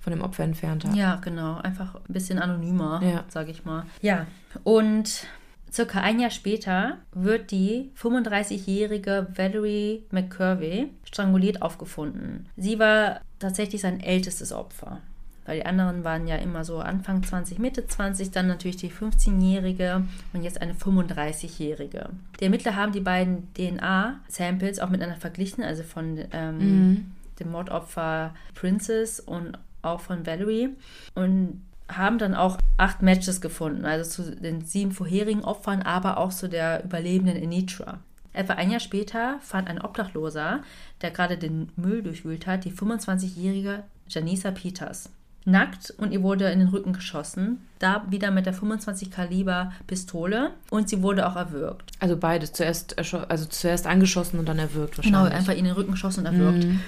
von 0.00 0.12
dem 0.12 0.22
Opfer 0.22 0.44
entfernt 0.44 0.84
haben. 0.84 0.94
Ja, 0.94 1.16
genau. 1.16 1.58
Einfach 1.58 1.96
ein 1.96 2.12
bisschen 2.12 2.38
anonymer, 2.38 3.02
ja. 3.04 3.24
sage 3.28 3.50
ich 3.50 3.64
mal. 3.64 3.84
Ja, 4.00 4.26
und 4.62 5.26
circa 5.72 6.00
ein 6.00 6.20
Jahr 6.20 6.30
später 6.30 6.98
wird 7.12 7.50
die 7.50 7.90
35-jährige 8.00 9.26
Valerie 9.34 10.04
McCurvey 10.10 10.90
stranguliert 11.04 11.62
aufgefunden. 11.62 12.48
Sie 12.56 12.78
war 12.78 13.20
tatsächlich 13.40 13.80
sein 13.80 14.00
ältestes 14.00 14.52
Opfer. 14.52 15.00
Weil 15.44 15.58
die 15.58 15.66
anderen 15.66 16.04
waren 16.04 16.26
ja 16.26 16.36
immer 16.36 16.64
so 16.64 16.78
Anfang 16.78 17.22
20, 17.22 17.58
Mitte 17.58 17.86
20, 17.86 18.30
dann 18.30 18.46
natürlich 18.46 18.76
die 18.76 18.90
15-Jährige 18.90 20.04
und 20.32 20.42
jetzt 20.42 20.60
eine 20.60 20.72
35-Jährige. 20.72 22.10
Die 22.40 22.44
Ermittler 22.44 22.76
haben 22.76 22.92
die 22.92 23.00
beiden 23.00 23.52
DNA-Samples 23.54 24.80
auch 24.80 24.88
miteinander 24.88 25.20
verglichen, 25.20 25.62
also 25.62 25.82
von 25.82 26.18
ähm, 26.32 26.58
mhm. 26.58 27.12
dem 27.38 27.50
Mordopfer 27.50 28.34
Princess 28.54 29.20
und 29.20 29.58
auch 29.82 30.00
von 30.00 30.26
Valerie. 30.26 30.70
Und 31.14 31.60
haben 31.88 32.18
dann 32.18 32.34
auch 32.34 32.58
acht 32.76 33.02
Matches 33.02 33.40
gefunden, 33.40 33.84
also 33.84 34.10
zu 34.10 34.36
den 34.36 34.62
sieben 34.62 34.92
vorherigen 34.92 35.44
Opfern, 35.44 35.82
aber 35.82 36.16
auch 36.16 36.32
zu 36.32 36.48
der 36.48 36.82
überlebenden 36.84 37.42
Anitra. 37.42 37.98
Etwa 38.32 38.54
ein 38.54 38.70
Jahr 38.70 38.80
später 38.80 39.38
fand 39.42 39.68
ein 39.68 39.80
Obdachloser, 39.80 40.62
der 41.02 41.10
gerade 41.10 41.38
den 41.38 41.70
Müll 41.76 42.02
durchwühlt 42.02 42.46
hat, 42.46 42.64
die 42.64 42.72
25-jährige 42.72 43.84
Janisa 44.08 44.50
Peters. 44.50 45.10
Nackt 45.46 45.90
und 45.98 46.12
ihr 46.12 46.22
wurde 46.22 46.50
in 46.50 46.58
den 46.58 46.68
Rücken 46.68 46.94
geschossen. 46.94 47.66
Da 47.78 48.04
wieder 48.10 48.30
mit 48.30 48.46
der 48.46 48.54
25 48.54 49.10
Kaliber 49.10 49.72
Pistole 49.86 50.52
und 50.70 50.88
sie 50.88 51.02
wurde 51.02 51.28
auch 51.28 51.36
erwürgt. 51.36 51.92
Also 52.00 52.16
beides, 52.16 52.52
zuerst, 52.52 52.98
also 52.98 53.44
zuerst 53.44 53.86
angeschossen 53.86 54.38
und 54.38 54.48
dann 54.48 54.58
erwürgt 54.58 54.96
wahrscheinlich. 54.96 55.20
Genau, 55.20 55.36
einfach 55.36 55.54
in 55.54 55.64
den 55.64 55.74
Rücken 55.74 55.92
geschossen 55.92 56.20
und 56.20 56.26
erwürgt. 56.26 56.64
Mhm. 56.64 56.80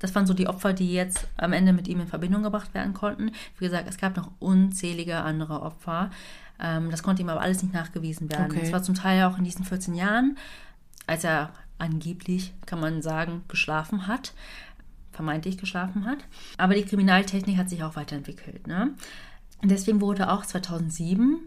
Das 0.00 0.14
waren 0.14 0.26
so 0.26 0.34
die 0.34 0.48
Opfer, 0.48 0.72
die 0.72 0.92
jetzt 0.92 1.28
am 1.36 1.52
Ende 1.52 1.72
mit 1.72 1.88
ihm 1.88 2.00
in 2.00 2.06
Verbindung 2.06 2.42
gebracht 2.42 2.74
werden 2.74 2.94
konnten. 2.94 3.32
Wie 3.58 3.64
gesagt, 3.64 3.88
es 3.88 3.98
gab 3.98 4.16
noch 4.16 4.30
unzählige 4.38 5.18
andere 5.18 5.62
Opfer. 5.62 6.10
Ähm, 6.60 6.90
das 6.90 7.02
konnte 7.02 7.22
ihm 7.22 7.28
aber 7.28 7.40
alles 7.40 7.62
nicht 7.62 7.74
nachgewiesen 7.74 8.30
werden. 8.30 8.56
Es 8.56 8.62
okay. 8.64 8.72
war 8.72 8.82
zum 8.82 8.94
Teil 8.94 9.24
auch 9.24 9.38
in 9.38 9.44
diesen 9.44 9.64
14 9.64 9.94
Jahren, 9.94 10.36
als 11.06 11.24
er 11.24 11.50
angeblich, 11.78 12.52
kann 12.66 12.80
man 12.80 13.02
sagen, 13.02 13.44
geschlafen 13.48 14.06
hat, 14.06 14.32
vermeintlich 15.18 15.58
geschlafen 15.58 16.06
hat. 16.06 16.18
Aber 16.58 16.74
die 16.74 16.84
Kriminaltechnik 16.84 17.56
hat 17.56 17.68
sich 17.68 17.82
auch 17.82 17.96
weiterentwickelt. 17.96 18.68
Ne? 18.68 18.94
Deswegen 19.64 20.00
wurde 20.00 20.30
auch 20.30 20.46
2007 20.46 21.40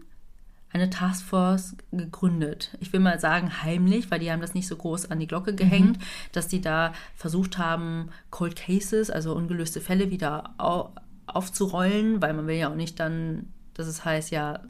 eine 0.74 0.90
Taskforce 0.90 1.74
gegründet. 1.90 2.76
Ich 2.80 2.92
will 2.92 3.00
mal 3.00 3.18
sagen 3.18 3.62
heimlich, 3.62 4.10
weil 4.10 4.20
die 4.20 4.30
haben 4.30 4.42
das 4.42 4.52
nicht 4.52 4.68
so 4.68 4.76
groß 4.76 5.10
an 5.10 5.20
die 5.20 5.26
Glocke 5.26 5.54
gehängt, 5.54 5.96
mhm. 5.96 6.02
dass 6.32 6.48
die 6.48 6.60
da 6.60 6.92
versucht 7.16 7.56
haben, 7.56 8.10
Cold 8.28 8.56
Cases, 8.56 9.10
also 9.10 9.34
ungelöste 9.34 9.80
Fälle 9.80 10.10
wieder 10.10 10.54
au 10.58 10.90
aufzurollen, 11.26 12.20
weil 12.20 12.34
man 12.34 12.46
will 12.46 12.56
ja 12.56 12.68
auch 12.68 12.74
nicht 12.74 13.00
dann, 13.00 13.46
dass 13.72 13.86
es 13.86 14.04
heißt, 14.04 14.32
ja, 14.32 14.60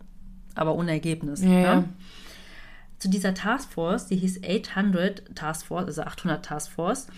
aber 0.54 0.76
ohne 0.76 0.92
Ergebnis. 0.92 1.42
Ja, 1.42 1.48
ne? 1.48 1.62
ja. 1.62 1.84
Zu 2.98 3.08
dieser 3.08 3.34
Taskforce, 3.34 4.06
die 4.06 4.16
hieß 4.16 4.42
800 4.44 5.34
Taskforce, 5.34 5.86
also 5.86 6.02
800 6.02 6.44
Taskforce, 6.44 7.08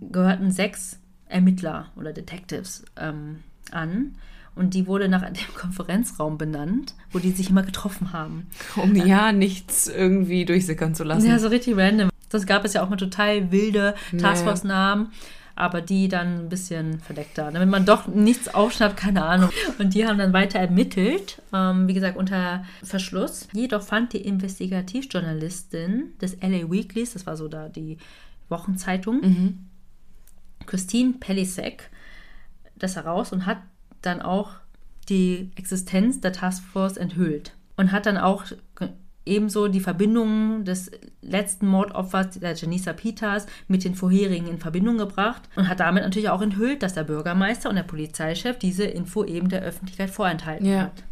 gehörten 0.00 0.50
sechs 0.50 0.98
Ermittler 1.28 1.86
oder 1.96 2.12
Detectives 2.12 2.84
ähm, 2.96 3.42
an. 3.70 4.16
Und 4.54 4.74
die 4.74 4.86
wurde 4.86 5.08
nach 5.08 5.22
dem 5.22 5.34
Konferenzraum 5.54 6.36
benannt, 6.36 6.94
wo 7.12 7.18
die 7.18 7.30
sich 7.30 7.50
immer 7.50 7.62
getroffen 7.62 8.12
haben. 8.12 8.48
Um 8.76 8.94
ja 8.94 9.32
nichts 9.32 9.86
irgendwie 9.86 10.44
durchsickern 10.44 10.94
zu 10.94 11.04
lassen. 11.04 11.28
Ja, 11.28 11.38
so 11.38 11.48
richtig 11.48 11.76
random. 11.76 12.10
Das 12.28 12.44
gab 12.44 12.64
es 12.64 12.74
ja 12.74 12.82
auch 12.82 12.90
mal 12.90 12.96
total 12.96 13.52
wilde 13.52 13.94
Taskforce-Namen, 14.18 15.12
aber 15.54 15.80
die 15.80 16.08
dann 16.08 16.40
ein 16.40 16.48
bisschen 16.48 17.00
verdeckter, 17.00 17.50
damit 17.50 17.68
man 17.68 17.86
doch 17.86 18.06
nichts 18.06 18.52
aufschnappt, 18.52 18.96
keine 18.96 19.24
Ahnung. 19.24 19.50
Und 19.78 19.94
die 19.94 20.06
haben 20.06 20.18
dann 20.18 20.32
weiter 20.32 20.58
ermittelt, 20.58 21.40
ähm, 21.54 21.88
wie 21.88 21.94
gesagt, 21.94 22.16
unter 22.16 22.64
Verschluss. 22.82 23.48
Jedoch 23.52 23.82
fand 23.82 24.12
die 24.12 24.20
Investigativjournalistin 24.20 26.12
des 26.20 26.36
LA 26.42 26.70
Weeklies, 26.70 27.14
das 27.14 27.26
war 27.26 27.36
so 27.36 27.48
da 27.48 27.68
die 27.68 27.96
Wochenzeitung, 28.48 29.20
mhm. 29.20 29.58
Christine 30.68 31.14
Pelisek, 31.18 31.90
das 32.76 32.96
heraus 32.96 33.32
und 33.32 33.46
hat 33.46 33.58
dann 34.02 34.22
auch 34.22 34.52
die 35.08 35.50
Existenz 35.56 36.20
der 36.20 36.32
Taskforce 36.32 36.98
enthüllt 36.98 37.54
und 37.76 37.90
hat 37.90 38.06
dann 38.06 38.18
auch 38.18 38.44
ebenso 39.24 39.68
die 39.68 39.80
Verbindungen 39.80 40.64
des 40.64 40.90
letzten 41.22 41.66
Mordopfers, 41.66 42.38
der 42.38 42.54
Janissa 42.54 42.92
Peters, 42.92 43.46
mit 43.66 43.84
den 43.84 43.94
vorherigen 43.94 44.46
in 44.46 44.58
Verbindung 44.58 44.98
gebracht 44.98 45.42
und 45.56 45.68
hat 45.68 45.80
damit 45.80 46.02
natürlich 46.02 46.30
auch 46.30 46.42
enthüllt, 46.42 46.82
dass 46.82 46.94
der 46.94 47.04
Bürgermeister 47.04 47.68
und 47.68 47.76
der 47.76 47.82
Polizeichef 47.82 48.58
diese 48.58 48.84
Info 48.84 49.24
eben 49.24 49.48
der 49.48 49.62
Öffentlichkeit 49.62 50.10
vorenthalten 50.10 50.66
ja. 50.66 50.82
hat. 50.82 51.04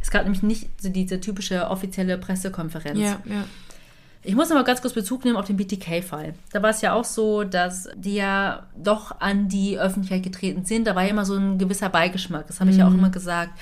Es 0.00 0.10
gab 0.10 0.22
nämlich 0.22 0.42
nicht 0.42 0.68
diese 0.82 1.20
typische 1.20 1.68
offizielle 1.68 2.18
Pressekonferenz. 2.18 2.98
Ja, 2.98 3.20
ja. 3.24 3.44
Ich 4.22 4.34
muss 4.34 4.48
mal 4.50 4.64
ganz 4.64 4.82
kurz 4.82 4.94
Bezug 4.94 5.24
nehmen 5.24 5.36
auf 5.36 5.46
den 5.46 5.56
BTK-Fall. 5.56 6.34
Da 6.52 6.62
war 6.62 6.70
es 6.70 6.80
ja 6.80 6.92
auch 6.92 7.04
so, 7.04 7.44
dass 7.44 7.88
die 7.96 8.16
ja 8.16 8.66
doch 8.76 9.20
an 9.20 9.48
die 9.48 9.78
Öffentlichkeit 9.78 10.22
getreten 10.22 10.64
sind. 10.64 10.86
Da 10.86 10.94
war 10.94 11.04
ja 11.04 11.10
immer 11.10 11.24
so 11.24 11.34
ein 11.34 11.58
gewisser 11.58 11.88
Beigeschmack. 11.88 12.46
Das 12.46 12.60
habe 12.60 12.70
ich 12.70 12.76
mhm. 12.76 12.80
ja 12.80 12.86
auch 12.86 12.92
mhm. 12.92 12.98
immer 12.98 13.10
gesagt. 13.10 13.52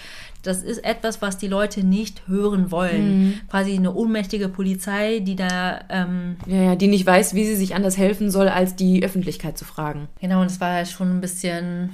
Das 0.43 0.63
ist 0.63 0.85
etwas, 0.85 1.21
was 1.21 1.39
die 1.39 1.49
Leute 1.49 1.85
nicht 1.85 2.23
hören 2.29 2.71
wollen. 2.71 3.27
Mhm. 3.27 3.41
Quasi 3.51 3.75
eine 3.75 3.93
ohnmächtige 3.93 4.49
Polizei, 4.49 5.21
die 5.21 5.37
da. 5.37 5.81
Ähm, 5.89 6.37
ja, 6.47 6.63
ja, 6.63 6.77
die 6.77 6.87
nicht 6.87 7.05
weiß, 7.05 7.35
wie 7.35 7.45
sie 7.45 7.57
sich 7.57 7.75
anders 7.75 7.99
helfen 7.99 8.31
soll, 8.31 8.49
als 8.49 8.77
die 8.77 9.05
Öffentlichkeit 9.05 9.59
zu 9.59 9.65
fragen. 9.65 10.09
Genau, 10.21 10.41
und 10.41 10.47
es 10.47 10.61
war 10.61 10.79
ja 10.79 10.85
schon 10.87 11.19
ein 11.19 11.21
bisschen 11.21 11.91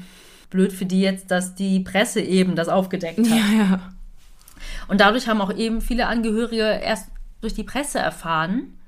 blöd 0.50 0.72
für 0.72 0.84
die 0.84 1.00
jetzt, 1.00 1.30
dass 1.30 1.54
die 1.54 1.80
Presse 1.80 2.20
eben 2.20 2.54
das 2.54 2.68
aufgedeckt 2.68 3.18
hat. 3.18 3.26
Ja, 3.26 3.58
ja. 3.58 3.80
Und 4.88 5.00
dadurch 5.00 5.26
haben 5.26 5.40
auch 5.40 5.54
eben 5.54 5.80
viele 5.80 6.06
Angehörige 6.06 6.80
erst 6.82 7.08
durch 7.42 7.52
die 7.52 7.64
Presse 7.64 7.98
erfahren, 7.98 8.78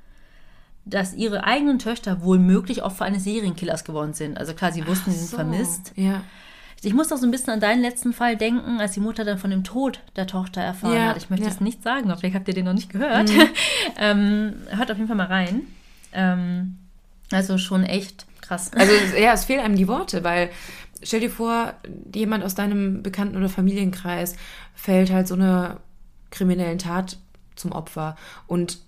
dass 0.86 1.14
ihre 1.14 1.44
eigenen 1.44 1.78
Töchter 1.78 2.22
wohl 2.22 2.38
möglich 2.38 2.82
Opfer 2.82 3.04
eines 3.04 3.24
Serienkillers 3.24 3.84
geworden 3.84 4.14
sind. 4.14 4.38
Also 4.38 4.54
klar, 4.54 4.72
sie 4.72 4.86
wussten, 4.86 5.10
sie 5.10 5.18
sind 5.18 5.34
vermisst. 5.34 5.92
Ja. 5.96 6.22
Ich 6.82 6.92
muss 6.92 7.10
auch 7.10 7.16
so 7.16 7.26
ein 7.26 7.30
bisschen 7.30 7.54
an 7.54 7.60
deinen 7.60 7.80
letzten 7.80 8.12
Fall 8.12 8.36
denken, 8.36 8.78
als 8.78 8.92
die 8.92 9.00
Mutter 9.00 9.24
dann 9.24 9.38
von 9.38 9.50
dem 9.50 9.64
Tod 9.64 10.00
der 10.16 10.26
Tochter 10.26 10.60
erfahren 10.60 10.94
ja, 10.94 11.08
hat. 11.08 11.16
Ich 11.16 11.30
möchte 11.30 11.48
es 11.48 11.60
nicht 11.60 11.82
sagen, 11.82 12.10
aber 12.10 12.20
vielleicht 12.20 12.34
habt 12.34 12.46
ihr 12.48 12.54
den 12.54 12.66
noch 12.66 12.74
nicht 12.74 12.90
gehört. 12.90 13.30
Mhm. 13.30 13.48
ähm, 13.98 14.54
hört 14.68 14.90
auf 14.90 14.98
jeden 14.98 15.08
Fall 15.08 15.16
mal 15.16 15.26
rein. 15.26 15.62
Ähm, 16.12 16.76
also 17.32 17.56
schon 17.56 17.84
echt 17.84 18.26
krass. 18.42 18.70
Also 18.74 18.92
ja, 19.18 19.32
es 19.32 19.46
fehlen 19.46 19.60
einem 19.60 19.76
die 19.76 19.88
Worte, 19.88 20.24
weil 20.24 20.50
stell 21.02 21.20
dir 21.20 21.30
vor, 21.30 21.72
jemand 22.14 22.44
aus 22.44 22.54
deinem 22.54 23.02
Bekannten- 23.02 23.36
oder 23.36 23.48
Familienkreis 23.48 24.36
fällt 24.74 25.10
halt 25.10 25.26
so 25.26 25.34
eine 25.34 25.78
kriminellen 26.30 26.78
Tat 26.78 27.16
zum 27.56 27.72
Opfer. 27.72 28.16
Und 28.46 28.78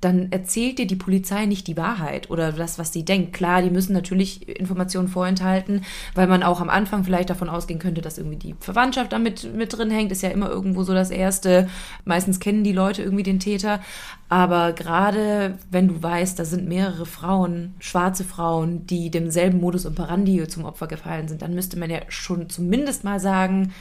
dann 0.00 0.30
erzählt 0.32 0.78
dir 0.78 0.86
die 0.86 0.96
Polizei 0.96 1.46
nicht 1.46 1.66
die 1.66 1.76
Wahrheit 1.76 2.30
oder 2.30 2.52
das, 2.52 2.78
was 2.78 2.92
sie 2.92 3.04
denkt. 3.04 3.32
Klar, 3.32 3.62
die 3.62 3.70
müssen 3.70 3.92
natürlich 3.92 4.48
Informationen 4.48 5.08
vorenthalten, 5.08 5.84
weil 6.14 6.26
man 6.26 6.42
auch 6.42 6.60
am 6.60 6.70
Anfang 6.70 7.04
vielleicht 7.04 7.30
davon 7.30 7.48
ausgehen 7.48 7.80
könnte, 7.80 8.00
dass 8.00 8.18
irgendwie 8.18 8.36
die 8.36 8.54
Verwandtschaft 8.60 9.12
damit 9.12 9.54
mit 9.54 9.76
drin 9.76 9.90
hängt. 9.90 10.12
Ist 10.12 10.22
ja 10.22 10.30
immer 10.30 10.48
irgendwo 10.48 10.82
so 10.82 10.94
das 10.94 11.10
Erste. 11.10 11.68
Meistens 12.04 12.40
kennen 12.40 12.64
die 12.64 12.72
Leute 12.72 13.02
irgendwie 13.02 13.22
den 13.22 13.40
Täter. 13.40 13.80
Aber 14.28 14.72
gerade 14.72 15.58
wenn 15.70 15.88
du 15.88 16.02
weißt, 16.02 16.38
da 16.38 16.44
sind 16.44 16.68
mehrere 16.68 17.06
Frauen, 17.06 17.74
schwarze 17.78 18.24
Frauen, 18.24 18.86
die 18.86 19.10
demselben 19.10 19.60
Modus 19.60 19.86
operandi 19.86 20.46
zum 20.48 20.64
Opfer 20.64 20.88
gefallen 20.88 21.28
sind, 21.28 21.42
dann 21.42 21.54
müsste 21.54 21.78
man 21.78 21.90
ja 21.90 22.00
schon 22.08 22.48
zumindest 22.48 23.04
mal 23.04 23.20
sagen, 23.20 23.72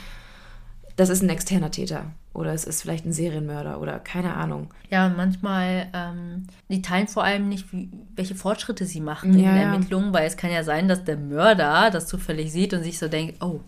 das 0.95 1.09
ist 1.09 1.23
ein 1.23 1.29
externer 1.29 1.71
Täter 1.71 2.05
oder 2.35 2.53
es 2.53 2.65
ist 2.65 2.81
vielleicht 2.81 3.05
ein 3.05 3.13
Serienmörder 3.13 3.79
oder 3.79 3.99
keine 3.99 4.35
Ahnung. 4.35 4.69
Ja, 4.89 5.09
manchmal, 5.09 5.87
ähm, 5.93 6.47
die 6.69 6.81
teilen 6.81 7.07
vor 7.07 7.23
allem 7.23 7.49
nicht, 7.49 7.71
wie, 7.71 7.89
welche 8.15 8.35
Fortschritte 8.35 8.85
sie 8.85 9.01
machen 9.01 9.33
ja, 9.39 9.49
in 9.49 9.55
den 9.55 9.71
Ermittlungen, 9.71 10.13
weil 10.13 10.27
es 10.27 10.37
kann 10.37 10.51
ja 10.51 10.63
sein, 10.63 10.87
dass 10.87 11.03
der 11.03 11.17
Mörder 11.17 11.89
das 11.91 12.07
zufällig 12.07 12.51
sieht 12.51 12.73
und 12.73 12.83
sich 12.83 12.99
so 12.99 13.07
denkt, 13.07 13.41
oh. 13.41 13.61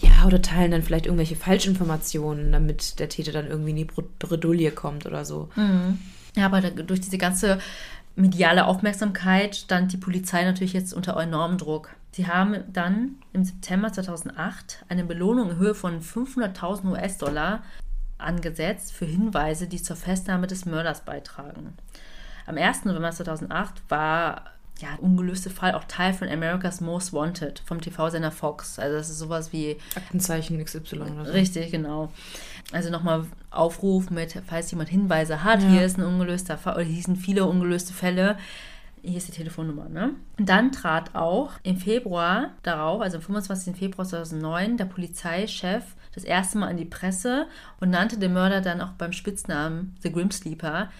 Ja, 0.00 0.26
oder 0.26 0.40
teilen 0.40 0.70
dann 0.70 0.82
vielleicht 0.82 1.06
irgendwelche 1.06 1.36
Falschinformationen, 1.36 2.52
damit 2.52 2.98
der 2.98 3.08
Täter 3.08 3.32
dann 3.32 3.46
irgendwie 3.46 3.70
in 3.70 3.76
die 3.76 3.88
Bredouille 4.18 4.70
kommt 4.70 5.06
oder 5.06 5.24
so. 5.24 5.48
Mhm. 5.56 5.98
Ja, 6.36 6.46
aber 6.46 6.60
durch 6.60 7.00
diese 7.00 7.18
ganze 7.18 7.58
mediale 8.14 8.66
Aufmerksamkeit 8.66 9.56
stand 9.56 9.92
die 9.92 9.96
Polizei 9.96 10.44
natürlich 10.44 10.72
jetzt 10.72 10.92
unter 10.92 11.16
enormem 11.16 11.58
Druck. 11.58 11.90
Sie 12.12 12.26
haben 12.26 12.56
dann 12.72 13.16
im 13.32 13.44
September 13.44 13.92
2008 13.92 14.84
eine 14.88 15.04
Belohnung 15.04 15.50
in 15.50 15.56
Höhe 15.58 15.74
von 15.74 16.00
500.000 16.00 16.90
US-Dollar 16.90 17.62
angesetzt 18.18 18.92
für 18.92 19.06
Hinweise, 19.06 19.66
die 19.66 19.82
zur 19.82 19.96
Festnahme 19.96 20.46
des 20.46 20.66
Mörders 20.66 21.02
beitragen. 21.02 21.76
Am 22.46 22.56
1. 22.56 22.84
November 22.84 23.10
2008 23.10 23.82
war 23.88 24.44
ja, 24.80 24.90
ungelöste 25.00 25.50
Fall 25.50 25.74
auch 25.74 25.84
Teil 25.84 26.14
von 26.14 26.28
America's 26.28 26.80
Most 26.80 27.12
Wanted 27.12 27.62
vom 27.66 27.80
TV-Sender 27.80 28.30
Fox. 28.30 28.78
Also 28.78 28.96
das 28.96 29.10
ist 29.10 29.18
sowas 29.18 29.52
wie 29.52 29.76
Aktenzeichen 29.96 30.62
XY 30.62 31.00
oder 31.00 31.26
so. 31.26 31.32
Richtig, 31.32 31.72
genau. 31.72 32.12
Also 32.72 32.90
nochmal 32.90 33.24
Aufruf 33.50 34.10
mit, 34.10 34.40
falls 34.46 34.70
jemand 34.70 34.88
Hinweise 34.88 35.42
hat, 35.42 35.62
ja. 35.62 35.68
hier 35.68 35.84
ist 35.84 35.98
ein 35.98 36.04
ungelöster 36.04 36.58
Fall, 36.58 36.74
oder 36.74 36.84
hier 36.84 37.02
sind 37.02 37.16
viele 37.16 37.44
ungelöste 37.44 37.92
Fälle. 37.92 38.36
Hier 39.02 39.16
ist 39.16 39.28
die 39.28 39.32
Telefonnummer, 39.32 39.88
ne? 39.88 40.14
Dann 40.36 40.70
trat 40.70 41.14
auch 41.14 41.52
im 41.62 41.76
Februar 41.76 42.50
darauf, 42.62 43.00
also 43.00 43.16
am 43.16 43.22
25. 43.22 43.76
Februar 43.76 44.06
2009, 44.06 44.76
der 44.76 44.84
Polizeichef 44.84 45.84
das 46.18 46.24
erste 46.24 46.58
Mal 46.58 46.68
an 46.68 46.76
die 46.76 46.84
Presse 46.84 47.46
und 47.80 47.90
nannte 47.90 48.18
den 48.18 48.32
Mörder 48.32 48.60
dann 48.60 48.80
auch 48.80 48.92
beim 48.92 49.12
Spitznamen 49.12 49.96
The 50.02 50.12
Grim 50.12 50.30
Sleeper, 50.30 50.90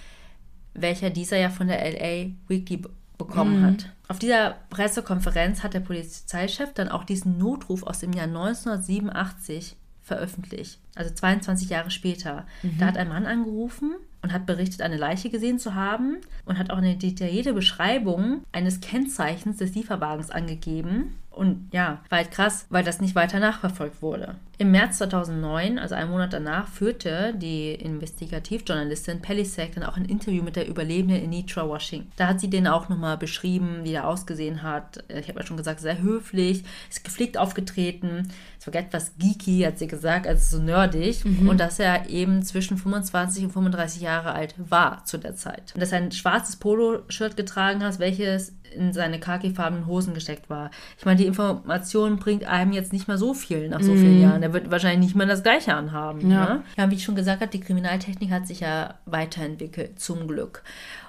welcher 0.75 1.11
dieser 1.11 1.39
ja 1.39 1.51
von 1.51 1.67
der 1.67 1.79
LA 1.79 2.31
Weekly 2.47 2.83
bekommen 3.19 3.65
hat. 3.67 3.91
Auf 4.07 4.19
dieser 4.19 4.57
Pressekonferenz 4.71 5.63
hat 5.63 5.75
der 5.75 5.81
Polizeichef 5.81 6.73
dann 6.73 6.89
auch 6.89 7.05
diesen 7.05 7.37
Notruf 7.37 7.83
aus 7.83 7.99
dem 7.99 8.13
Jahr 8.13 8.27
1987 8.27 9.77
veröffentlicht. 10.03 10.79
Also 10.95 11.13
22 11.13 11.69
Jahre 11.69 11.91
später. 11.91 12.47
Da 12.79 12.87
hat 12.87 12.97
ein 12.97 13.09
Mann 13.09 13.27
angerufen 13.27 13.95
und 14.23 14.33
hat 14.33 14.47
berichtet, 14.47 14.83
eine 14.83 14.97
Leiche 14.97 15.31
gesehen 15.31 15.59
zu 15.59 15.75
haben 15.75 16.17
und 16.47 16.59
hat 16.59 16.71
auch 16.71 16.79
eine 16.79 16.97
detaillierte 16.97 17.53
Beschreibung 17.53 18.43
eines 18.53 18.81
Kennzeichens 18.81 19.59
des 19.59 19.75
Lieferwagens 19.75 20.31
angegeben. 20.31 21.17
Und 21.39 21.69
ja, 21.73 22.01
war 22.09 22.19
halt 22.19 22.33
krass, 22.33 22.67
weil 22.69 22.83
das 22.83 23.01
nicht 23.01 23.15
weiter 23.15 23.39
nachverfolgt 23.39 24.03
wurde. 24.03 24.35
Im 24.61 24.73
März 24.73 24.99
2009, 24.99 25.79
also 25.79 25.95
einen 25.95 26.11
Monat 26.11 26.33
danach, 26.33 26.67
führte 26.67 27.33
die 27.33 27.75
Investigativjournalistin 27.75 29.23
Pelisack 29.23 29.77
dann 29.77 29.85
auch 29.85 29.97
ein 29.97 30.05
Interview 30.05 30.43
mit 30.43 30.57
der 30.57 30.67
Überlebenden 30.67 31.23
Anitra 31.23 31.69
Washington. 31.69 32.11
Da 32.17 32.27
hat 32.27 32.41
sie 32.41 32.51
den 32.51 32.67
auch 32.67 32.89
nochmal 32.89 33.17
beschrieben, 33.17 33.85
wie 33.85 33.93
er 33.93 34.09
ausgesehen 34.09 34.65
hat. 34.65 35.05
Ich 35.09 35.29
habe 35.29 35.39
ja 35.39 35.47
schon 35.47 35.57
gesagt, 35.57 35.79
sehr 35.79 36.03
höflich, 36.03 36.65
ist 36.91 37.05
gepflegt 37.05 37.39
aufgetreten, 37.39 38.33
es 38.59 38.67
war 38.67 38.75
etwas 38.75 39.13
geeky, 39.17 39.61
hat 39.61 39.79
sie 39.79 39.87
gesagt, 39.87 40.27
also 40.27 40.57
so 40.57 40.63
nerdig. 40.63 41.25
Und 41.25 41.61
dass 41.61 41.79
er 41.79 42.09
eben 42.09 42.43
zwischen 42.43 42.77
25 42.77 43.45
und 43.45 43.53
35 43.53 44.03
Jahre 44.03 44.33
alt 44.33 44.57
war 44.59 45.05
zu 45.05 45.19
der 45.19 45.37
Zeit. 45.37 45.73
Und 45.75 45.81
dass 45.81 45.93
er 45.93 45.99
ein 45.99 46.11
schwarzes 46.11 46.57
Poloshirt 46.57 47.37
getragen 47.37 47.85
hat, 47.85 48.01
welches 48.01 48.53
in 48.75 48.93
seine 48.93 49.19
khakifarbenen 49.21 49.87
Hosen 49.87 50.15
gesteckt 50.15 50.49
war. 50.51 50.71
Ich 50.99 51.05
meine, 51.05 51.19
die 51.19 51.27
Information 51.27 52.19
bringt 52.19 52.45
einem 52.45 52.73
jetzt 52.73 52.93
nicht 52.93 53.09
mehr 53.09 53.19
so 53.19 53.35
viel 53.35 53.69
nach 53.69 53.83
so 53.83 53.95
vielen 53.95 54.21
Jahren. 54.21 54.43
Er 54.43 54.53
wird 54.53 54.71
wahrscheinlich 54.71 55.01
nicht 55.09 55.17
mehr 55.17 55.27
das 55.27 55.43
Gleiche 55.43 55.75
anhaben. 55.75 56.31
Ja. 56.31 56.55
Ne? 56.55 56.63
ja, 56.77 56.91
wie 56.91 56.95
ich 56.97 57.05
schon 57.05 57.15
gesagt 57.17 57.41
habe, 57.41 57.51
die 57.51 57.61
Kriminaltechnik 57.61 58.31
hat 58.31 58.47
sich 58.47 58.61
ja 58.61 58.95
weiterentwickelt, 59.07 59.99
zum 60.01 60.27
Glück. 60.29 60.63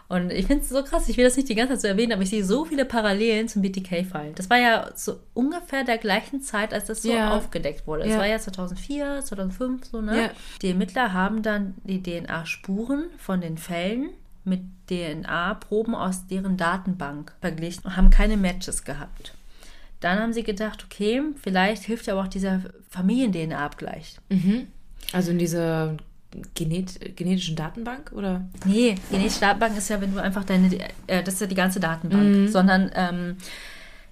Und 0.08 0.32
ich 0.32 0.48
finde 0.48 0.64
es 0.64 0.70
so 0.70 0.82
krass, 0.84 1.08
ich 1.08 1.18
will 1.18 1.24
das 1.26 1.38
nicht 1.38 1.50
die 1.50 1.54
ganze 1.56 1.74
Zeit 1.76 1.82
so 1.82 1.88
erwähnen, 1.88 2.14
aber 2.14 2.24
ich 2.24 2.32
sehe 2.32 2.44
so 2.44 2.66
viele 2.66 2.84
Parallelen 2.84 3.48
zum 3.48 3.62
BTK-Fall. 3.62 4.32
Das 4.34 4.50
war 4.50 4.58
ja 4.58 4.90
so 4.96 5.20
ungefähr 5.36 5.84
der 5.84 6.00
gleichen 6.00 6.42
Zeit, 6.42 6.74
als 6.74 6.86
das 6.86 7.04
so 7.04 7.12
Ja. 7.14 7.36
aufgedeckt 7.38 7.86
wurde. 7.86 8.06
Es 8.06 8.14
Ja. 8.14 8.18
war 8.18 8.26
ja 8.26 8.40
2004, 8.40 9.22
2005, 9.24 9.86
so, 9.86 10.02
ne? 10.02 10.18
Ja. 10.20 10.30
Die 10.64 10.70
Ermittler 10.70 11.14
haben 11.14 11.44
dann 11.44 11.76
die 11.84 12.02
DNA-Spuren 12.02 13.06
von 13.20 13.40
den 13.40 13.60
Fällen 13.60 14.10
mit 14.44 14.62
DNA-Proben 14.90 15.96
aus 15.96 16.28
deren 16.28 16.58
Datenbank 16.58 17.34
verglichen 17.42 17.86
und 17.86 17.96
haben 17.96 18.10
keine 18.10 18.38
Matches 18.38 18.84
gehabt. 18.84 19.34
Dann 20.00 20.20
haben 20.20 20.34
sie 20.34 20.44
gedacht, 20.44 20.86
okay, 20.86 21.22
vielleicht 21.42 21.84
hilft 21.84 22.08
ja 22.08 22.14
aber 22.14 22.24
auch 22.24 22.30
dieser 22.30 22.62
Familien-DNA-Abgleich. 22.90 24.18
Also 25.12 25.32
in 25.32 25.40
dieser 25.40 25.98
Genet 26.54 27.18
genetischen 27.18 27.56
Datenbank 27.56 28.12
oder? 28.14 28.46
Nee, 28.64 28.96
genetische 29.10 29.42
Datenbank 29.42 29.76
ist 29.78 29.90
ja, 29.90 30.00
wenn 30.00 30.14
du 30.14 30.22
einfach 30.22 30.46
deine, 30.46 30.70
äh, 31.08 31.24
das 31.24 31.36
ist 31.36 31.42
ja 31.42 31.48
die 31.48 31.56
ganze 31.56 31.80
Datenbank, 31.80 32.50
sondern 32.50 32.92
ähm, 32.94 33.38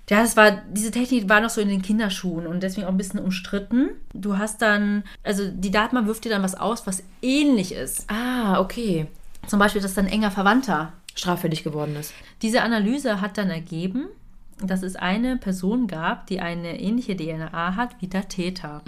ja, 0.09 0.21
das 0.21 0.37
war, 0.37 0.63
diese 0.71 0.89
Technik 0.91 1.27
war 1.27 1.41
noch 1.41 1.49
so 1.49 1.59
in 1.59 1.67
den 1.67 1.81
Kinderschuhen 1.81 2.47
und 2.47 2.63
deswegen 2.63 2.87
auch 2.87 2.91
ein 2.91 2.97
bisschen 2.97 3.19
umstritten. 3.19 3.89
Du 4.13 4.37
hast 4.37 4.61
dann, 4.61 5.03
also 5.23 5.47
die 5.49 5.69
Datenbank 5.69 6.07
wirft 6.07 6.23
dir 6.23 6.29
dann 6.29 6.43
was 6.43 6.55
aus, 6.55 6.87
was 6.87 7.03
ähnlich 7.21 7.73
ist. 7.73 8.09
Ah, 8.09 8.59
okay. 8.61 9.07
Zum 9.47 9.59
Beispiel, 9.59 9.81
dass 9.81 9.93
dann 9.93 10.07
enger 10.07 10.31
Verwandter. 10.31 10.93
Straffällig 11.15 11.63
geworden 11.63 11.95
ist. 11.95 12.13
Diese 12.43 12.61
Analyse 12.61 13.21
hat 13.21 13.39
dann 13.39 13.49
ergeben, 13.49 14.05
dass 14.61 14.83
es 14.83 14.95
eine 14.95 15.37
Person 15.37 15.87
gab, 15.87 16.27
die 16.27 16.39
eine 16.39 16.79
ähnliche 16.79 17.15
DNA 17.15 17.75
hat 17.75 17.95
wie 18.01 18.07
der 18.07 18.27
Täter. 18.27 18.83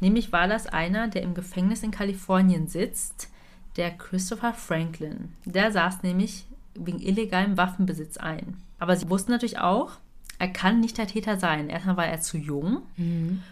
Nämlich 0.00 0.32
war 0.32 0.48
das 0.48 0.66
einer, 0.66 1.08
der 1.08 1.22
im 1.22 1.34
Gefängnis 1.34 1.82
in 1.82 1.90
Kalifornien 1.90 2.66
sitzt, 2.66 3.28
der 3.76 3.90
Christopher 3.92 4.52
Franklin. 4.52 5.32
Der 5.44 5.70
saß 5.70 6.02
nämlich 6.02 6.44
wegen 6.74 7.00
illegalem 7.00 7.56
Waffenbesitz 7.56 8.16
ein. 8.16 8.56
Aber 8.78 8.96
sie 8.96 9.08
wussten 9.10 9.30
natürlich 9.30 9.58
auch, 9.58 9.92
er 10.40 10.48
kann 10.48 10.80
nicht 10.80 10.98
der 10.98 11.06
Täter 11.06 11.36
sein. 11.38 11.68
Erstmal 11.68 11.98
war 11.98 12.06
er 12.06 12.20
zu 12.20 12.38
jung 12.38 12.82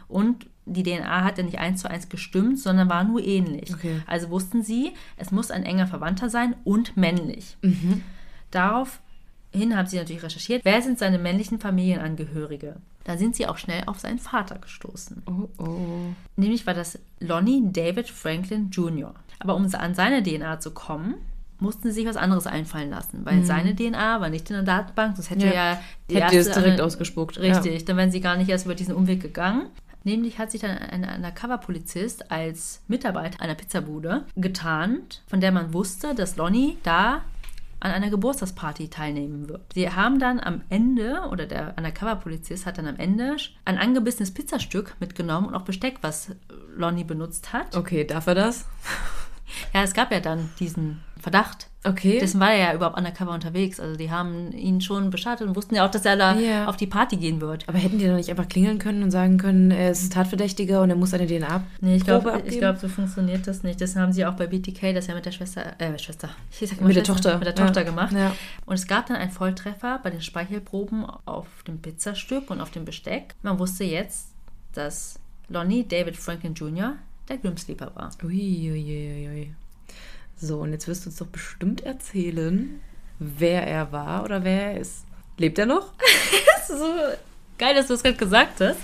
und 0.08 0.46
die 0.64 0.82
DNA 0.82 1.24
hat 1.24 1.38
ja 1.38 1.44
nicht 1.44 1.58
eins 1.58 1.82
zu 1.82 1.90
eins 1.90 2.08
gestimmt, 2.08 2.58
sondern 2.58 2.88
war 2.88 3.04
nur 3.04 3.22
ähnlich. 3.22 3.72
Okay. 3.72 4.00
Also 4.06 4.30
wussten 4.30 4.62
sie, 4.62 4.92
es 5.16 5.30
muss 5.30 5.50
ein 5.50 5.64
enger 5.64 5.86
Verwandter 5.86 6.30
sein 6.30 6.56
und 6.64 6.96
männlich. 6.96 7.56
Daraufhin 8.50 9.76
haben 9.76 9.86
sie 9.86 9.98
natürlich 9.98 10.22
recherchiert, 10.22 10.64
wer 10.64 10.82
sind 10.82 10.98
seine 10.98 11.18
männlichen 11.18 11.60
Familienangehörige. 11.60 12.76
Da 13.04 13.16
sind 13.16 13.36
sie 13.36 13.46
auch 13.46 13.58
schnell 13.58 13.84
auf 13.86 13.98
seinen 13.98 14.18
Vater 14.18 14.58
gestoßen. 14.58 15.22
Oh, 15.26 15.48
oh. 15.62 16.12
Nämlich 16.36 16.66
war 16.66 16.74
das 16.74 16.98
Lonnie 17.20 17.62
David 17.70 18.08
Franklin 18.10 18.70
Jr. 18.70 19.14
Aber 19.38 19.56
um 19.56 19.64
an 19.74 19.94
seine 19.94 20.22
DNA 20.22 20.60
zu 20.60 20.72
kommen, 20.72 21.14
mussten 21.60 21.88
sie 21.88 21.94
sich 21.94 22.06
was 22.06 22.16
anderes 22.16 22.46
einfallen 22.46 22.90
lassen, 22.90 23.24
weil 23.24 23.42
seine 23.44 23.74
DNA 23.74 24.20
war 24.20 24.28
nicht 24.28 24.48
in 24.50 24.54
der 24.56 24.62
Datenbank, 24.64 25.16
das 25.16 25.30
hätte 25.30 25.46
Ja. 25.46 25.52
ja, 25.52 25.80
die 26.10 26.16
Hätte 26.16 26.36
es 26.38 26.46
erste- 26.48 26.62
direkt 26.62 26.80
ausgespuckt. 26.80 27.38
Richtig, 27.38 27.84
dann 27.84 27.96
wären 27.96 28.10
sie 28.10 28.20
gar 28.20 28.36
nicht 28.36 28.48
erst 28.48 28.64
über 28.66 28.74
diesen 28.74 28.94
Umweg 28.94 29.20
gegangen. 29.20 29.66
Nämlich 30.04 30.38
hat 30.38 30.52
sich 30.52 30.60
dann 30.60 30.70
ein 30.78 31.04
Undercover-Polizist 31.04 32.30
als 32.30 32.82
Mitarbeiter 32.88 33.42
einer 33.42 33.54
Pizzabude 33.56 34.24
getarnt, 34.36 35.22
von 35.26 35.40
der 35.40 35.50
man 35.52 35.74
wusste, 35.74 36.14
dass 36.14 36.36
Lonnie 36.36 36.78
da 36.84 37.22
an 37.80 37.90
einer 37.92 38.08
Geburtstagsparty 38.10 38.88
teilnehmen 38.88 39.48
wird. 39.48 39.60
Sie 39.74 39.90
haben 39.90 40.18
dann 40.18 40.40
am 40.40 40.62
Ende, 40.68 41.20
oder 41.30 41.46
der 41.46 41.74
Undercover-Polizist 41.76 42.66
hat 42.66 42.78
dann 42.78 42.86
am 42.86 42.96
Ende 42.96 43.36
ein 43.64 43.78
angebissenes 43.78 44.32
Pizzastück 44.32 44.94
mitgenommen 45.00 45.48
und 45.48 45.54
auch 45.54 45.62
Besteck, 45.62 45.98
was 46.00 46.30
Lonnie 46.76 47.04
benutzt 47.04 47.52
hat. 47.52 47.74
Ja. 47.74 47.80
Okay, 47.80 48.04
darf 48.04 48.26
er 48.28 48.34
das? 48.36 48.64
Ja, 49.74 49.82
es 49.82 49.94
gab 49.94 50.12
ja 50.12 50.20
dann 50.20 50.50
diesen 50.60 51.00
Verdacht. 51.20 51.66
Okay. 51.84 52.18
Dessen 52.20 52.38
war 52.40 52.52
er 52.52 52.58
ja 52.70 52.74
überhaupt 52.74 52.96
undercover 52.96 53.32
unterwegs. 53.32 53.80
Also 53.80 53.96
die 53.96 54.10
haben 54.10 54.52
ihn 54.52 54.80
schon 54.80 55.10
beschattet 55.10 55.48
und 55.48 55.56
wussten 55.56 55.74
ja 55.74 55.86
auch, 55.86 55.90
dass 55.90 56.04
er 56.04 56.16
da 56.16 56.36
Ja. 56.38 56.66
auf 56.66 56.76
die 56.76 56.86
Party 56.86 57.16
gehen 57.16 57.40
wird. 57.40 57.68
Aber 57.68 57.78
hätten 57.78 57.98
die 57.98 58.06
doch 58.06 58.14
nicht 58.14 58.30
einfach 58.30 58.48
klingeln 58.48 58.78
können 58.78 59.02
und 59.02 59.10
sagen 59.10 59.38
können, 59.38 59.70
er 59.70 59.90
ist 59.90 60.12
Tatverdächtiger 60.12 60.82
und 60.82 60.90
er 60.90 60.96
muss 60.96 61.10
seine 61.10 61.26
DNA 61.26 61.64
Nee, 61.80 61.96
ich 61.96 62.04
glaube, 62.04 62.40
glaub, 62.46 62.78
so 62.78 62.88
funktioniert 62.88 63.46
das 63.46 63.62
nicht. 63.62 63.80
Das 63.80 63.96
haben 63.96 64.12
sie 64.12 64.26
auch 64.26 64.34
bei 64.34 64.46
BTK, 64.46 64.92
das 64.94 65.06
ja 65.06 65.14
mit 65.14 65.24
der 65.26 65.32
Schwester, 65.32 65.62
äh, 65.80 65.98
Schwester, 65.98 66.28
ich 66.50 66.68
sag 66.68 66.78
immer 66.78 66.88
Mit 66.88 66.96
der 66.96 67.04
Schwester, 67.04 67.30
Tochter. 67.30 67.38
mit 67.38 67.46
der 67.46 67.54
Ja. 67.54 67.64
Tochter 67.66 67.84
gemacht. 67.84 68.12
Ja. 68.12 68.32
Und 68.66 68.74
es 68.74 68.86
gab 68.86 69.06
dann 69.06 69.16
einen 69.16 69.30
Volltreffer 69.30 70.00
bei 70.02 70.10
den 70.10 70.20
Speichelproben 70.20 71.04
auf 71.24 71.46
dem 71.66 71.80
Pizzastück 71.80 72.50
und 72.50 72.60
auf 72.60 72.70
dem 72.70 72.84
Besteck. 72.84 73.34
Man 73.42 73.58
wusste 73.58 73.84
jetzt, 73.84 74.28
dass 74.74 75.18
Lonnie 75.48 75.86
David 75.88 76.16
Franklin 76.16 76.54
Jr. 76.54 76.94
der 77.28 77.38
Grim 77.38 77.56
Sleeper 77.56 77.92
war. 77.94 78.10
Ui, 78.22 78.70
ui, 78.72 79.28
ui. 79.28 79.54
So, 80.36 80.60
und 80.60 80.72
jetzt 80.72 80.86
wirst 80.86 81.04
du 81.04 81.10
uns 81.10 81.18
doch 81.18 81.26
bestimmt 81.26 81.80
erzählen, 81.80 82.80
wer 83.18 83.66
er 83.66 83.92
war 83.92 84.24
oder 84.24 84.44
wer 84.44 84.72
er 84.72 84.80
ist. 84.80 85.04
Lebt 85.36 85.58
er 85.58 85.66
noch? 85.66 85.92
So 86.68 86.84
geil, 87.56 87.74
dass 87.74 87.86
du 87.86 87.94
es 87.94 88.02
gerade 88.02 88.18
gesagt 88.18 88.60
hast. 88.60 88.78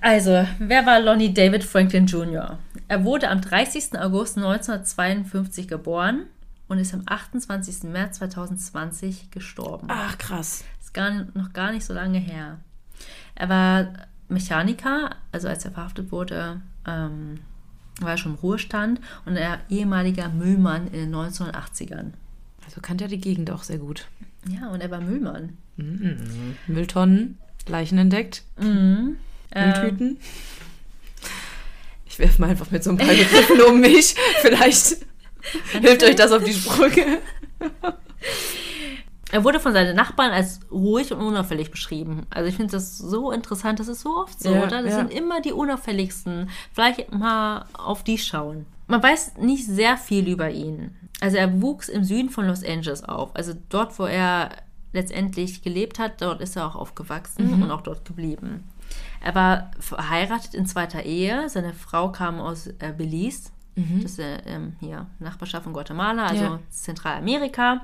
Also, 0.00 0.46
wer 0.60 0.86
war 0.86 1.00
Lonnie 1.00 1.34
David 1.34 1.64
Franklin 1.64 2.06
Jr.? 2.06 2.58
Er 2.86 3.04
wurde 3.04 3.28
am 3.28 3.40
30. 3.40 3.98
August 3.98 4.36
1952 4.36 5.66
geboren 5.66 6.26
und 6.68 6.78
ist 6.78 6.94
am 6.94 7.02
28. 7.06 7.84
März 7.84 8.18
2020 8.18 9.30
gestorben. 9.30 9.88
Ach, 9.90 10.16
krass. 10.16 10.64
ist 10.80 10.94
gar, 10.94 11.26
noch 11.34 11.52
gar 11.52 11.72
nicht 11.72 11.84
so 11.84 11.92
lange 11.92 12.18
her. 12.18 12.60
Er 13.34 13.48
war 13.48 13.92
Mechaniker, 14.28 15.16
also 15.30 15.48
als 15.48 15.64
er 15.64 15.72
verhaftet 15.72 16.12
wurde, 16.12 16.60
ähm, 16.86 17.40
war 18.04 18.16
schon 18.16 18.32
im 18.32 18.38
Ruhestand 18.38 19.00
und 19.26 19.36
er 19.36 19.60
ehemaliger 19.70 20.28
Müllmann 20.28 20.86
in 20.88 20.92
den 21.10 21.14
1980ern. 21.14 22.12
Also 22.64 22.80
kannte 22.80 23.04
er 23.04 23.08
die 23.08 23.20
Gegend 23.20 23.50
auch 23.50 23.62
sehr 23.62 23.78
gut. 23.78 24.06
Ja, 24.48 24.68
und 24.70 24.80
er 24.80 24.90
war 24.90 25.00
Müllmann. 25.00 25.56
Mülltonnen, 26.66 27.38
Leichen 27.68 27.98
entdeckt, 27.98 28.42
Mhm. 28.58 29.16
Ähm, 29.54 29.70
Mülltüten. 29.70 30.18
Ich 32.06 32.18
werfe 32.18 32.40
mal 32.40 32.50
einfach 32.50 32.70
mit 32.70 32.82
so 32.84 32.90
ein 32.90 32.96
paar 32.98 33.08
Begriffen 33.08 33.60
um 33.68 33.80
mich. 33.80 34.14
Vielleicht 34.40 34.96
hilft 35.80 36.02
euch 36.02 36.16
das 36.16 36.32
auf 36.32 36.42
die 36.44 36.52
Sprünge. 36.54 37.18
Er 39.32 39.42
wurde 39.44 39.58
von 39.58 39.72
seinen 39.72 39.96
Nachbarn 39.96 40.30
als 40.30 40.60
ruhig 40.70 41.12
und 41.12 41.20
unauffällig 41.20 41.70
beschrieben. 41.70 42.26
Also 42.30 42.48
ich 42.48 42.54
finde 42.56 42.72
das 42.72 42.98
so 42.98 43.32
interessant, 43.32 43.80
das 43.80 43.88
ist 43.88 44.02
so 44.02 44.16
oft 44.16 44.38
so, 44.40 44.50
Ja, 44.52 44.62
oder? 44.64 44.82
Das 44.82 44.92
ja. 44.92 44.98
sind 44.98 45.10
immer 45.12 45.40
die 45.40 45.52
unauffälligsten. 45.52 46.50
Vielleicht 46.72 47.12
mal 47.12 47.64
auf 47.72 48.04
die 48.04 48.18
schauen. 48.18 48.66
Man 48.86 49.02
weiß 49.02 49.38
nicht 49.38 49.66
sehr 49.66 49.96
viel 49.96 50.28
über 50.28 50.50
ihn. 50.50 50.94
Also 51.20 51.38
er 51.38 51.62
wuchs 51.62 51.88
im 51.88 52.04
Süden 52.04 52.28
von 52.30 52.46
Los 52.46 52.62
Angeles 52.62 53.02
auf. 53.04 53.34
Also 53.34 53.54
dort, 53.70 53.98
wo 53.98 54.04
er 54.04 54.50
letztendlich 54.92 55.62
gelebt 55.62 55.98
hat, 55.98 56.20
dort 56.20 56.40
ist 56.42 56.56
er 56.56 56.66
auch 56.66 56.76
aufgewachsen 56.76 57.56
Mhm. 57.56 57.62
und 57.62 57.70
auch 57.70 57.80
dort 57.80 58.04
geblieben. 58.04 58.64
Er 59.22 59.34
war 59.34 59.70
verheiratet 59.80 60.52
in 60.52 60.66
zweiter 60.66 61.04
Ehe. 61.04 61.48
Seine 61.48 61.72
Frau 61.72 62.12
kam 62.12 62.38
aus 62.40 62.66
äh, 62.66 62.92
Belize. 62.94 63.50
Das 63.74 64.12
ist 64.12 64.18
äh, 64.18 64.36
ähm, 64.46 64.74
hier 64.80 65.06
Nachbarschaft 65.18 65.64
von 65.64 65.72
Guatemala, 65.72 66.26
also 66.26 66.44
Mhm. 66.44 66.50
Ja. 66.50 66.58
Zentralamerika, 66.70 67.80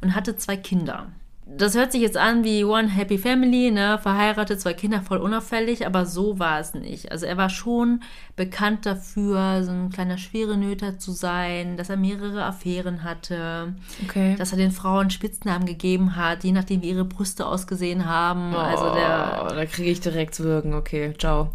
und 0.00 0.14
hatte 0.14 0.36
zwei 0.36 0.56
Kinder. 0.56 1.06
das 1.44 1.74
hört 1.74 1.90
sich 1.90 2.00
jetzt 2.00 2.16
an 2.16 2.44
wie 2.44 2.62
One 2.64 2.88
Happy 2.88 3.18
Family, 3.18 3.72
ne? 3.72 3.98
Verheiratet, 4.00 4.60
zwei 4.60 4.72
Kinder, 4.74 5.02
voll 5.02 5.18
unauffällig, 5.18 5.84
aber 5.84 6.06
so 6.06 6.38
war 6.38 6.60
es 6.60 6.72
nicht. 6.74 7.10
Also 7.10 7.26
er 7.26 7.36
war 7.36 7.50
schon 7.50 8.00
bekannt 8.36 8.86
dafür, 8.86 9.64
so 9.64 9.72
ein 9.72 9.90
kleiner 9.90 10.16
Schwerenöter 10.16 10.98
zu 11.00 11.10
sein, 11.10 11.76
dass 11.76 11.90
er 11.90 11.96
mehrere 11.96 12.44
Affären 12.44 13.02
hatte, 13.02 13.74
Okay. 14.04 14.36
dass 14.36 14.52
er 14.52 14.58
den 14.58 14.70
Frauen 14.70 15.10
Spitznamen 15.10 15.66
gegeben 15.66 16.14
hat, 16.14 16.44
je 16.44 16.52
nachdem 16.52 16.80
wie 16.82 16.90
ihre 16.90 17.04
Brüste 17.04 17.44
ausgesehen 17.46 18.06
haben. 18.06 18.54
Also 18.54 18.94
der, 18.94 19.44
oh, 19.44 19.54
da 19.54 19.66
kriege 19.66 19.90
ich 19.90 20.00
direkt 20.00 20.36
zu 20.36 20.44
wirken. 20.44 20.72
Okay, 20.74 21.12
ciao. 21.18 21.50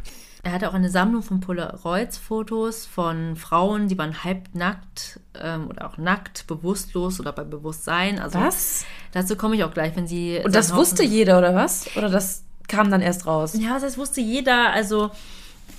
Er 0.47 0.53
hatte 0.53 0.69
auch 0.69 0.73
eine 0.73 0.89
Sammlung 0.89 1.23
von 1.23 1.41
Polaroids-Fotos 1.41 2.85
von 2.85 3.35
Frauen, 3.35 3.89
die 3.89 3.97
waren 3.97 4.23
halbnackt 4.23 5.19
ähm, 5.37 5.67
oder 5.67 5.85
auch 5.85 5.97
nackt, 5.97 6.47
bewusstlos 6.47 7.19
oder 7.19 7.33
bei 7.33 7.43
Bewusstsein. 7.43 8.17
Also 8.17 8.39
Was? 8.39 8.85
dazu 9.11 9.35
komme 9.35 9.57
ich 9.57 9.65
auch 9.65 9.73
gleich, 9.73 9.93
wenn 9.97 10.07
sie. 10.07 10.39
Und 10.45 10.55
das 10.55 10.73
wusste 10.73 11.03
jeder, 11.03 11.37
oder 11.37 11.53
was? 11.53 11.85
Oder 11.97 12.07
das 12.07 12.45
kam 12.69 12.89
dann 12.89 13.01
erst 13.01 13.25
raus? 13.25 13.55
Ja, 13.59 13.77
das 13.77 13.97
wusste 13.97 14.21
jeder. 14.21 14.71
Also, 14.71 15.11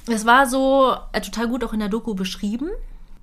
es 0.07 0.27
war 0.27 0.47
so 0.47 0.95
äh, 1.12 1.23
total 1.23 1.49
gut 1.49 1.64
auch 1.64 1.73
in 1.73 1.81
der 1.81 1.89
Doku 1.89 2.14
beschrieben. 2.14 2.69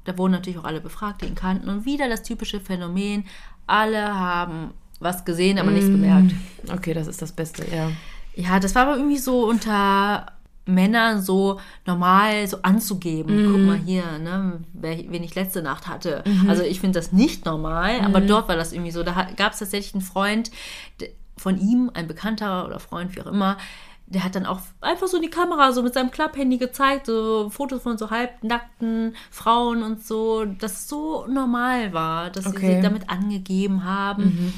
Da 0.04 0.18
wurden 0.18 0.32
natürlich 0.32 0.58
auch 0.58 0.66
alle 0.66 0.82
befragt, 0.82 1.22
die 1.22 1.28
ihn 1.28 1.36
kannten. 1.36 1.70
Und 1.70 1.86
wieder 1.86 2.10
das 2.10 2.24
typische 2.24 2.60
Phänomen: 2.60 3.26
alle 3.68 4.18
haben 4.18 4.74
was 5.00 5.26
gesehen, 5.26 5.60
aber 5.60 5.70
nichts 5.70 5.90
bemerkt. 5.90 6.34
Okay, 6.74 6.96
das 6.96 7.06
ist 7.06 7.22
das 7.22 7.34
Beste, 7.34 7.66
ja. 7.72 7.92
Ja, 8.34 8.60
das 8.60 8.74
war 8.74 8.88
aber 8.88 8.98
irgendwie 8.98 9.20
so 9.20 9.48
unter 9.48 10.26
Männern 10.66 11.22
so 11.22 11.60
normal 11.86 12.48
so 12.48 12.58
anzugeben. 12.64 13.48
Guck 13.52 13.66
mal 13.66 13.78
hier, 13.78 14.18
ne, 14.20 14.62
wen 14.74 15.24
ich 15.24 15.36
letzte 15.36 15.62
Nacht 15.62 15.88
hatte. 15.88 16.24
Also 16.48 16.64
ich 16.64 16.80
finde 16.80 17.00
das 17.00 17.12
nicht 17.12 17.46
normal, 17.46 18.02
aber 18.02 18.20
dort 18.22 18.48
war 18.48 18.56
das 18.56 18.74
irgendwie 18.74 18.92
so. 18.92 19.04
Da 19.04 19.28
gab 19.36 19.54
es 19.54 19.60
tatsächlich 19.60 19.94
einen 19.94 20.02
Freund 20.02 20.52
von 21.38 21.60
ihm, 21.60 21.92
ein 21.94 22.08
Bekannter 22.08 22.66
oder 22.66 22.80
Freund, 22.80 23.16
wie 23.16 23.22
auch 23.22 23.28
immer, 23.28 23.58
der 24.08 24.24
hat 24.24 24.36
dann 24.36 24.46
auch 24.46 24.60
einfach 24.82 25.08
so 25.08 25.18
in 25.18 25.24
die 25.24 25.30
Kamera 25.32 25.72
so 25.72 25.82
mit 25.82 25.94
seinem 25.96 26.12
Klapphandy 26.12 26.58
gezeigt, 26.60 27.08
so 27.08 27.50
Fotos 27.50 27.82
von 27.82 27.98
so 27.98 28.12
halbnackten 28.12 29.16
Frauen 29.32 29.82
und 29.82 30.06
so, 30.06 30.46
dass 30.46 30.74
es 30.74 30.88
so 30.88 31.26
normal 31.28 31.92
war, 31.92 32.30
dass 32.30 32.46
sie 32.46 32.52
Okay. 32.52 32.74
sich 32.76 32.84
damit 32.84 33.10
angegeben 33.10 33.84
haben. 33.84 34.54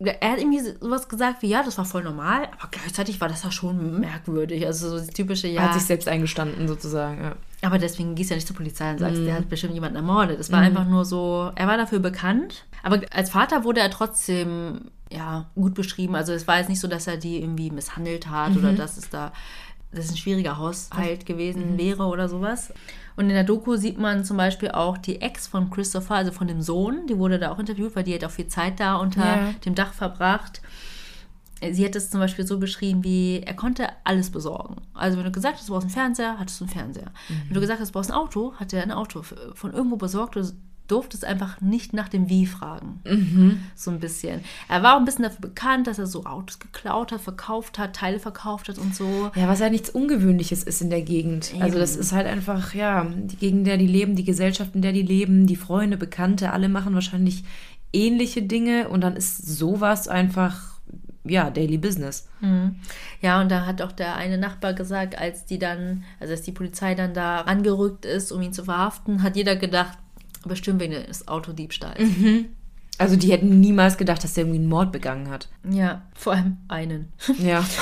Er 0.00 0.30
hat 0.30 0.38
irgendwie 0.38 0.60
sowas 0.60 1.08
gesagt 1.08 1.42
wie, 1.42 1.48
ja, 1.48 1.64
das 1.64 1.76
war 1.76 1.84
voll 1.84 2.04
normal, 2.04 2.48
aber 2.58 2.68
gleichzeitig 2.70 3.20
war 3.20 3.28
das 3.28 3.42
ja 3.42 3.50
schon 3.50 3.98
merkwürdig. 3.98 4.64
Also 4.64 4.96
so 4.96 5.04
die 5.04 5.12
typische, 5.12 5.48
Er 5.48 5.54
ja. 5.54 5.62
hat 5.62 5.74
sich 5.74 5.84
selbst 5.84 6.06
eingestanden, 6.06 6.68
sozusagen, 6.68 7.20
ja. 7.20 7.36
Aber 7.62 7.78
deswegen 7.78 8.14
gehst 8.14 8.30
du 8.30 8.34
ja 8.34 8.36
nicht 8.36 8.46
zur 8.46 8.56
Polizei 8.56 8.92
und 8.92 8.98
sagst, 8.98 9.20
der 9.20 9.34
hat 9.34 9.48
bestimmt 9.48 9.74
jemanden 9.74 9.96
ermordet. 9.96 10.38
Es 10.38 10.52
war 10.52 10.60
einfach 10.60 10.86
nur 10.86 11.04
so, 11.04 11.50
er 11.56 11.66
war 11.66 11.76
dafür 11.76 11.98
bekannt. 11.98 12.64
Aber 12.84 13.00
als 13.10 13.30
Vater 13.30 13.64
wurde 13.64 13.80
er 13.80 13.90
trotzdem, 13.90 14.82
ja, 15.10 15.50
gut 15.56 15.74
beschrieben. 15.74 16.14
Also 16.14 16.32
es 16.32 16.46
war 16.46 16.58
jetzt 16.58 16.68
nicht 16.68 16.78
so, 16.78 16.86
dass 16.86 17.08
er 17.08 17.16
die 17.16 17.42
irgendwie 17.42 17.72
misshandelt 17.72 18.30
hat 18.30 18.56
oder 18.56 18.72
dass 18.72 18.96
es 18.96 19.10
da, 19.10 19.32
dass 19.90 20.04
es 20.04 20.12
ein 20.12 20.16
schwieriger 20.16 20.58
Haushalt 20.58 21.26
gewesen 21.26 21.76
wäre 21.76 22.04
oder 22.04 22.28
sowas. 22.28 22.72
Und 23.18 23.24
in 23.24 23.34
der 23.34 23.42
Doku 23.42 23.74
sieht 23.76 23.98
man 23.98 24.24
zum 24.24 24.36
Beispiel 24.36 24.70
auch 24.70 24.96
die 24.96 25.20
Ex 25.20 25.48
von 25.48 25.70
Christopher, 25.70 26.14
also 26.14 26.30
von 26.30 26.46
dem 26.46 26.62
Sohn, 26.62 27.08
die 27.08 27.18
wurde 27.18 27.40
da 27.40 27.50
auch 27.50 27.58
interviewt, 27.58 27.96
weil 27.96 28.04
die 28.04 28.14
hat 28.14 28.22
auch 28.24 28.30
viel 28.30 28.46
Zeit 28.46 28.78
da 28.78 28.94
unter 28.94 29.26
Ja. 29.26 29.54
dem 29.64 29.74
Dach 29.74 29.92
verbracht. 29.92 30.62
Sie 31.72 31.84
hat 31.84 31.96
es 31.96 32.10
zum 32.10 32.20
Beispiel 32.20 32.46
so 32.46 32.58
beschrieben, 32.60 33.02
wie 33.02 33.40
er 33.44 33.54
konnte 33.54 33.88
alles 34.04 34.30
besorgen. 34.30 34.76
Also 34.94 35.18
wenn 35.18 35.24
du 35.24 35.32
gesagt 35.32 35.56
hast, 35.58 35.68
du 35.68 35.72
brauchst 35.72 35.86
einen 35.86 35.92
Fernseher, 35.94 36.38
hattest 36.38 36.60
du 36.60 36.64
einen 36.66 36.72
Fernseher. 36.72 37.10
Wenn 37.48 37.54
du 37.54 37.60
gesagt 37.60 37.80
hast, 37.80 37.88
du 37.88 37.92
brauchst 37.94 38.12
ein 38.12 38.16
Auto, 38.16 38.54
hat 38.54 38.72
er 38.72 38.84
ein 38.84 38.92
Auto 38.92 39.22
von 39.54 39.72
irgendwo 39.72 39.96
besorgt. 39.96 40.36
Du 40.36 40.44
durftest 40.88 41.24
einfach 41.24 41.60
nicht 41.60 41.92
nach 41.92 42.08
dem 42.08 42.28
Wie 42.28 42.46
fragen. 42.46 43.00
So 43.76 43.90
ein 43.90 44.00
bisschen. 44.00 44.40
Er 44.68 44.82
war 44.82 44.94
auch 44.94 44.98
ein 44.98 45.04
bisschen 45.04 45.22
dafür 45.22 45.42
bekannt, 45.42 45.86
dass 45.86 45.98
er 45.98 46.06
so 46.06 46.24
Autos 46.24 46.58
geklaut 46.58 47.12
hat, 47.12 47.20
verkauft 47.20 47.78
hat, 47.78 47.94
Teile 47.94 48.18
verkauft 48.18 48.68
hat 48.68 48.78
und 48.78 48.94
so. 48.94 49.30
Ja, 49.34 49.48
was 49.48 49.60
ja 49.60 49.70
nichts 49.70 49.90
Ungewöhnliches 49.90 50.62
ist 50.62 50.82
in 50.82 50.90
der 50.90 51.02
Gegend. 51.02 51.52
Also 51.60 51.78
das 51.78 51.92
Eben. 51.92 52.00
ist 52.00 52.12
halt 52.12 52.26
einfach, 52.26 52.74
ja, 52.74 53.04
die 53.04 53.36
Gegend, 53.36 53.60
in 53.60 53.64
der 53.64 53.76
die 53.76 53.86
leben, 53.86 54.16
die 54.16 54.24
Gesellschaft, 54.24 54.74
in 54.74 54.82
der 54.82 54.92
die 54.92 55.02
leben, 55.02 55.46
die 55.46 55.56
Freunde, 55.56 55.96
Bekannte, 55.96 56.52
alle 56.52 56.68
machen 56.68 56.94
wahrscheinlich 56.94 57.44
ähnliche 57.92 58.42
Dinge 58.42 58.88
und 58.88 59.02
dann 59.02 59.16
ist 59.16 59.46
sowas 59.46 60.08
einfach, 60.08 60.80
ja, 61.24 61.50
Daily 61.50 61.78
Business. 61.78 62.28
Ja, 63.20 63.40
und 63.40 63.50
da 63.50 63.66
hat 63.66 63.82
auch 63.82 63.92
der 63.92 64.16
eine 64.16 64.38
Nachbar 64.38 64.74
gesagt, 64.74 65.18
als 65.18 65.44
die 65.44 65.58
dann, 65.58 66.04
also 66.20 66.32
als 66.32 66.42
die 66.42 66.52
Polizei 66.52 66.94
dann 66.94 67.14
da 67.14 67.40
rangerückt 67.40 68.04
ist, 68.04 68.32
um 68.32 68.40
ihn 68.42 68.52
zu 68.52 68.64
verhaften, 68.64 69.22
hat 69.22 69.36
jeder 69.36 69.56
gedacht, 69.56 69.98
bestimmt 70.46 70.80
wegen 70.80 70.92
des 70.92 71.26
Autodiebstahls. 71.28 72.00
Also 72.98 73.16
die 73.16 73.30
hätten 73.30 73.60
niemals 73.60 73.96
gedacht, 73.96 74.24
dass 74.24 74.34
der 74.34 74.44
irgendwie 74.44 74.58
einen 74.58 74.68
Mord 74.68 74.92
begangen 74.92 75.30
hat. 75.30 75.48
Ja, 75.68 76.02
vor 76.14 76.34
allem 76.34 76.58
einen. 76.68 77.12
Ja. 77.38 77.64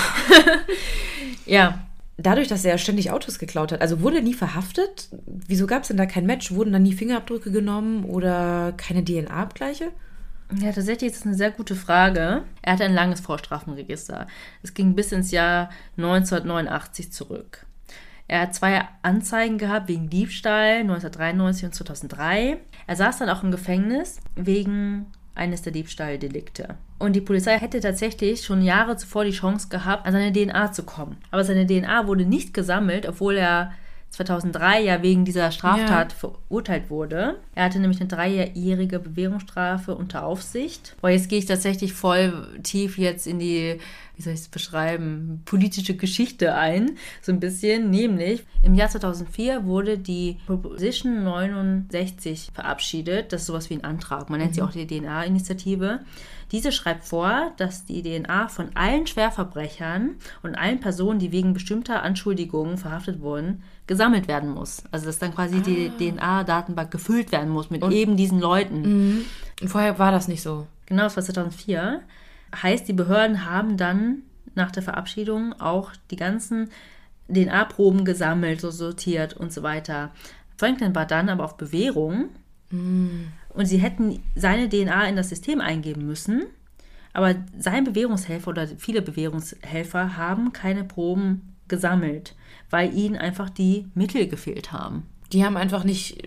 Ja, 1.48 1.86
Dadurch, 2.18 2.48
dass 2.48 2.64
er 2.64 2.78
ständig 2.78 3.11
Autos 3.11 3.38
geklaut 3.38 3.72
hat, 3.72 3.82
also 3.82 4.00
wurde 4.00 4.16
er 4.16 4.22
nie 4.22 4.32
verhaftet? 4.32 5.09
Wieso 5.26 5.66
gab 5.66 5.82
es 5.82 5.88
denn 5.88 5.98
da 5.98 6.07
kein 6.07 6.24
Match? 6.24 6.50
Wurden 6.52 6.72
dann 6.72 6.82
nie 6.82 6.94
Fingerabdrücke 6.94 7.50
genommen 7.50 8.04
oder 8.04 8.72
keine 8.76 9.04
DNA-Abgleiche? 9.04 9.92
Ja, 10.59 10.72
tatsächlich 10.72 11.11
ist 11.11 11.20
das 11.20 11.26
eine 11.26 11.34
sehr 11.34 11.50
gute 11.50 11.74
Frage. 11.74 12.44
Er 12.62 12.72
hatte 12.72 12.84
ein 12.84 12.94
langes 12.94 13.20
Vorstrafenregister. 13.20 14.28
Es 14.62 14.72
ging 14.72 14.94
bis 14.94 15.12
ins 15.12 15.30
Jahr 15.30 15.68
1989 15.98 17.12
zurück. 17.12 17.65
Er 18.28 18.40
hat 18.40 18.54
zwei 18.54 18.86
Anzeigen 19.02 19.58
gehabt 19.58 19.88
wegen 19.88 20.10
Diebstahl 20.10 20.80
1993 20.80 21.64
und 21.66 21.74
2003. 21.74 22.58
Er 22.86 22.96
saß 22.96 23.18
dann 23.18 23.28
auch 23.30 23.42
im 23.42 23.50
Gefängnis 23.50 24.20
wegen 24.34 25.06
eines 25.34 25.62
der 25.62 25.72
Diebstahldelikte. 25.72 26.76
Und 26.98 27.14
die 27.14 27.20
Polizei 27.20 27.58
hätte 27.58 27.80
tatsächlich 27.80 28.42
schon 28.42 28.62
Jahre 28.62 28.96
zuvor 28.96 29.24
die 29.24 29.32
Chance 29.32 29.68
gehabt, 29.68 30.06
an 30.06 30.12
seine 30.12 30.32
DNA 30.32 30.72
zu 30.72 30.82
kommen. 30.84 31.18
Aber 31.30 31.44
seine 31.44 31.66
DNA 31.66 32.06
wurde 32.06 32.24
nicht 32.24 32.54
gesammelt, 32.54 33.06
obwohl 33.06 33.36
er 33.36 33.72
2003 34.11 34.82
ja 34.82 35.02
wegen 35.02 35.26
dieser 35.26 35.50
Straftat 35.50 36.12
verurteilt 36.12 36.88
wurde. 36.88 37.38
Er 37.54 37.64
hatte 37.64 37.78
nämlich 37.78 38.00
eine 38.00 38.09
dreijährige 38.09 38.98
Bewährungsstrafe 38.98 39.94
unter 39.94 40.24
Aufsicht. 40.24 40.96
Boah, 41.02 41.11
jetzt 41.11 41.28
gehe 41.28 41.38
ich 41.38 41.46
tatsächlich 41.46 41.92
voll 41.92 42.59
tief 42.62 42.96
jetzt 42.96 43.26
in 43.26 43.38
die, 43.38 43.78
wie 44.16 44.22
soll 44.22 44.32
ich 44.32 44.40
es 44.40 44.48
beschreiben, 44.48 45.42
politische 45.44 45.96
Geschichte 45.96 46.54
ein, 46.54 46.92
so 47.20 47.30
ein 47.30 47.40
bisschen. 47.40 47.90
Nämlich 47.90 48.44
im 48.62 48.74
Jahr 48.74 48.88
2004 48.88 49.66
wurde 49.66 49.98
die 49.98 50.38
Proposition 50.46 51.22
69 51.22 52.52
verabschiedet. 52.54 53.32
Das 53.32 53.42
ist 53.42 53.48
sowas 53.48 53.68
wie 53.68 53.74
ein 53.74 53.84
Antrag. 53.84 54.30
Man 54.30 54.40
nennt 54.40 54.54
sie 54.54 54.62
auch 54.62 54.72
die 54.72 54.86
DNA-Initiative. 54.86 56.00
Diese 56.52 56.70
schreibt 56.72 57.04
vor, 57.04 57.52
dass 57.57 57.84
die 57.84 58.02
DNA 58.02 58.48
von 58.48 58.70
allen 58.74 59.07
Schwerverbrechern 59.07 60.14
und 60.42 60.54
allen 60.54 60.80
Personen, 60.80 61.18
die 61.18 61.32
wegen 61.32 61.52
bestimmter 61.52 62.02
Anschuldigungen 62.02 62.78
verhaftet 62.78 63.20
wurden, 63.20 63.62
gesammelt 63.87 64.28
werden 64.28 64.51
muss. 64.51 64.82
Also 64.91 65.07
dass 65.07 65.18
dann 65.18 65.34
quasi 65.34 65.61
die 65.61 65.91
DNA-Datenbank 65.91 66.91
gefüllt 66.91 67.32
werden 67.32 67.51
muss 67.51 67.70
mit 67.70 67.84
eben 67.91 68.16
diesen 68.16 68.41
Leuten. 68.41 69.24
Und 69.61 69.68
vorher 69.68 69.99
war 69.99 70.12
das 70.12 70.28
nicht 70.28 70.43
so. 70.43 70.66
Genau, 70.87 71.05
das 71.05 71.16
war 71.16 71.24
2004. 71.24 72.03
Heißt, 72.62 72.89
die 72.89 72.93
Behörden 72.93 73.45
haben 73.45 73.76
dann 73.76 74.22
nach 74.55 74.70
der 74.70 74.82
Verabschiedung 74.82 75.53
auch 75.61 75.93
die 76.11 76.16
ganzen 76.16 76.70
DNA-Proben 77.28 78.05
gesammelt, 78.05 78.61
so 78.61 78.70
sortiert 78.70 79.34
und 79.34 79.53
so 79.53 79.62
weiter. 79.62 80.11
Franklin 80.57 80.95
war 80.95 81.07
dann 81.07 81.28
aber 81.28 81.45
auf 81.45 81.57
Bewährung 81.57 82.28
und 82.70 83.66
sie 83.66 83.78
hätten 83.78 84.20
seine 84.34 84.68
DNA 84.68 85.09
in 85.09 85.16
das 85.16 85.28
System 85.28 85.61
eingeben 85.61 86.07
müssen. 86.07 86.47
Aber 87.12 87.34
sein 87.59 87.84
Bewährungshelfer 87.84 88.51
oder 88.51 88.68
viele 88.78 89.03
Bewährungshelfer 89.03 90.16
haben 90.16 90.53
keine 90.53 90.84
Proben 90.84 91.57
gesammelt, 91.66 92.36
weil 92.70 92.92
ihnen 92.94 93.16
einfach 93.16 93.50
die 93.50 93.86
Mittel 93.94 94.26
gefehlt 94.28 94.72
haben. 94.72 95.04
Die 95.32 95.44
haben 95.44 95.56
einfach 95.56 95.84
nicht 95.84 96.22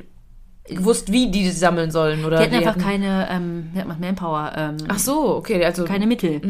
gewusst, 0.65 1.11
wie 1.11 1.31
die 1.31 1.49
sammeln 1.51 1.89
sollen. 1.91 2.25
Oder 2.25 2.37
Die 2.37 2.43
hatten 2.43 2.51
die 2.51 2.57
einfach 2.57 2.71
hatten- 2.71 2.81
keine, 2.81 3.27
ähm, 3.31 3.69
Manpower, 3.99 4.51
ähm, 4.55 4.77
Ach 4.87 4.99
so, 4.99 5.35
okay, 5.35 5.63
also 5.65 5.83
keine 5.85 6.05
Mittel. 6.07 6.41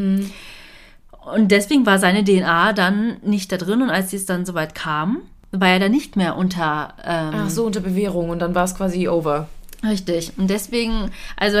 Und 1.34 1.48
deswegen 1.52 1.86
war 1.86 1.98
seine 1.98 2.24
DNA 2.24 2.72
dann 2.72 3.16
nicht 3.22 3.52
da 3.52 3.56
drin 3.56 3.82
und 3.82 3.90
als 3.90 4.12
es 4.12 4.26
dann 4.26 4.46
soweit 4.46 4.74
kam, 4.74 5.18
war 5.52 5.68
er 5.68 5.78
dann 5.80 5.90
nicht 5.90 6.16
mehr 6.16 6.36
unter. 6.36 6.94
Ähm, 7.04 7.30
Ach 7.34 7.50
so 7.50 7.64
unter 7.66 7.80
Bewährung 7.80 8.30
und 8.30 8.38
dann 8.40 8.54
war 8.54 8.64
es 8.64 8.74
quasi 8.74 9.08
over. 9.08 9.48
Richtig. 9.84 10.32
Und 10.36 10.48
deswegen, 10.50 11.10
also 11.36 11.58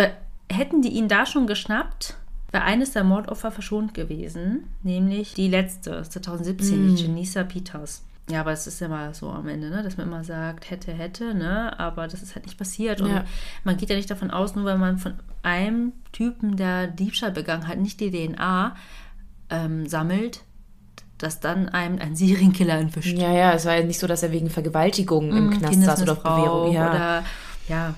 hätten 0.50 0.82
die 0.82 0.90
ihn 0.90 1.08
da 1.08 1.26
schon 1.26 1.46
geschnappt, 1.46 2.14
wäre 2.52 2.64
eines 2.64 2.92
der 2.92 3.04
Mordopfer 3.04 3.50
verschont 3.50 3.94
gewesen, 3.94 4.64
nämlich 4.82 5.34
die 5.34 5.48
letzte, 5.48 6.02
2017, 6.02 6.94
die 6.96 7.02
Janissa 7.04 7.44
Peters. 7.44 8.02
Ja, 8.30 8.40
aber 8.40 8.52
es 8.52 8.66
ist 8.66 8.80
ja 8.80 8.88
mal 8.88 9.12
so 9.14 9.30
am 9.30 9.48
Ende, 9.48 9.70
ne, 9.70 9.82
dass 9.82 9.96
man 9.96 10.06
immer 10.06 10.24
sagt, 10.24 10.70
hätte, 10.70 10.92
hätte, 10.92 11.34
ne, 11.34 11.78
aber 11.78 12.06
das 12.08 12.22
ist 12.22 12.34
halt 12.34 12.46
nicht 12.46 12.58
passiert. 12.58 13.00
Und 13.00 13.10
Ja. 13.10 13.24
man 13.64 13.76
geht 13.76 13.90
ja 13.90 13.96
nicht 13.96 14.10
davon 14.10 14.30
aus, 14.30 14.54
nur 14.54 14.64
weil 14.64 14.78
man 14.78 14.98
von 14.98 15.14
einem 15.42 15.92
Typen, 16.12 16.56
der 16.56 16.86
Diebstahl 16.86 17.32
begangen 17.32 17.66
hat, 17.66 17.78
nicht 17.78 18.00
die 18.00 18.10
DNA 18.10 18.74
ähm, 19.50 19.86
sammelt, 19.88 20.42
dass 21.18 21.40
dann 21.40 21.68
einem 21.68 21.98
ein 21.98 22.16
Serienkiller 22.16 22.78
entwischt. 22.78 23.18
Ja, 23.18 23.32
ja, 23.32 23.52
es 23.52 23.64
war 23.66 23.76
ja 23.76 23.84
nicht 23.84 23.98
so, 23.98 24.06
dass 24.06 24.22
er 24.22 24.32
wegen 24.32 24.48
Vergewaltigung 24.50 25.30
im 25.30 25.46
Mhm, 25.46 25.50
Knast 25.50 25.82
saß 25.82 26.02
oder 26.02 26.12
auf 26.12 26.22
Bewährung. 26.22 26.72
Ja. 26.72 26.88
Oder, 26.90 27.24
ja, 27.68 27.94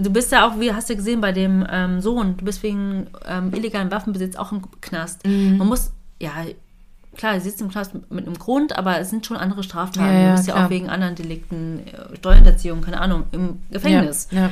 Du 0.00 0.08
bist 0.10 0.32
ja 0.32 0.48
auch, 0.48 0.58
wie 0.58 0.72
hast 0.72 0.88
du 0.88 0.96
gesehen 0.96 1.20
bei 1.20 1.30
dem 1.30 1.66
ähm, 1.70 2.00
Sohn, 2.00 2.38
du 2.38 2.44
bist 2.46 2.62
wegen 2.62 3.06
ähm, 3.26 3.52
illegalen 3.52 3.90
Waffenbesitz 3.90 4.34
auch 4.36 4.50
im 4.50 4.62
Knast. 4.80 5.26
Mhm. 5.26 5.58
Man 5.58 5.66
muss, 5.68 5.92
ja, 6.18 6.32
klar, 7.18 7.34
er 7.34 7.40
sitzt 7.40 7.60
im 7.60 7.68
Knast 7.68 7.92
mit 8.10 8.26
einem 8.26 8.38
Grund, 8.38 8.78
aber 8.78 8.98
es 8.98 9.10
sind 9.10 9.26
schon 9.26 9.36
andere 9.36 9.62
Straftaten. 9.62 10.06
Ja, 10.06 10.20
ja, 10.20 10.30
du 10.30 10.36
bist 10.36 10.48
ja 10.48 10.54
klar. 10.54 10.66
auch 10.66 10.70
wegen 10.70 10.88
anderen 10.88 11.14
Delikten, 11.14 11.86
äh, 11.86 12.16
Steuerhinterziehung, 12.16 12.80
keine 12.80 13.00
Ahnung, 13.00 13.24
im 13.32 13.60
Gefängnis. 13.70 14.28
Ja, 14.30 14.42
ja. 14.42 14.50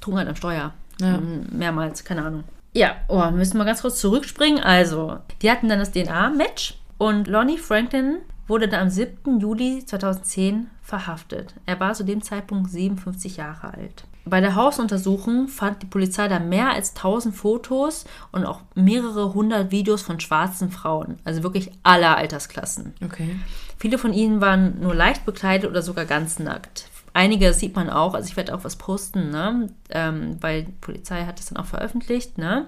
Trunkenheit 0.00 0.28
am 0.28 0.36
Steuer. 0.36 0.72
Ja. 1.00 1.20
Mehrmals, 1.52 2.04
keine 2.04 2.24
Ahnung. 2.24 2.44
Ja, 2.72 2.96
oh, 3.08 3.30
müssen 3.30 3.58
wir 3.58 3.64
ganz 3.64 3.82
kurz 3.82 4.00
zurückspringen. 4.00 4.62
Also, 4.62 5.18
die 5.42 5.50
hatten 5.50 5.68
dann 5.68 5.78
das 5.78 5.92
DNA-Match 5.92 6.78
und 6.98 7.28
Lonnie 7.28 7.58
Franklin 7.58 8.18
wurde 8.48 8.68
dann 8.68 8.82
am 8.82 8.90
7. 8.90 9.40
Juli 9.40 9.84
2010 9.84 10.68
verhaftet. 10.82 11.54
Er 11.66 11.80
war 11.80 11.94
zu 11.94 12.04
dem 12.04 12.22
Zeitpunkt 12.22 12.70
57 12.70 13.36
Jahre 13.36 13.74
alt. 13.74 14.04
Bei 14.28 14.40
der 14.40 14.56
Hausuntersuchung 14.56 15.46
fand 15.46 15.82
die 15.82 15.86
Polizei 15.86 16.26
da 16.26 16.40
mehr 16.40 16.70
als 16.70 16.96
1000 16.96 17.34
Fotos 17.34 18.04
und 18.32 18.44
auch 18.44 18.60
mehrere 18.74 19.34
hundert 19.34 19.70
Videos 19.70 20.02
von 20.02 20.18
schwarzen 20.18 20.70
Frauen. 20.70 21.18
Also 21.24 21.44
wirklich 21.44 21.70
aller 21.84 22.16
Altersklassen. 22.16 22.94
Okay. 23.04 23.38
Viele 23.78 23.98
von 23.98 24.12
ihnen 24.12 24.40
waren 24.40 24.80
nur 24.80 24.94
leicht 24.96 25.24
bekleidet 25.24 25.70
oder 25.70 25.80
sogar 25.80 26.06
ganz 26.06 26.40
nackt. 26.40 26.88
Einige 27.12 27.52
sieht 27.54 27.76
man 27.76 27.88
auch, 27.88 28.14
also 28.14 28.28
ich 28.28 28.36
werde 28.36 28.54
auch 28.54 28.64
was 28.64 28.76
posten, 28.76 29.30
ne? 29.30 29.68
ähm, 29.90 30.36
weil 30.40 30.64
die 30.64 30.72
Polizei 30.72 31.24
hat 31.24 31.38
das 31.38 31.46
dann 31.46 31.56
auch 31.58 31.66
veröffentlicht, 31.66 32.36
ne? 32.36 32.66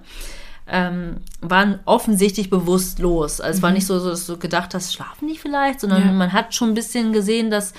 ähm, 0.70 1.16
waren 1.40 1.80
offensichtlich 1.86 2.50
bewusstlos. 2.50 3.40
Also 3.40 3.59
es 3.59 3.62
war 3.62 3.72
nicht 3.72 3.86
so, 3.86 3.98
so, 3.98 4.11
dass 4.11 4.26
du 4.26 4.36
gedacht 4.38 4.74
hast, 4.74 4.94
schlafen 4.94 5.26
die 5.28 5.36
vielleicht, 5.38 5.80
sondern 5.80 6.06
Ja. 6.06 6.12
man 6.12 6.32
hat 6.32 6.54
schon 6.54 6.68
ein 6.70 6.74
bisschen 6.74 7.12
gesehen, 7.12 7.50
dass 7.50 7.72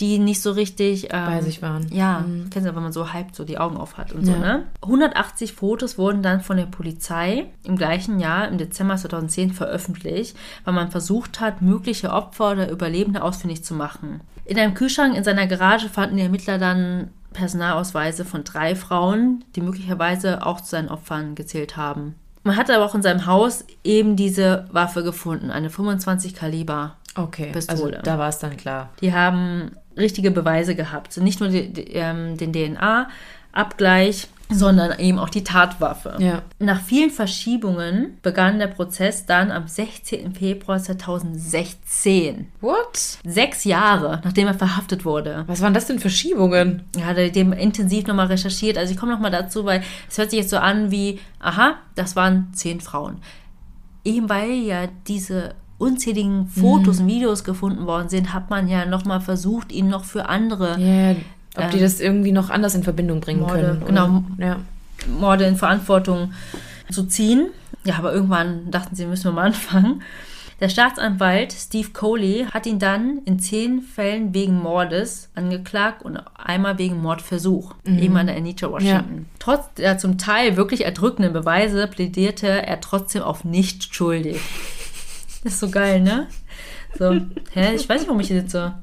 die 0.00 0.18
nicht 0.18 0.42
so 0.42 0.50
richtig 0.52 1.04
ähm, 1.12 1.24
Bei 1.26 1.40
sich 1.40 1.62
waren. 1.62 1.86
Ja, 1.92 2.24
kennst 2.50 2.68
du, 2.68 2.74
wenn 2.76 2.82
man 2.82 2.92
so 2.92 3.12
halb 3.12 3.34
so 3.34 3.44
die 3.44 3.58
Augen 3.58 3.76
auf 3.76 3.96
hat 3.96 4.12
und 4.12 4.26
so, 4.26 4.32
Ja. 4.32 4.38
ne? 4.38 4.64
180 4.82 5.52
Fotos 5.54 5.96
wurden 5.98 6.22
dann 6.22 6.40
von 6.42 6.56
der 6.58 6.66
Polizei 6.66 7.46
im 7.64 7.76
gleichen 7.76 8.20
Jahr, 8.20 8.48
im 8.48 8.58
Dezember 8.58 8.96
2010, 8.96 9.52
veröffentlicht, 9.52 10.36
weil 10.64 10.74
man 10.74 10.90
versucht 10.90 11.40
hat, 11.40 11.62
mögliche 11.62 12.10
Opfer 12.12 12.52
oder 12.52 12.70
Überlebende 12.70 13.22
ausfindig 13.22 13.64
zu 13.64 13.74
machen. 13.74 14.20
In 14.44 14.58
einem 14.58 14.74
Kühlschrank 14.74 15.16
in 15.16 15.24
seiner 15.24 15.46
Garage 15.46 15.88
fanden 15.88 16.16
die 16.16 16.22
Ermittler 16.22 16.58
dann 16.58 17.10
Personalausweise 17.32 18.24
von 18.24 18.44
drei 18.44 18.74
Frauen, 18.74 19.44
die 19.54 19.60
möglicherweise 19.60 20.44
auch 20.44 20.60
zu 20.60 20.70
seinen 20.70 20.88
Opfern 20.88 21.34
gezählt 21.34 21.76
haben. 21.76 22.14
Man 22.44 22.56
hat 22.56 22.70
aber 22.70 22.84
auch 22.84 22.94
in 22.94 23.02
seinem 23.02 23.26
Haus 23.26 23.64
eben 23.82 24.14
diese 24.16 24.66
Waffe 24.72 25.02
gefunden, 25.02 25.50
eine 25.50 25.70
25 25.70 26.34
Kaliber 26.34 26.96
Okay. 27.18 27.50
Pistole. 27.52 27.94
Also 27.96 28.02
da 28.02 28.18
war 28.18 28.28
es 28.28 28.38
dann 28.38 28.56
klar. 28.58 28.90
die 29.00 29.12
haben 29.14 29.70
richtige 29.96 30.30
Beweise 30.30 30.74
gehabt. 30.74 31.16
Nicht 31.18 31.40
nur 31.40 31.48
die, 31.48 31.72
die, 31.72 31.92
ähm, 31.92 32.36
den 32.36 32.52
DNA-Abgleich, 32.52 34.28
sondern 34.48 34.98
eben 34.98 35.18
auch 35.18 35.28
die 35.28 35.42
Tatwaffe. 35.44 36.16
Ja. 36.18 36.42
Nach 36.58 36.80
vielen 36.80 37.10
Verschiebungen 37.10 38.18
begann 38.22 38.58
der 38.58 38.68
Prozess 38.68 39.26
dann 39.26 39.50
am 39.50 39.66
16. 39.66 40.34
Februar 40.34 40.78
2016. 40.78 42.46
What? 42.60 43.18
Sechs 43.24 43.64
Jahre, 43.64 44.20
nachdem 44.24 44.46
er 44.46 44.54
verhaftet 44.54 45.04
wurde. 45.04 45.44
Was 45.46 45.62
waren 45.62 45.74
das 45.74 45.86
denn 45.86 45.98
für 45.98 46.10
Schiebungen? 46.10 46.84
Er 46.96 47.06
hatte 47.06 47.30
dem 47.30 47.52
intensiv 47.52 48.06
nochmal 48.06 48.28
recherchiert. 48.28 48.78
Also 48.78 48.92
ich 48.92 48.98
komme 48.98 49.12
nochmal 49.12 49.32
dazu, 49.32 49.64
weil 49.64 49.82
es 50.08 50.18
hört 50.18 50.30
sich 50.30 50.40
jetzt 50.40 50.50
so 50.50 50.58
an 50.58 50.90
wie, 50.90 51.18
aha, 51.40 51.78
das 51.96 52.14
waren 52.14 52.48
zehn 52.52 52.80
Frauen. 52.80 53.18
Eben 54.04 54.28
weil 54.28 54.52
ja 54.52 54.86
diese 55.08 55.54
unzähligen 55.78 56.48
Fotos 56.48 57.00
und 57.00 57.06
Videos 57.06 57.44
gefunden 57.44 57.86
worden 57.86 58.08
sind, 58.08 58.32
hat 58.32 58.50
man 58.50 58.68
ja 58.68 58.86
nochmal 58.86 59.20
versucht, 59.20 59.72
ihn 59.72 59.88
noch 59.88 60.04
für 60.04 60.28
andere 60.28 60.78
Ja, 60.80 61.16
ob 61.62 61.70
die 61.70 61.80
das 61.80 62.00
irgendwie 62.00 62.32
noch 62.32 62.50
anders 62.50 62.74
in 62.74 62.82
Verbindung 62.82 63.20
bringen 63.20 63.40
Morde, 63.40 63.60
können. 63.60 63.82
oder- 63.82 63.86
genau. 63.86 64.24
Ja. 64.38 64.56
Morde 65.18 65.44
in 65.44 65.56
Verantwortung 65.56 66.32
zu 66.90 67.04
ziehen. 67.04 67.48
Ja, 67.84 67.96
aber 67.98 68.12
irgendwann 68.12 68.70
dachten 68.70 68.94
sie, 68.96 69.06
müssen 69.06 69.24
wir 69.24 69.32
mal 69.32 69.46
anfangen. 69.46 70.02
Der 70.58 70.70
Staatsanwalt 70.70 71.52
Steve 71.52 71.90
Coley 71.90 72.46
hat 72.50 72.64
ihn 72.64 72.78
dann 72.78 73.18
in 73.26 73.38
zehn 73.38 73.82
Fällen 73.82 74.32
wegen 74.32 74.58
Mordes 74.62 75.28
angeklagt 75.34 76.02
und 76.02 76.18
einmal 76.34 76.78
wegen 76.78 77.02
Mordversuch, 77.02 77.74
eben 77.84 78.16
an 78.16 78.26
der 78.28 78.36
Anita 78.36 78.70
Washington. 78.70 79.26
Trotz 79.38 79.74
der 79.76 79.98
zum 79.98 80.16
Teil 80.16 80.56
wirklich 80.56 80.86
erdrückenden 80.86 81.34
Beweise 81.34 81.86
plädierte 81.88 82.48
er 82.66 82.80
trotzdem 82.80 83.20
auf 83.22 83.44
nicht 83.44 83.94
schuldig. 83.94 84.40
Das 85.46 85.54
ist 85.54 85.60
so 85.60 85.70
geil, 85.70 86.00
ne? 86.00 86.26
So, 86.98 87.12
hä, 87.52 87.74
ich 87.76 87.88
weiß 87.88 88.00
nicht, 88.00 88.08
warum 88.08 88.18
ich 88.20 88.26
hier 88.26 88.40
sitze. 88.40 88.74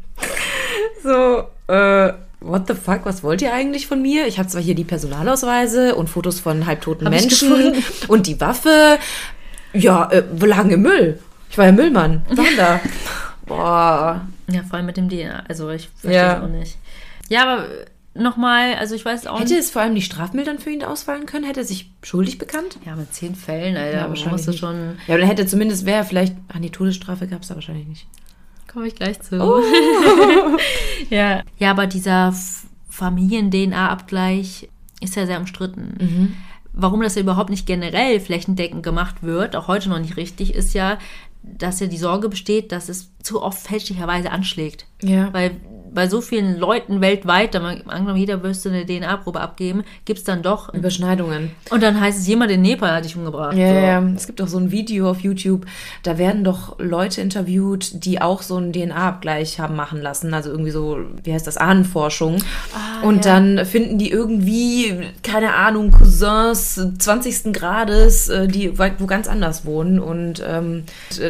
So, 1.04 1.44
äh, 1.68 2.14
what 2.40 2.68
the 2.68 2.74
fuck, 2.74 3.02
was 3.04 3.22
wollt 3.22 3.42
ihr 3.42 3.54
eigentlich 3.54 3.86
von 3.86 4.02
mir? 4.02 4.28
Ich 4.28 4.40
habe 4.40 4.48
zwar 4.48 4.62
hier 4.62 4.74
die 4.74 4.86
Personalausweise 4.86 5.94
und 5.96 6.10
Fotos 6.10 6.40
von 6.40 6.66
halbtoten 6.66 7.06
Hab 7.06 7.12
Menschen 7.14 7.74
und 8.08 8.28
die 8.28 8.40
Waffe. 8.40 8.98
Ja, 9.74 10.10
äh, 10.10 10.24
wo 10.32 10.46
lagen 10.46 10.70
im 10.70 10.84
Müll? 10.84 11.20
Ich 11.50 11.58
war 11.58 11.66
ja 11.66 11.74
Müllmann. 11.74 12.24
Waren 12.30 12.56
da. 12.56 12.80
Boah. 13.46 14.22
Ja, 14.48 14.62
vor 14.64 14.78
allem 14.78 14.86
mit 14.86 14.96
dem 14.96 15.10
DNA. 15.10 15.44
Also 15.50 15.70
ich 15.70 15.90
verstehe 15.90 16.14
Ja. 16.22 16.38
es 16.38 16.44
auch 16.44 16.48
nicht. 16.48 16.78
Ja, 17.28 17.44
aber 17.44 17.66
nochmal, 18.16 18.76
also 18.76 18.96
ich 18.96 19.04
weiß 19.06 19.28
auch 19.28 19.40
Hätte 19.40 19.54
nicht. 19.54 19.60
es 19.64 19.72
vor 19.72 19.82
allem 19.82 19.96
die 19.96 20.02
Strafmildern 20.02 20.60
für 20.60 20.70
ihn 20.70 20.84
ausfallen 20.84 21.26
können? 21.26 21.46
Hätte 21.46 21.62
er 21.62 21.66
sich 21.66 21.92
schuldig 22.04 22.38
bekannt? 22.38 22.78
Ja, 22.86 22.96
mit 22.96 23.14
zehn 23.14 23.36
Fällen, 23.36 23.76
Alter, 23.78 23.98
Ja, 23.98 24.10
wahrscheinlich 24.10 24.32
musst 24.34 24.48
du 24.48 24.52
nicht. 24.52 24.60
schon. 24.60 24.98
Ja, 25.08 25.16
oder 25.16 25.26
hätte 25.26 25.46
zumindest, 25.46 25.86
wäre 25.86 26.04
vielleicht, 26.04 26.36
an 26.54 26.62
die 26.62 26.70
Todesstrafe 26.70 27.28
gab 27.28 27.42
es 27.42 27.48
da 27.48 27.56
wahrscheinlich 27.56 27.88
nicht. 27.88 28.08
Komme 28.72 28.88
ich 28.88 28.96
gleich 28.96 29.20
zu. 29.22 29.40
Oh. 29.42 29.62
ja. 31.10 31.44
ja, 31.60 31.72
aber 31.72 31.86
dieser 31.88 32.34
Familien-DNA-Abgleich 32.90 34.70
ist 35.02 35.16
ja 35.16 35.26
sehr 35.26 35.40
umstritten. 35.40 35.96
Mhm. 36.00 36.34
Warum 36.74 37.02
das 37.02 37.16
ja 37.16 37.22
überhaupt 37.22 37.50
nicht 37.52 37.68
generell 37.68 38.20
flächendeckend 38.20 38.84
gemacht 38.84 39.22
wird, 39.22 39.56
auch 39.56 39.68
heute 39.68 39.90
noch 39.90 40.00
nicht 40.00 40.18
richtig, 40.18 40.56
ist 40.56 40.74
ja, 40.74 40.98
dass 41.44 41.80
ja 41.80 41.88
die 41.88 41.98
Sorge 41.98 42.30
besteht, 42.30 42.72
dass 42.72 42.90
es 42.90 43.12
zu 43.22 43.42
oft 43.44 43.60
fälschlicherweise 43.60 44.32
anschlägt. 44.32 44.88
Ja. 45.02 45.32
Weil 45.34 45.52
bei 45.94 46.08
so 46.08 46.22
vielen 46.22 46.58
Leuten 46.58 47.02
weltweit, 47.02 47.54
da 47.54 47.60
man 47.60 47.82
angenommen, 47.88 48.20
jeder 48.20 48.38
müsste 48.38 48.70
eine 48.70 48.86
DNA-Probe 48.86 49.40
abgeben, 49.40 49.84
gibt 50.06 50.20
es 50.20 50.26
dann 50.26 50.42
doch. 50.42 50.74
Überschneidungen. 50.74 51.52
Und 51.70 51.84
dann 51.84 52.00
heißt 52.00 52.20
es, 52.20 52.28
jemand 52.28 52.52
in 52.52 52.62
Nepal 52.62 52.92
hat 52.92 53.06
dich 53.06 53.16
umgebracht. 53.16 53.56
Ja, 53.56 53.70
so. 53.70 53.76
ja, 53.76 54.04
es 54.16 54.28
gibt 54.28 54.42
auch 54.42 54.48
so 54.48 54.58
ein 54.58 54.72
Video 54.72 55.10
auf 55.10 55.22
YouTube, 55.22 55.66
da 56.04 56.18
werden 56.18 56.44
doch 56.44 56.80
Leute 56.80 57.22
interviewt, 57.22 58.06
die 58.06 58.22
auch 58.22 58.42
so 58.42 58.58
einen 58.58 58.74
DNA-Abgleich 58.74 59.60
haben 59.60 59.76
machen 59.76 60.02
lassen, 60.02 60.34
also 60.34 60.50
irgendwie 60.50 60.72
so, 60.72 61.00
wie 61.24 61.34
heißt 61.34 61.48
das, 61.48 61.58
Ahnenforschung. 61.58 62.44
und 63.04 63.26
ja. 63.26 63.34
dann 63.34 63.66
finden 63.66 63.98
die 63.98 64.12
irgendwie, 64.12 65.10
keine 65.22 65.54
Ahnung, 65.54 65.92
Cousins 65.92 66.82
20. 66.98 67.54
Grades, 67.54 68.30
äh, 68.30 68.48
die 68.48 68.78
wo 68.78 69.06
ganz 69.06 69.28
anders 69.28 69.66
wohnen. 69.66 70.00
Und 70.00 70.44
ähm, 70.46 70.84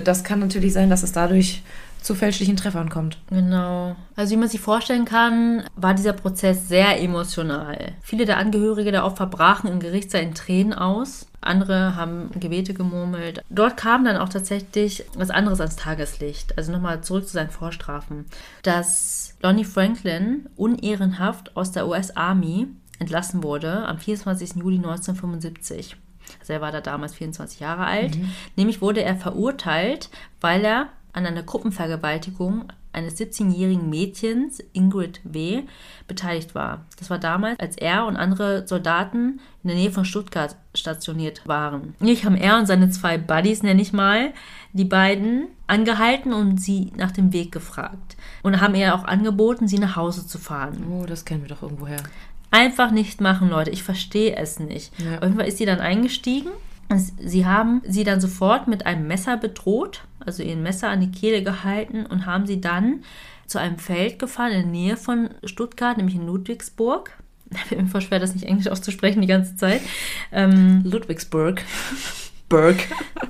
das 0.04 0.24
kann 0.24 0.40
natürlich 0.40 0.74
sein, 0.74 0.90
dass 0.90 1.04
es 1.04 1.12
dadurch 1.12 1.62
zu 2.04 2.16
fälschlichen 2.16 2.58
Treffern 2.58 2.90
kommt. 2.90 3.18
Genau. 3.30 3.96
Also 4.16 4.34
wie 4.34 4.38
man 4.38 4.50
sich 4.50 4.60
vorstellen 4.60 5.06
kann, 5.06 5.64
war 5.76 5.94
dieser 5.94 6.14
Prozess 6.14 6.68
sehr 6.68 7.02
emotional. 7.02 7.94
Viele 8.02 8.26
der 8.26 8.38
Angehörige 8.38 8.92
der 8.92 9.06
Opfer 9.06 9.26
brachen 9.26 9.70
im 9.70 9.80
Gerichtssaal 9.80 10.22
in 10.22 10.36
Tränen 10.36 10.74
aus. 10.74 11.28
Andere 11.40 11.96
haben 11.96 12.30
Gebete 12.40 12.74
gemurmelt. 12.74 13.42
Dort 13.50 13.78
kam 13.78 14.06
dann 14.06 14.18
auch 14.18 14.30
tatsächlich 14.30 15.06
was 15.16 15.30
anderes 15.30 15.62
ans 15.62 15.76
Tageslicht. 15.76 16.58
Also 16.58 16.72
nochmal 16.72 17.02
zurück 17.02 17.26
zu 17.26 17.34
seinen 17.34 17.50
Vorstrafen. 17.50 18.26
Dass 18.64 19.36
Lonnie 19.42 19.66
Franklin 19.66 20.50
unehrenhaft 20.56 21.56
aus 21.56 21.72
der 21.72 21.88
US 21.88 22.16
Army 22.16 22.68
entlassen 23.00 23.44
wurde 23.44 23.86
am 23.86 23.98
24. 23.98 24.56
Juli 24.56 24.78
1975. 24.78 25.98
Also 26.40 26.54
er 26.54 26.62
war 26.62 26.72
da 26.72 26.82
damals 26.82 27.16
24 27.16 27.60
Jahre 27.60 27.86
alt. 27.86 28.18
Nämlich 28.56 28.82
wurde 28.82 29.04
er 29.04 29.16
verurteilt, 29.16 30.10
weil 30.40 30.64
er 30.66 30.90
an 31.14 31.26
einer 31.26 31.44
Gruppenvergewaltigung 31.44 32.66
eines 32.92 33.20
17-jährigen 33.20 33.90
Mädchens, 33.90 34.64
Ingrid 34.72 35.20
W., 35.24 35.64
beteiligt 36.08 36.54
war. 36.54 36.86
Das 37.00 37.10
war 37.10 37.18
damals, 37.18 37.60
als 37.60 37.76
er 37.76 38.06
und 38.06 38.18
andere 38.18 38.68
Soldaten 38.68 39.40
in 39.64 39.70
der 39.70 39.76
Nähe 39.76 39.92
von 39.92 40.06
Stuttgart 40.06 40.56
stationiert 40.76 41.48
waren. 41.48 41.96
Nämlich 42.00 42.26
haben 42.26 42.36
er 42.36 42.58
und 42.60 42.68
seine 42.68 42.90
zwei 42.92 43.18
Buddies, 43.18 43.64
nenne 43.64 43.82
ich 43.82 43.94
mal, 43.94 44.34
die 44.74 44.86
beiden 44.86 45.48
angehalten 45.66 46.34
und 46.34 46.62
sie 46.62 46.92
nach 46.96 47.12
dem 47.12 47.34
Weg 47.34 47.52
gefragt. 47.52 48.16
Und 48.44 48.62
haben 48.62 48.76
ihr 48.76 48.94
auch 48.94 49.06
angeboten, 49.06 49.68
sie 49.68 49.80
nach 49.80 49.96
Hause 49.96 50.28
zu 50.28 50.38
fahren. 50.38 50.86
Oh, 50.92 51.06
das 51.06 51.26
kennen 51.26 51.42
wir 51.42 51.50
doch 51.50 51.64
irgendwoher. 51.64 52.04
Einfach 52.52 52.92
nicht 52.92 53.22
machen, 53.22 53.50
Leute. 53.50 53.72
Ich 53.72 53.82
verstehe 53.82 54.36
es 54.36 54.60
nicht. 54.60 54.94
Ja. 55.00 55.18
Auf 55.18 55.24
jeden 55.24 55.38
Fall 55.38 55.48
ist 55.48 55.58
sie 55.58 55.66
dann 55.66 55.80
eingestiegen. 55.80 56.52
Sie 57.20 57.46
haben 57.46 57.82
sie 57.86 58.04
dann 58.04 58.22
sofort 58.22 58.68
mit 58.68 58.86
einem 58.86 59.08
Messer 59.08 59.38
bedroht, 59.38 60.04
also 60.20 60.44
ihr 60.44 60.56
Messer 60.56 60.90
an 60.90 61.02
die 61.02 61.12
Kehle 61.12 61.44
gehalten 61.44 62.06
und 62.06 62.26
haben 62.26 62.46
sie 62.46 62.62
dann 62.62 63.04
zu 63.48 63.58
einem 63.60 63.78
Feld 63.78 64.20
gefahren 64.20 64.52
in 64.52 64.62
der 64.62 64.72
Nähe 64.72 64.98
von 64.98 65.30
Stuttgart, 65.44 65.98
nämlich 65.98 66.16
in 66.16 66.26
Ludwigsburg. 66.26 67.12
Fällt 67.68 67.82
mir 67.82 67.88
voll 67.88 68.02
schwer, 68.02 68.20
das 68.20 68.34
nicht 68.34 68.46
Englisch 68.46 68.68
auszusprechen 68.68 69.22
die 69.22 69.28
ganze 69.28 69.56
Zeit. 69.56 69.82
Ähm, 70.32 70.82
Ludwigsburg. 70.84 71.62
Burg. 72.50 72.78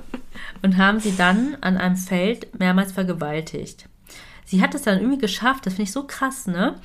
und 0.62 0.76
haben 0.76 1.00
sie 1.00 1.14
dann 1.16 1.56
an 1.60 1.76
einem 1.76 1.96
Feld 1.96 2.58
mehrmals 2.58 2.92
vergewaltigt. 2.92 3.86
sie 4.44 4.62
hat 4.62 4.74
es 4.74 4.82
dann 4.82 4.98
irgendwie 4.98 5.18
geschafft, 5.18 5.66
das 5.66 5.74
finde 5.74 5.84
ich 5.84 5.92
so 5.92 6.06
krass, 6.06 6.46
ne? 6.46 6.76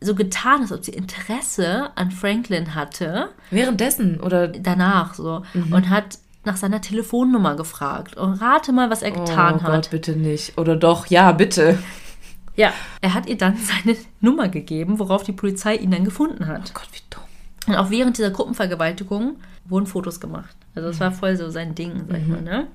So 0.00 0.14
getan, 0.14 0.62
als 0.62 0.72
ob 0.72 0.84
sie 0.84 0.92
Interesse 0.92 1.90
an 1.96 2.10
Franklin 2.10 2.74
hatte. 2.74 3.30
Währenddessen 3.50 4.20
oder 4.20 4.48
danach 4.48 5.14
so. 5.14 5.42
Und 5.54 5.90
hat 5.90 6.18
nach 6.44 6.56
seiner 6.56 6.80
Telefonnummer 6.80 7.56
gefragt. 7.56 8.16
Und 8.16 8.34
rate 8.34 8.72
mal, 8.72 8.90
was 8.90 9.02
er 9.02 9.10
getan 9.10 9.56
oh 9.58 9.62
hat. 9.62 9.72
Gott, 9.72 9.90
bitte 9.90 10.12
nicht. 10.12 10.56
Oder 10.56 10.76
doch, 10.76 11.06
ja, 11.06 11.32
bitte. 11.32 11.78
Ja, 12.56 12.72
er 13.00 13.14
hat 13.14 13.28
ihr 13.28 13.36
dann 13.36 13.56
seine 13.84 13.96
Nummer 14.20 14.48
gegeben, 14.48 14.98
worauf 14.98 15.22
die 15.22 15.32
Polizei 15.32 15.76
ihn 15.76 15.90
dann 15.90 16.04
gefunden 16.04 16.46
hat. 16.46 16.70
Oh 16.70 16.80
Gott, 16.80 16.88
wie 16.92 17.00
dumm. 17.10 17.22
Und 17.66 17.76
auch 17.76 17.90
während 17.90 18.18
dieser 18.18 18.30
Gruppenvergewaltigung 18.30 19.36
wurden 19.66 19.86
Fotos 19.86 20.20
gemacht. 20.20 20.56
Also 20.74 20.88
das 20.88 21.00
war 21.00 21.12
voll 21.12 21.36
so 21.36 21.50
sein 21.50 21.74
Ding, 21.74 22.04
sag 22.08 22.18
ich 22.18 22.26
mal. 22.26 22.40
Ne? 22.40 22.66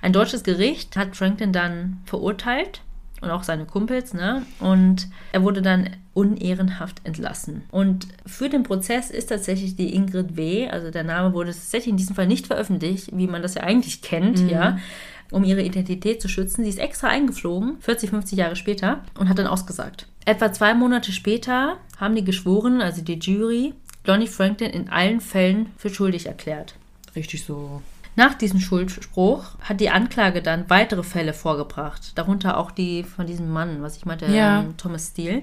Ein 0.00 0.12
deutsches 0.12 0.44
Gericht 0.44 0.96
hat 0.96 1.16
Franklin 1.16 1.52
dann 1.52 2.00
verurteilt 2.04 2.82
und 3.20 3.30
auch 3.30 3.42
seine 3.42 3.64
Kumpels, 3.64 4.14
ne? 4.14 4.42
Und 4.60 5.08
er 5.32 5.42
wurde 5.42 5.62
dann 5.62 5.90
unehrenhaft 6.14 7.00
entlassen. 7.04 7.62
Und 7.70 8.08
für 8.26 8.48
den 8.48 8.62
Prozess 8.62 9.10
ist 9.10 9.28
tatsächlich 9.28 9.76
die 9.76 9.94
Ingrid 9.94 10.36
W., 10.36 10.68
also 10.68 10.90
der 10.90 11.04
Name 11.04 11.32
wurde 11.32 11.52
tatsächlich 11.52 11.92
in 11.92 11.96
diesem 11.96 12.16
Fall 12.16 12.26
nicht 12.26 12.46
veröffentlicht, 12.46 13.10
wie 13.12 13.26
man 13.26 13.42
das 13.42 13.54
ja 13.54 13.62
eigentlich 13.62 14.02
kennt, 14.02 14.50
ja, 14.50 14.78
um 15.30 15.44
ihre 15.44 15.62
Identität 15.62 16.20
zu 16.20 16.28
schützen. 16.28 16.64
Sie 16.64 16.70
ist 16.70 16.78
extra 16.78 17.08
eingeflogen, 17.08 17.76
40, 17.80 18.10
50 18.10 18.38
Jahre 18.38 18.56
später, 18.56 19.04
und 19.18 19.28
hat 19.28 19.38
dann 19.38 19.46
ausgesagt. 19.46 20.06
Etwa 20.24 20.52
zwei 20.52 20.74
Monate 20.74 21.12
später 21.12 21.76
haben 21.98 22.14
die 22.14 22.24
Geschworenen, 22.24 22.82
also 22.82 23.02
die 23.02 23.18
Jury, 23.18 23.74
Lonnie 24.04 24.26
Franklin 24.26 24.70
in 24.70 24.88
allen 24.88 25.20
Fällen 25.20 25.66
für 25.76 25.90
schuldig 25.90 26.26
erklärt. 26.26 26.74
Richtig 27.14 27.44
so. 27.44 27.82
Nach 28.18 28.34
diesem 28.34 28.58
Schuldspruch 28.58 29.44
hat 29.60 29.78
die 29.78 29.90
Anklage 29.90 30.42
dann 30.42 30.68
weitere 30.68 31.04
Fälle 31.04 31.32
vorgebracht, 31.32 32.18
darunter 32.18 32.56
auch 32.56 32.72
die 32.72 33.04
von 33.04 33.28
diesem 33.28 33.48
Mann, 33.48 33.80
was 33.80 33.96
ich 33.96 34.06
meinte, 34.06 34.26
Ja. 34.26 34.58
ähm, 34.58 34.76
Thomas 34.76 35.10
Steele, 35.12 35.42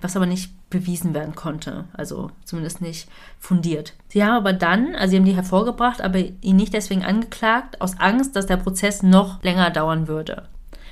was 0.00 0.16
aber 0.16 0.24
nicht 0.24 0.50
bewiesen 0.70 1.12
werden 1.12 1.34
konnte, 1.34 1.84
also 1.92 2.30
zumindest 2.42 2.80
nicht 2.80 3.06
fundiert. 3.38 3.92
Sie 4.08 4.24
haben 4.24 4.32
aber 4.32 4.54
dann, 4.54 4.94
also 4.94 5.10
sie 5.10 5.16
haben 5.18 5.26
die 5.26 5.36
hervorgebracht, 5.36 6.00
aber 6.00 6.18
ihn 6.40 6.56
nicht 6.56 6.72
deswegen 6.72 7.04
angeklagt, 7.04 7.82
aus 7.82 8.00
Angst, 8.00 8.34
dass 8.34 8.46
der 8.46 8.56
Prozess 8.56 9.02
noch 9.02 9.42
länger 9.42 9.68
dauern 9.68 10.08
würde. 10.08 10.44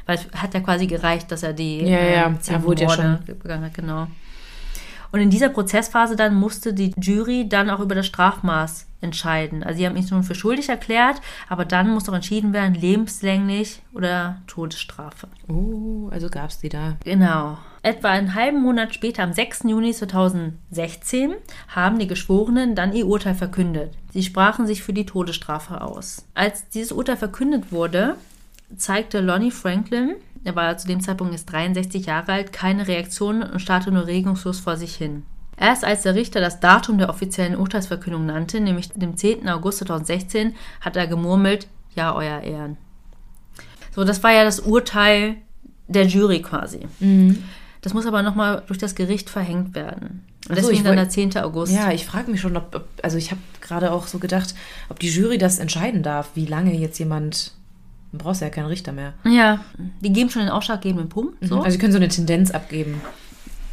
Weil 0.05 0.19
es 0.19 0.27
hat 0.39 0.53
ja 0.53 0.61
quasi 0.61 0.87
gereicht, 0.87 1.33
dass 1.33 1.43
er 1.43 1.55
die 1.55 1.81
Ja, 1.87 2.01
ja, 2.01 2.27
ähm, 2.27 2.39
er 2.47 2.63
wurde 2.65 2.83
ja 2.83 2.89
Morde 2.89 3.21
begangen 3.43 3.65
hat, 3.65 3.73
genau. 3.73 4.09
Und 5.15 5.21
in 5.21 5.31
dieser 5.31 5.49
Prozessphase 5.49 6.17
dann 6.17 6.35
musste 6.35 6.75
die 6.75 6.93
Jury 7.01 7.49
dann 7.49 7.71
auch 7.71 7.79
über 7.79 7.95
das 7.95 8.05
Strafmaß 8.07 8.89
entscheiden. 9.01 9.63
Also 9.63 9.79
sie 9.79 9.87
haben 9.87 9.95
ihn 9.95 10.09
schon 10.09 10.25
für 10.25 10.35
schuldig 10.35 10.69
erklärt, 10.69 11.21
aber 11.49 11.65
dann 11.65 11.89
muss 11.89 12.09
auch 12.09 12.15
entschieden 12.15 12.53
werden, 12.53 12.75
lebenslänglich 12.75 13.81
oder 13.93 14.43
Todesstrafe. 14.49 15.29
Oh, 15.47 16.09
also 16.11 16.29
gab 16.29 16.51
es 16.51 16.59
die 16.59 16.69
da. 16.69 16.97
Genau. 17.05 17.59
Etwa 17.83 18.09
einen 18.09 18.35
halben 18.35 18.61
Monat 18.61 18.93
später, 18.93 19.23
am 19.23 19.33
6. 19.33 19.67
Juni 19.69 19.93
2016, 19.93 21.35
haben 21.69 22.01
die 22.01 22.09
Geschworenen 22.09 22.75
dann 22.75 22.93
ihr 22.93 23.07
Urteil 23.07 23.37
verkündet. 23.37 23.93
Sie 24.13 24.25
sprachen 24.25 24.67
sich 24.67 24.83
für 24.83 24.93
die 24.93 25.07
Todesstrafe 25.07 25.81
aus. 25.81 26.27
Als 26.35 26.69
dieses 26.71 26.91
Urteil 26.91 27.19
verkündet 27.19 27.71
wurde, 27.71 28.17
zeigte 28.77 29.21
Lonnie 29.21 29.53
Franklin, 29.53 30.17
er 30.45 30.55
war 30.55 30.77
zu 30.77 30.87
dem 30.87 31.01
Zeitpunkt 31.01 31.33
jetzt 31.33 31.47
63 31.47 32.07
Jahre 32.07 32.33
alt, 32.33 32.53
keine 32.53 32.87
Reaktion 32.87 33.43
und 33.43 33.61
starrte 33.61 33.91
nur 33.91 34.07
regungslos 34.07 34.61
vor 34.61 34.77
sich 34.77 34.95
hin. 34.95 35.25
Erst 35.57 35.85
als 35.85 36.03
der 36.03 36.15
Richter 36.15 36.41
das 36.41 36.61
Datum 36.61 36.99
der 36.99 37.09
offiziellen 37.09 37.57
Urteilsverkündung 37.57 38.27
nannte, 38.27 38.61
nämlich 38.61 38.91
dem 38.91 39.17
10. 39.17 39.49
August 39.49 39.79
2016, 39.79 40.55
hat 40.81 40.97
er 40.97 41.07
gemurmelt, 41.07 41.69
ja, 41.95 42.15
euer 42.15 42.41
Ehren. 42.41 42.77
So, 43.95 44.05
das 44.05 44.23
war 44.23 44.33
ja 44.33 44.45
das 44.45 44.61
Urteil 44.61 45.37
der 45.87 46.07
Jury 46.07 46.43
quasi. 46.43 46.81
Das 47.83 47.95
muss 47.95 48.07
aber 48.07 48.23
nochmal 48.23 48.63
durch 48.67 48.79
das 48.79 48.95
Gericht 48.95 49.31
verhängt 49.31 49.75
werden. 49.75 50.25
Und 50.49 50.57
so, 50.57 50.63
deswegen 50.63 50.79
ich 50.79 50.83
dann 50.83 50.97
der 50.97 51.09
10. 51.09 51.37
August. 51.39 51.73
Ja, 51.73 51.93
ich 51.93 52.05
frage 52.05 52.31
mich 52.31 52.41
schon, 52.41 52.57
ob, 52.57 52.75
ob 52.75 52.89
also 53.03 53.17
ich 53.17 53.31
habe 53.31 53.41
gerade 53.61 53.93
auch 53.93 54.07
so 54.07 54.19
gedacht, 54.19 54.55
ob 54.89 54.99
die 54.99 55.09
Jury 55.09 55.39
das 55.39 55.59
entscheiden 55.59 56.03
darf, 56.03 56.31
wie 56.35 56.47
lange 56.47 56.75
jetzt 56.75 56.99
jemand. 56.99 57.53
Dann 58.15 58.19
brauchst 58.25 58.41
du 58.41 58.45
ja 58.45 58.51
keinen 58.51 58.67
Richter 58.67 58.93
mehr. 58.93 59.15
ja, 59.25 59.59
die 60.01 60.13
geben 60.13 60.31
schon 60.31 60.43
den 60.43 60.51
ausschlaggebenden 60.51 61.09
Punkt. 61.09 61.37
So. 61.41 61.57
Also 61.59 61.71
sie 61.71 61.79
können 61.79 61.93
so 61.93 61.99
eine 61.99 62.07
Tendenz 62.07 62.53
abgeben. 62.53 63.01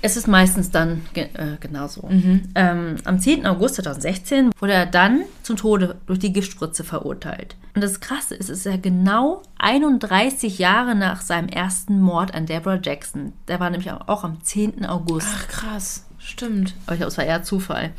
Es 0.02 0.18
ist 0.18 0.28
meistens 0.28 0.72
dann 0.72 1.06
ge 1.14 1.26
äh, 1.36 1.58
genauso. 1.60 2.10
Ähm, 2.56 2.96
am 3.06 3.20
10. 3.20 3.46
August 3.46 3.76
2016 3.76 4.50
wurde 4.60 4.74
er 4.74 4.88
dann 4.88 5.22
zum 5.44 5.58
Tode 5.58 5.98
durch 6.08 6.18
die 6.18 6.34
Giftspritze 6.34 6.84
verurteilt. 6.84 7.56
Und 7.76 7.84
das 7.84 8.00
Krasse 8.00 8.34
ist, 8.34 8.50
es 8.50 8.60
ist 8.60 8.66
ja 8.66 8.78
genau 8.78 9.44
31 9.60 10.58
Jahre 10.58 10.96
nach 10.96 11.22
seinem 11.22 11.50
ersten 11.50 12.02
Mord 12.02 12.34
an 12.34 12.48
Deborah 12.48 12.80
Jackson. 12.82 13.34
Der 13.48 13.60
war 13.60 13.70
nämlich 13.70 13.92
auch 13.92 14.24
am 14.24 14.44
10. 14.44 14.88
August. 14.88 15.28
Ach 15.32 15.48
krass, 15.48 16.08
stimmt. 16.18 16.74
Aber 16.88 16.94
ich 16.94 17.00
glaube, 17.02 17.12
es 17.12 17.18
war 17.20 17.26
eher 17.26 17.44
Zufall. 17.44 17.92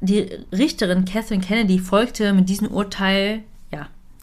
Die 0.00 0.28
Richterin 0.50 1.04
Catherine 1.04 1.42
Kennedy 1.42 1.78
folgte 1.78 2.32
mit 2.32 2.48
diesem 2.48 2.66
Urteil 2.66 3.44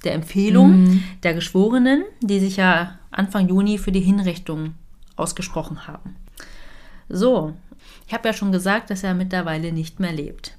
der 0.03 0.13
Empfehlung 0.13 1.03
der 1.23 1.33
Geschworenen, 1.33 2.03
die 2.21 2.39
sich 2.39 2.57
ja 2.57 2.97
Anfang 3.11 3.47
Juni 3.47 3.77
für 3.77 3.91
die 3.91 4.01
Hinrichtung 4.01 4.75
ausgesprochen 5.15 5.87
haben. 5.87 6.15
So, 7.09 7.53
ich 8.07 8.13
habe 8.13 8.27
ja 8.27 8.33
schon 8.33 8.51
gesagt, 8.51 8.89
dass 8.89 9.03
er 9.03 9.13
mittlerweile 9.13 9.71
nicht 9.71 9.99
mehr 9.99 10.13
lebt. 10.13 10.57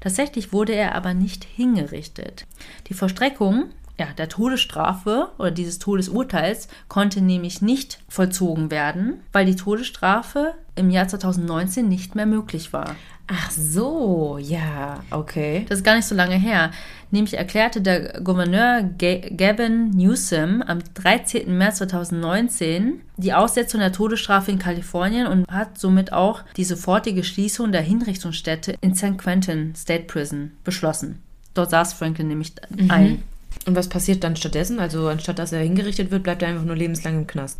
Tatsächlich 0.00 0.52
wurde 0.52 0.74
er 0.74 0.94
aber 0.94 1.14
nicht 1.14 1.44
hingerichtet. 1.44 2.46
Die 2.88 2.94
Vollstreckung 2.94 3.70
ja, 4.00 4.06
der 4.16 4.30
Todesstrafe 4.30 5.28
oder 5.36 5.50
dieses 5.50 5.78
Todesurteils 5.78 6.68
konnte 6.88 7.20
nämlich 7.20 7.60
nicht 7.60 8.00
vollzogen 8.08 8.70
werden, 8.70 9.20
weil 9.30 9.44
die 9.44 9.56
Todesstrafe 9.56 10.54
im 10.74 10.88
Jahr 10.88 11.06
2019 11.06 11.86
nicht 11.86 12.14
mehr 12.14 12.24
möglich 12.24 12.72
war. 12.72 12.96
Ach 13.32 13.50
so, 13.52 14.38
ja, 14.40 15.04
okay. 15.12 15.64
Das 15.68 15.78
ist 15.78 15.84
gar 15.84 15.94
nicht 15.94 16.06
so 16.08 16.16
lange 16.16 16.34
her. 16.34 16.72
Nämlich 17.12 17.34
erklärte 17.34 17.80
der 17.80 18.20
Gouverneur 18.22 18.82
Ga- 18.98 19.20
Gavin 19.36 19.90
Newsom 19.90 20.62
am 20.62 20.80
13. 20.94 21.56
März 21.56 21.78
2019 21.78 23.00
die 23.16 23.32
Aussetzung 23.32 23.80
der 23.80 23.92
Todesstrafe 23.92 24.50
in 24.50 24.58
Kalifornien 24.58 25.26
und 25.26 25.46
hat 25.48 25.78
somit 25.78 26.12
auch 26.12 26.42
die 26.56 26.64
sofortige 26.64 27.22
Schließung 27.24 27.70
der 27.72 27.82
Hinrichtungsstätte 27.82 28.74
in 28.80 28.94
San 28.94 29.16
Quentin 29.16 29.74
State 29.76 30.04
Prison 30.04 30.52
beschlossen. 30.64 31.20
Dort 31.54 31.70
saß 31.70 31.92
Franklin 31.94 32.28
nämlich 32.28 32.52
ein. 32.88 33.22
Und 33.66 33.76
was 33.76 33.88
passiert 33.88 34.24
dann 34.24 34.36
stattdessen? 34.36 34.78
Also 34.80 35.08
anstatt 35.08 35.38
dass 35.38 35.52
er 35.52 35.60
hingerichtet 35.60 36.10
wird, 36.10 36.22
bleibt 36.22 36.42
er 36.42 36.48
einfach 36.48 36.64
nur 36.64 36.76
lebenslang 36.76 37.14
im 37.18 37.26
Knast. 37.26 37.58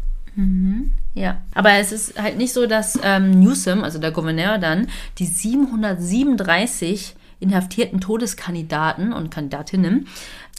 Ja, 1.14 1.42
aber 1.54 1.72
es 1.74 1.92
ist 1.92 2.20
halt 2.20 2.38
nicht 2.38 2.52
so, 2.52 2.66
dass 2.66 2.98
ähm, 3.02 3.40
Newsom, 3.40 3.82
also 3.84 3.98
der 3.98 4.12
Gouverneur 4.12 4.58
dann, 4.58 4.86
die 5.18 5.26
737 5.26 7.14
inhaftierten 7.40 8.00
Todeskandidaten 8.00 9.12
und 9.12 9.30
Kandidatinnen 9.30 10.06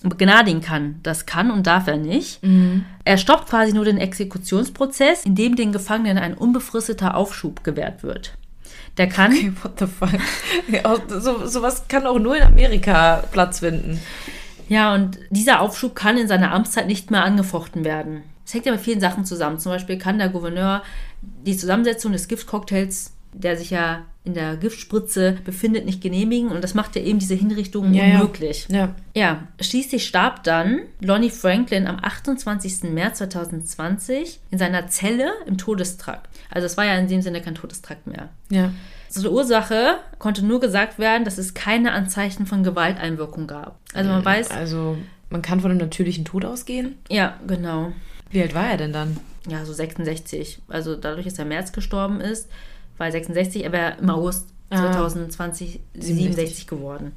begnadigen 0.03 0.61
kann. 0.61 0.99
Das 1.03 1.25
kann 1.27 1.51
und 1.51 1.67
darf 1.67 1.87
er 1.87 1.97
nicht. 1.97 2.39
Er 3.05 3.17
stoppt 3.17 3.49
quasi 3.49 3.71
nur 3.71 3.85
den 3.85 3.97
Exekutionsprozess, 3.99 5.25
indem 5.25 5.55
den 5.55 5.71
Gefangenen 5.71 6.17
ein 6.17 6.33
unbefristeter 6.33 7.15
Aufschub 7.15 7.63
gewährt 7.63 8.01
wird. 8.01 8.35
Der 8.97 9.07
kann, 9.07 9.31
Okay, 9.31 9.53
what 9.61 9.79
the 9.79 9.85
fuck? 9.87 10.09
So, 11.21 11.45
sowas 11.45 11.87
kann 11.87 12.05
auch 12.07 12.19
nur 12.19 12.35
in 12.35 12.43
Amerika 12.43 13.23
Platz 13.31 13.59
finden. 13.59 13.99
ja, 14.67 14.93
und 14.93 15.17
dieser 15.29 15.61
Aufschub 15.61 15.95
kann 15.95 16.17
in 16.17 16.27
seiner 16.27 16.51
Amtszeit 16.51 16.87
nicht 16.87 17.11
mehr 17.11 17.23
angefochten 17.23 17.85
werden. 17.85 18.23
Es 18.45 18.53
hängt 18.53 18.65
ja 18.65 18.71
mit 18.71 18.81
vielen 18.81 18.99
Sachen 18.99 19.25
zusammen. 19.25 19.59
Zum 19.59 19.71
Beispiel 19.71 19.97
kann 19.97 20.17
der 20.19 20.29
Gouverneur 20.29 20.83
die 21.45 21.55
Zusammensetzung 21.57 22.11
des 22.11 22.27
Giftcocktails, 22.27 23.13
der 23.33 23.55
sich 23.57 23.69
ja 23.69 24.03
in 24.23 24.33
der 24.35 24.55
Giftspritze 24.57 25.37
befindet, 25.45 25.85
nicht 25.85 26.01
genehmigen. 26.01 26.49
Und 26.51 26.63
das 26.63 26.73
macht 26.75 26.95
ja 26.95 27.01
eben 27.01 27.17
diese 27.19 27.33
Hinrichtung 27.33 27.91
Ja, 27.93 28.05
ja. 28.05 28.15
unmöglich. 28.19 28.67
Ja. 28.69 28.93
Ja, 29.15 29.47
schließlich 29.59 30.05
starb 30.05 30.43
dann 30.43 30.81
Lonnie 30.99 31.29
Franklin 31.31 31.87
am 31.87 31.97
28. 32.01 32.83
März 32.91 33.17
2020 33.19 34.39
in 34.51 34.57
seiner 34.57 34.87
Zelle 34.87 35.31
im 35.45 35.57
Todestrakt. 35.57 36.29
Also 36.49 36.65
es 36.65 36.77
war 36.77 36.85
ja 36.85 36.95
in 36.97 37.07
dem 37.07 37.21
Sinne 37.21 37.41
kein 37.41 37.55
Todestrakt 37.55 38.05
mehr. 38.07 38.29
Ja. 38.49 38.71
Zur 39.09 39.31
Ursache 39.31 39.95
konnte 40.19 40.45
nur 40.45 40.59
gesagt 40.59 40.99
werden, 40.99 41.25
dass 41.25 41.37
es 41.37 41.53
keine 41.53 41.91
Anzeichen 41.93 42.45
von 42.45 42.63
Gewalteinwirkung 42.63 43.47
gab. 43.47 43.79
Also 43.93 44.09
man 44.09 44.23
weiß, 44.23 44.51
Also, 44.51 44.97
man 45.29 45.41
kann 45.41 45.59
von 45.61 45.71
einem 45.71 45.79
natürlichen 45.79 46.25
Tod 46.25 46.45
ausgehen. 46.45 46.95
ja, 47.09 47.37
genau. 47.47 47.91
Wie 48.31 48.41
alt 48.41 48.55
war 48.55 48.69
er 48.69 48.77
denn 48.77 48.93
dann? 48.93 49.17
Ja, 49.47 49.65
so 49.65 49.73
66. 49.73 50.59
Also 50.67 50.95
dadurch, 50.95 51.25
dass 51.25 51.37
er 51.39 51.43
im 51.43 51.49
März 51.49 51.71
gestorben 51.71 52.21
ist, 52.21 52.49
war 52.97 53.07
er 53.07 53.11
66, 53.11 53.63
er 53.63 53.71
wäre 53.71 53.97
im 53.99 54.09
August 54.09 54.47
Ah. 54.73 54.93
2020 54.93 55.81
67, 55.95 56.15
67 56.15 56.67
geworden. 56.67 57.11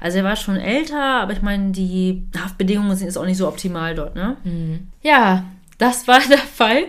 Also 0.00 0.18
er 0.18 0.24
war 0.24 0.36
schon 0.36 0.56
älter, 0.56 1.22
aber 1.22 1.32
ich 1.32 1.40
meine, 1.40 1.70
die 1.70 2.24
Haftbedingungen 2.38 2.94
sind 2.94 3.06
jetzt 3.06 3.16
auch 3.16 3.24
nicht 3.24 3.38
so 3.38 3.48
optimal 3.48 3.94
dort, 3.94 4.14
ne? 4.14 4.36
Ja, 5.00 5.44
das 5.78 6.06
war 6.06 6.20
der 6.28 6.36
Fall 6.36 6.84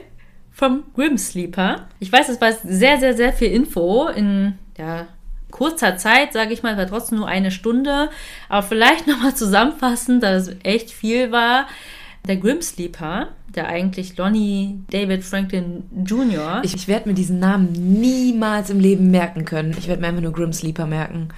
vom 0.52 0.84
Grim 0.96 1.18
Sleeper. 1.18 1.88
Ich 2.00 2.12
weiß, 2.12 2.28
es 2.28 2.42
war 2.42 2.52
sehr, 2.52 3.00
sehr, 3.00 3.16
sehr 3.16 3.32
viel 3.32 3.52
Info 3.52 4.10
in 4.10 4.56
ja, 4.78 5.08
kurzer 5.50 5.96
Zeit, 5.96 6.34
sage 6.34 6.52
ich 6.52 6.62
mal, 6.62 6.74
es 6.74 6.78
war 6.78 6.88
trotzdem 6.88 7.20
nur 7.20 7.28
eine 7.30 7.52
Stunde. 7.52 8.10
Aber 8.50 8.64
vielleicht 8.68 9.08
nochmal 9.08 9.34
zusammenfassend, 9.34 10.24
da 10.24 10.34
es 10.34 10.52
echt 10.64 10.92
viel 10.92 11.32
war. 11.32 11.68
Der 12.28 12.38
Grim 12.38 12.62
Sleeper, 12.62 13.30
der 13.56 13.68
eigentlich 13.68 14.18
Lonnie 14.18 14.80
David 14.92 15.24
Franklin 15.24 15.84
Jr. 16.06 16.62
Ich, 16.64 16.76
ich 16.76 16.88
werde 16.88 17.10
mir 17.10 17.16
diesen 17.16 17.40
Namen 17.40 17.72
niemals 17.72 18.70
im 18.70 18.80
Leben 18.80 19.10
merken 19.10 19.46
können. 19.46 19.76
Ich 19.78 19.88
werde 19.88 20.02
mir 20.02 20.08
einfach 20.08 20.22
nur 20.22 20.32
Grim 20.32 20.54
Sleeper 20.54 20.86
merken. 20.86 21.30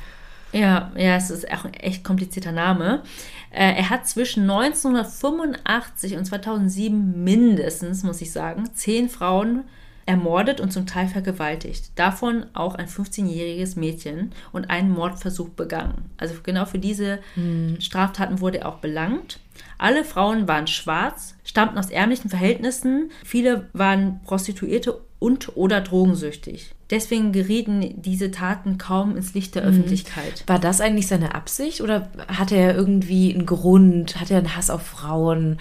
Ja, 0.52 0.92
ja, 0.96 1.16
es 1.16 1.32
ist 1.32 1.52
auch 1.52 1.66
ein 1.66 1.74
echt 1.74 2.04
komplizierter 2.04 2.52
Name. 2.52 3.02
Äh, 3.50 3.76
er 3.76 3.90
hat 3.90 4.08
zwischen 4.08 4.44
1985 4.44 6.18
und 6.18 6.26
2007 6.26 7.24
mindestens, 7.24 8.04
muss 8.04 8.22
ich 8.22 8.32
sagen, 8.32 8.70
zehn 8.74 9.10
Frauen 9.10 9.64
ermordet 10.06 10.60
und 10.60 10.72
zum 10.72 10.86
Teil 10.86 11.08
vergewaltigt. 11.08 11.92
Davon 11.96 12.46
auch 12.54 12.76
ein 12.76 12.88
15-jähriges 12.88 13.80
Mädchen 13.80 14.32
und 14.52 14.70
einen 14.70 14.92
Mordversuch 14.92 15.50
begangen. 15.50 16.10
Also 16.18 16.36
genau 16.44 16.66
für 16.66 16.80
diese 16.80 17.20
Hm. 17.36 17.80
Straftaten 17.80 18.42
wurde 18.42 18.60
er 18.60 18.70
auch 18.70 18.78
belangt. 18.78 19.40
Alle 19.78 20.04
Frauen 20.04 20.48
waren 20.48 20.68
schwarz, 20.68 21.36
stammten 21.44 21.78
aus 21.78 21.90
ärmlichen 21.90 22.30
Verhältnissen. 22.30 23.12
Viele 23.24 23.70
waren 23.74 24.22
Prostituierte 24.24 25.00
und 25.20 25.56
oder 25.56 25.80
drogensüchtig. 25.82 26.74
Deswegen 26.90 27.32
gerieten 27.32 28.02
diese 28.02 28.30
Taten 28.30 28.78
kaum 28.78 29.16
ins 29.16 29.34
Licht 29.34 29.56
der 29.56 29.64
Öffentlichkeit. 29.64 30.44
War 30.48 30.60
das 30.60 30.82
eigentlich 30.82 31.08
seine 31.08 31.34
Absicht 31.34 31.82
oder 31.82 32.10
hatte 32.28 32.56
er 32.56 32.76
irgendwie 32.76 33.34
einen 33.34 33.46
Grund? 33.46 34.20
Hat 34.20 34.30
er 34.30 34.40
einen 34.40 34.56
Hass 34.56 34.70
auf 34.70 34.84
Frauen? 34.84 35.60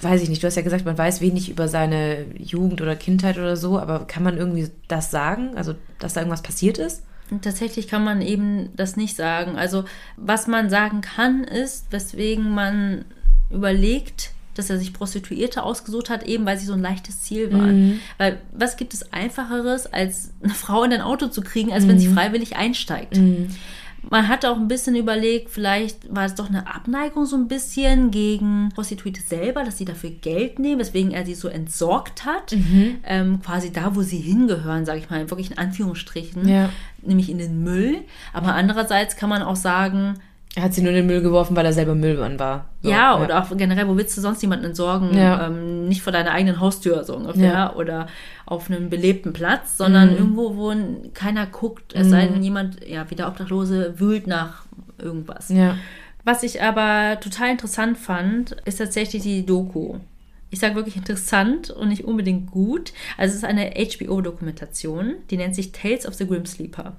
Weiß 0.00 0.22
ich 0.22 0.28
nicht. 0.28 0.42
Du 0.42 0.46
hast 0.46 0.56
ja 0.56 0.62
gesagt, 0.62 0.84
man 0.84 0.96
weiß 0.96 1.20
wenig 1.20 1.50
über 1.50 1.68
seine 1.68 2.26
Jugend 2.36 2.80
oder 2.80 2.94
Kindheit 2.96 3.36
oder 3.38 3.56
so, 3.56 3.78
aber 3.78 4.06
kann 4.06 4.22
man 4.22 4.36
irgendwie 4.36 4.70
das 4.86 5.10
sagen? 5.10 5.56
Also, 5.56 5.74
dass 5.98 6.14
da 6.14 6.20
irgendwas 6.20 6.42
passiert 6.42 6.78
ist? 6.78 7.02
Und 7.30 7.42
tatsächlich 7.42 7.88
kann 7.88 8.04
man 8.04 8.22
eben 8.22 8.70
das 8.76 8.96
nicht 8.96 9.16
sagen. 9.16 9.56
Also, 9.56 9.84
was 10.16 10.46
man 10.46 10.70
sagen 10.70 11.00
kann, 11.00 11.44
ist, 11.44 11.86
weswegen 11.90 12.50
man 12.50 13.04
überlegt, 13.50 14.30
dass 14.54 14.70
er 14.70 14.78
sich 14.78 14.92
Prostituierte 14.92 15.62
ausgesucht 15.62 16.10
hat, 16.10 16.24
eben 16.24 16.44
weil 16.44 16.58
sie 16.58 16.66
so 16.66 16.72
ein 16.72 16.82
leichtes 16.82 17.22
Ziel 17.22 17.52
waren. 17.52 18.00
Weil 18.18 18.40
was 18.52 18.76
gibt 18.76 18.92
es 18.92 19.12
einfacheres, 19.12 19.86
als 19.86 20.32
eine 20.42 20.54
Frau 20.54 20.82
in 20.82 20.92
ein 20.92 21.00
Auto 21.00 21.28
zu 21.28 21.42
kriegen, 21.42 21.72
als 21.72 21.86
wenn 21.86 21.98
sie 21.98 22.08
freiwillig 22.08 22.56
einsteigt? 22.56 23.20
Man 24.10 24.28
hat 24.28 24.46
auch 24.46 24.56
ein 24.56 24.68
bisschen 24.68 24.96
überlegt, 24.96 25.50
vielleicht 25.50 26.14
war 26.14 26.24
es 26.24 26.34
doch 26.34 26.48
eine 26.48 26.66
Abneigung 26.72 27.26
so 27.26 27.36
ein 27.36 27.46
bisschen 27.48 28.10
gegen 28.10 28.70
Prostituierte 28.74 29.20
selber, 29.20 29.64
dass 29.64 29.76
sie 29.78 29.84
dafür 29.84 30.10
Geld 30.10 30.58
nehmen, 30.58 30.80
weswegen 30.80 31.10
er 31.12 31.26
sie 31.26 31.34
so 31.34 31.48
entsorgt 31.48 32.24
hat. 32.24 32.54
Ähm, 33.04 33.40
quasi 33.44 33.70
da, 33.72 33.94
wo 33.94 34.02
sie 34.02 34.18
hingehören, 34.18 34.86
sage 34.86 35.00
ich 35.00 35.10
mal, 35.10 35.28
wirklich 35.30 35.50
in 35.50 35.58
Anführungsstrichen, 35.58 36.48
Ja. 36.48 36.70
nämlich 37.02 37.28
in 37.30 37.38
den 37.38 37.62
Müll. 37.64 37.96
Aber 38.32 38.54
andererseits 38.54 39.16
kann 39.16 39.28
man 39.28 39.42
auch 39.42 39.56
sagen, 39.56 40.14
Er 40.54 40.62
hat 40.64 40.74
sie 40.74 40.80
nur 40.80 40.90
in 40.90 40.96
den 40.96 41.06
Müll 41.06 41.20
geworfen, 41.20 41.54
weil 41.54 41.66
er 41.66 41.72
selber 41.74 41.94
Müllmann 41.94 42.38
war. 42.40 42.64
So, 42.82 42.90
ja, 42.90 43.20
oder 43.22 43.42
auch 43.42 43.56
generell, 43.56 43.86
wo 43.86 43.96
willst 43.96 44.16
du 44.16 44.20
sonst 44.22 44.40
jemanden 44.42 44.64
entsorgen? 44.64 45.16
Ja. 45.16 45.46
Ähm, 45.46 45.86
nicht 45.88 46.02
vor 46.02 46.12
deiner 46.12 46.32
eigenen 46.32 46.58
Haustür 46.58 47.04
so 47.04 47.14
ungefähr 47.14 47.44
Ja. 47.52 47.74
oder 47.74 48.06
auf 48.50 48.70
einem 48.70 48.88
belebten 48.88 49.32
Platz, 49.32 49.76
sondern 49.76 50.10
Mhm. 50.12 50.16
irgendwo, 50.16 50.56
wo 50.56 50.74
keiner 51.14 51.46
guckt, 51.46 51.92
es 51.94 52.08
sei 52.08 52.26
denn, 52.26 52.42
jemand, 52.42 52.86
ja, 52.86 53.08
wie 53.10 53.14
der 53.14 53.28
Obdachlose, 53.28 54.00
wühlt 54.00 54.26
nach 54.26 54.64
irgendwas. 54.98 55.50
Ja. 55.50 55.76
Was 56.24 56.42
ich 56.42 56.62
aber 56.62 57.20
total 57.20 57.50
interessant 57.50 57.98
fand, 57.98 58.52
ist 58.64 58.76
tatsächlich 58.78 59.22
die 59.22 59.44
Doku. 59.46 59.96
Ich 60.50 60.60
sage 60.60 60.74
wirklich 60.76 60.96
interessant 60.96 61.68
und 61.70 61.88
nicht 61.88 62.04
unbedingt 62.04 62.50
gut. 62.50 62.94
Also 63.18 63.32
es 63.32 63.38
ist 63.38 63.44
eine 63.44 63.72
HBO-Dokumentation, 63.76 65.16
die 65.30 65.36
nennt 65.36 65.54
sich 65.54 65.72
Tales 65.72 66.06
of 66.06 66.14
the 66.14 66.26
Grim 66.26 66.46
Sleeper. 66.46 66.96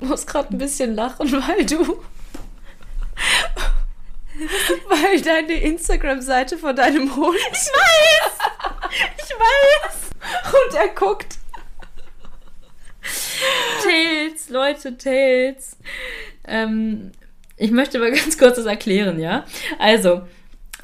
Ich 0.00 0.08
muss 0.08 0.26
gerade 0.26 0.50
ein 0.50 0.58
bisschen 0.58 0.94
lachen, 0.96 1.30
weil 1.32 1.64
du. 1.66 1.78
weil 4.88 5.20
deine 5.20 5.52
Instagram-Seite 5.60 6.58
von 6.58 6.74
deinem 6.74 7.14
Hund. 7.14 7.36
Ich 7.52 7.68
weiß! 7.70 8.32
Ich 9.18 9.30
weiß! 9.30 9.93
Und 10.54 10.76
er 10.76 10.88
guckt. 10.88 11.38
Tales, 13.82 14.48
Leute, 14.48 14.96
Tales. 14.96 15.76
Ähm, 16.46 17.12
ich 17.56 17.70
möchte 17.70 17.98
mal 17.98 18.10
ganz 18.12 18.38
kurz 18.38 18.56
das 18.56 18.66
erklären, 18.66 19.20
ja? 19.20 19.44
Also, 19.78 20.22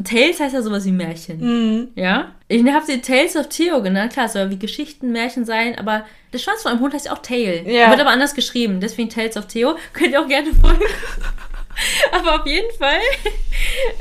Tales 0.05 0.41
heißt 0.41 0.55
ja 0.55 0.63
sowas 0.63 0.85
wie 0.85 0.93
Märchen. 0.93 1.93
Ja? 1.95 2.35
Ich 2.49 2.65
habe 2.67 2.87
sie 2.87 3.01
Tales 3.01 3.37
of 3.37 3.49
Theo 3.49 3.83
genannt. 3.83 4.13
Klar, 4.13 4.27
es 4.27 4.33
soll 4.33 4.51
wie 4.51 4.59
Geschichten, 4.59 5.13
Märchen 5.13 5.45
sein, 5.45 5.79
aber 5.79 6.05
der 6.33 6.39
Schwanz 6.39 6.63
von 6.63 6.73
einem 6.73 6.81
Hund 6.81 6.95
heißt 6.95 7.07
ja 7.07 7.13
auch 7.13 7.19
Tail. 7.19 7.65
Ja. 7.67 7.91
Wird 7.91 8.01
aber 8.01 8.11
anders 8.11 8.35
geschrieben. 8.35 8.81
Deswegen 8.81 9.09
Tales 9.11 9.37
of 9.37 9.47
Theo. 9.47 9.77
Könnt 9.93 10.13
ihr 10.13 10.21
auch 10.21 10.29
gerne 10.29 10.53
folgen. 10.55 10.81
aber 12.13 12.41
auf 12.41 12.47
jeden 12.47 12.71
Fall 12.77 13.01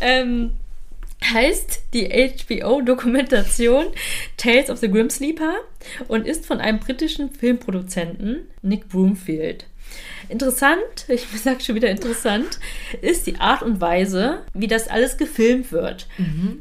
ähm, 0.02 0.52
heißt 1.24 1.82
die 1.94 2.08
HBO-Dokumentation 2.10 3.88
Tales 4.38 4.70
of 4.70 4.80
the 4.80 4.90
Grim 4.90 5.10
Sleeper 5.10 5.54
und 6.08 6.26
ist 6.28 6.46
von 6.46 6.60
einem 6.60 6.80
britischen 6.80 7.32
Filmproduzenten, 7.32 8.48
Nick 8.62 8.90
Broomfield. 8.90 9.66
Interessant, 10.30 10.78
ich 11.08 11.26
sag 11.44 11.62
schon 11.64 11.74
wieder 11.76 11.90
interessant, 11.90 12.60
ist 13.02 13.26
die 13.26 13.38
Art 13.40 13.64
und 13.64 13.82
Weise, 13.82 14.44
wie 14.54 14.68
das 14.68 14.88
alles 14.88 15.18
gefilmt 15.18 15.72
wird. 15.72 16.08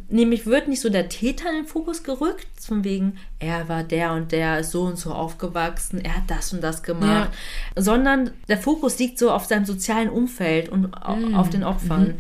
Nämlich 0.08 0.46
wird 0.46 0.66
nicht 0.68 0.80
so 0.80 0.88
der 0.88 1.10
Täter 1.10 1.50
in 1.50 1.56
den 1.56 1.66
Fokus 1.66 2.02
gerückt, 2.02 2.46
von 2.58 2.82
wegen, 2.84 3.18
er 3.38 3.68
war 3.68 3.84
der 3.84 4.12
und 4.12 4.32
der, 4.32 4.60
ist 4.60 4.70
so 4.70 4.82
und 4.84 4.96
so 4.98 5.12
aufgewachsen, 5.12 6.02
er 6.02 6.16
hat 6.16 6.24
das 6.28 6.52
und 6.54 6.62
das 6.62 6.82
gemacht, 6.82 7.30
sondern 7.76 8.30
der 8.48 8.58
Fokus 8.58 8.98
liegt 8.98 9.18
so 9.18 9.30
auf 9.30 9.44
seinem 9.44 9.66
sozialen 9.66 10.08
Umfeld 10.08 10.70
und 10.70 10.94
au- 10.94 11.36
auf 11.36 11.50
den 11.50 11.64
Opfern. 11.64 12.14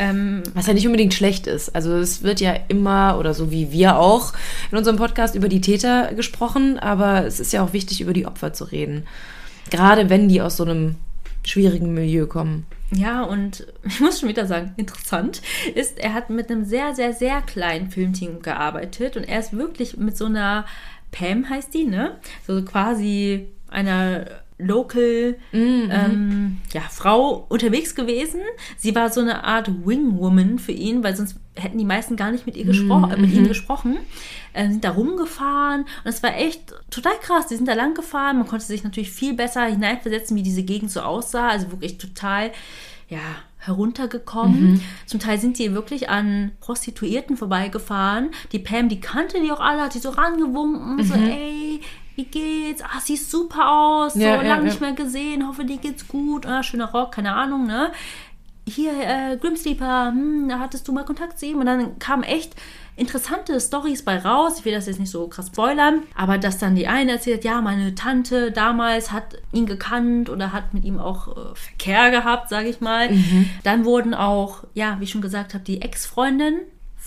Ähm, 0.00 0.44
Was 0.54 0.68
ja 0.68 0.74
nicht 0.74 0.86
unbedingt 0.86 1.12
schlecht 1.12 1.48
ist. 1.48 1.74
Also 1.74 1.96
es 1.96 2.22
wird 2.22 2.40
ja 2.40 2.54
immer, 2.68 3.18
oder 3.18 3.34
so 3.34 3.50
wie 3.50 3.72
wir 3.72 3.98
auch 3.98 4.32
in 4.70 4.78
unserem 4.78 4.96
Podcast 4.96 5.34
über 5.34 5.48
die 5.48 5.60
Täter 5.60 6.14
gesprochen, 6.14 6.78
aber 6.78 7.26
es 7.26 7.40
ist 7.40 7.52
ja 7.52 7.64
auch 7.64 7.72
wichtig, 7.72 8.00
über 8.00 8.12
die 8.12 8.24
Opfer 8.24 8.52
zu 8.52 8.64
reden. 8.64 9.08
Gerade 9.70 10.08
wenn 10.08 10.28
die 10.28 10.40
aus 10.40 10.56
so 10.56 10.64
einem 10.64 10.94
schwierigen 11.44 11.94
Milieu 11.94 12.26
kommen. 12.26 12.64
Ja, 12.92 13.22
und 13.24 13.66
ich 13.84 13.98
muss 13.98 14.20
schon 14.20 14.28
wieder 14.28 14.46
sagen, 14.46 14.72
interessant 14.76 15.42
ist, 15.74 15.98
er 15.98 16.14
hat 16.14 16.30
mit 16.30 16.48
einem 16.48 16.64
sehr, 16.64 16.94
sehr, 16.94 17.12
sehr 17.12 17.42
kleinen 17.42 17.90
Filmteam 17.90 18.40
gearbeitet 18.40 19.16
und 19.16 19.24
er 19.24 19.40
ist 19.40 19.52
wirklich 19.52 19.96
mit 19.96 20.16
so 20.16 20.26
einer 20.26 20.64
Pam 21.10 21.48
heißt 21.48 21.74
die, 21.74 21.86
ne? 21.86 22.18
So 22.46 22.62
quasi 22.62 23.48
einer 23.68 24.26
Local 24.58 25.36
ähm, 25.90 26.58
ja, 26.72 26.80
Frau 26.90 27.46
unterwegs 27.48 27.94
gewesen. 27.94 28.40
Sie 28.76 28.94
war 28.94 29.10
so 29.10 29.20
eine 29.20 29.44
Art 29.44 29.70
Wingwoman 29.86 30.58
für 30.58 30.72
ihn, 30.72 31.04
weil 31.04 31.14
sonst 31.14 31.36
hätten 31.54 31.78
die 31.78 31.84
meisten 31.84 32.16
gar 32.16 32.32
nicht 32.32 32.46
mit 32.46 32.56
ihr 32.56 32.64
gespro 32.64 33.08
äh, 33.08 33.16
mit 33.16 33.32
ihm 33.32 33.46
gesprochen. 33.46 33.98
Äh, 34.52 34.68
sind 34.68 34.84
da 34.84 34.90
rumgefahren 34.90 35.82
und 35.82 36.08
es 36.08 36.22
war 36.22 36.36
echt 36.36 36.74
total 36.90 37.14
krass. 37.20 37.46
Die 37.46 37.56
sind 37.56 37.68
da 37.68 37.74
lang 37.74 37.94
gefahren. 37.94 38.38
Man 38.38 38.46
konnte 38.48 38.66
sich 38.66 38.82
natürlich 38.82 39.10
viel 39.10 39.34
besser 39.34 39.64
hineinversetzen, 39.64 40.36
wie 40.36 40.42
diese 40.42 40.64
Gegend 40.64 40.90
so 40.90 41.00
aussah. 41.00 41.48
Also 41.48 41.70
wirklich 41.70 41.98
total, 41.98 42.50
ja, 43.08 43.20
heruntergekommen. 43.58 44.80
Zum 45.06 45.20
Teil 45.20 45.38
sind 45.38 45.58
die 45.58 45.74
wirklich 45.74 46.08
an 46.08 46.52
Prostituierten 46.60 47.36
vorbeigefahren. 47.36 48.30
Die 48.52 48.60
Pam, 48.60 48.88
die 48.88 49.00
kannte 49.00 49.40
die 49.40 49.50
auch 49.50 49.60
alle, 49.60 49.82
hat 49.82 49.92
sie 49.92 49.98
so 49.98 50.10
rangewunken, 50.10 51.04
so, 51.04 51.14
ey, 51.14 51.67
wie 52.18 52.24
geht's? 52.24 52.82
Ah, 52.82 52.98
siehst 53.00 53.30
super 53.30 53.70
aus, 53.70 54.14
so 54.14 54.20
Ja, 54.20 54.42
lange 54.42 54.64
nicht 54.64 54.80
mehr 54.80 54.92
gesehen, 54.92 55.46
hoffe, 55.46 55.64
dir 55.64 55.78
geht's 55.78 56.08
gut, 56.08 56.46
ah, 56.46 56.64
schöner 56.64 56.90
Rock, 56.90 57.12
keine 57.12 57.32
Ahnung, 57.32 57.64
ne? 57.66 57.92
Hier, 58.66 58.90
äh, 58.92 59.36
Grim 59.36 59.56
Sleeper, 59.56 60.08
hm, 60.08 60.48
da 60.48 60.58
hattest 60.58 60.88
du 60.88 60.92
mal 60.92 61.04
Kontakt 61.04 61.38
zu 61.38 61.46
ihm 61.46 61.58
und 61.60 61.66
dann 61.66 61.98
kamen 62.00 62.24
echt 62.24 62.56
interessante 62.96 63.58
Stories 63.60 64.04
bei 64.04 64.18
raus. 64.18 64.58
Ich 64.58 64.64
will 64.64 64.72
das 64.74 64.86
jetzt 64.86 64.98
nicht 64.98 65.12
so 65.12 65.28
krass 65.28 65.46
spoilern, 65.46 66.02
aber 66.16 66.38
dass 66.38 66.58
dann 66.58 66.74
die 66.74 66.88
eine 66.88 67.12
erzählt, 67.12 67.44
ja, 67.44 67.60
meine 67.60 67.94
Tante 67.94 68.50
damals 68.50 69.12
hat 69.12 69.36
ihn 69.52 69.66
gekannt 69.66 70.28
oder 70.28 70.52
hat 70.52 70.74
mit 70.74 70.84
ihm 70.84 70.98
auch 70.98 71.28
äh, 71.28 71.54
Verkehr 71.54 72.10
gehabt, 72.10 72.48
sage 72.48 72.68
ich 72.68 72.80
mal. 72.80 73.08
Dann 73.62 73.84
wurden 73.84 74.12
auch, 74.12 74.64
ja, 74.74 74.96
wie 74.98 75.04
ich 75.04 75.10
schon 75.10 75.22
gesagt 75.22 75.54
habe, 75.54 75.62
die 75.62 75.80
Ex-Freundin 75.80 76.56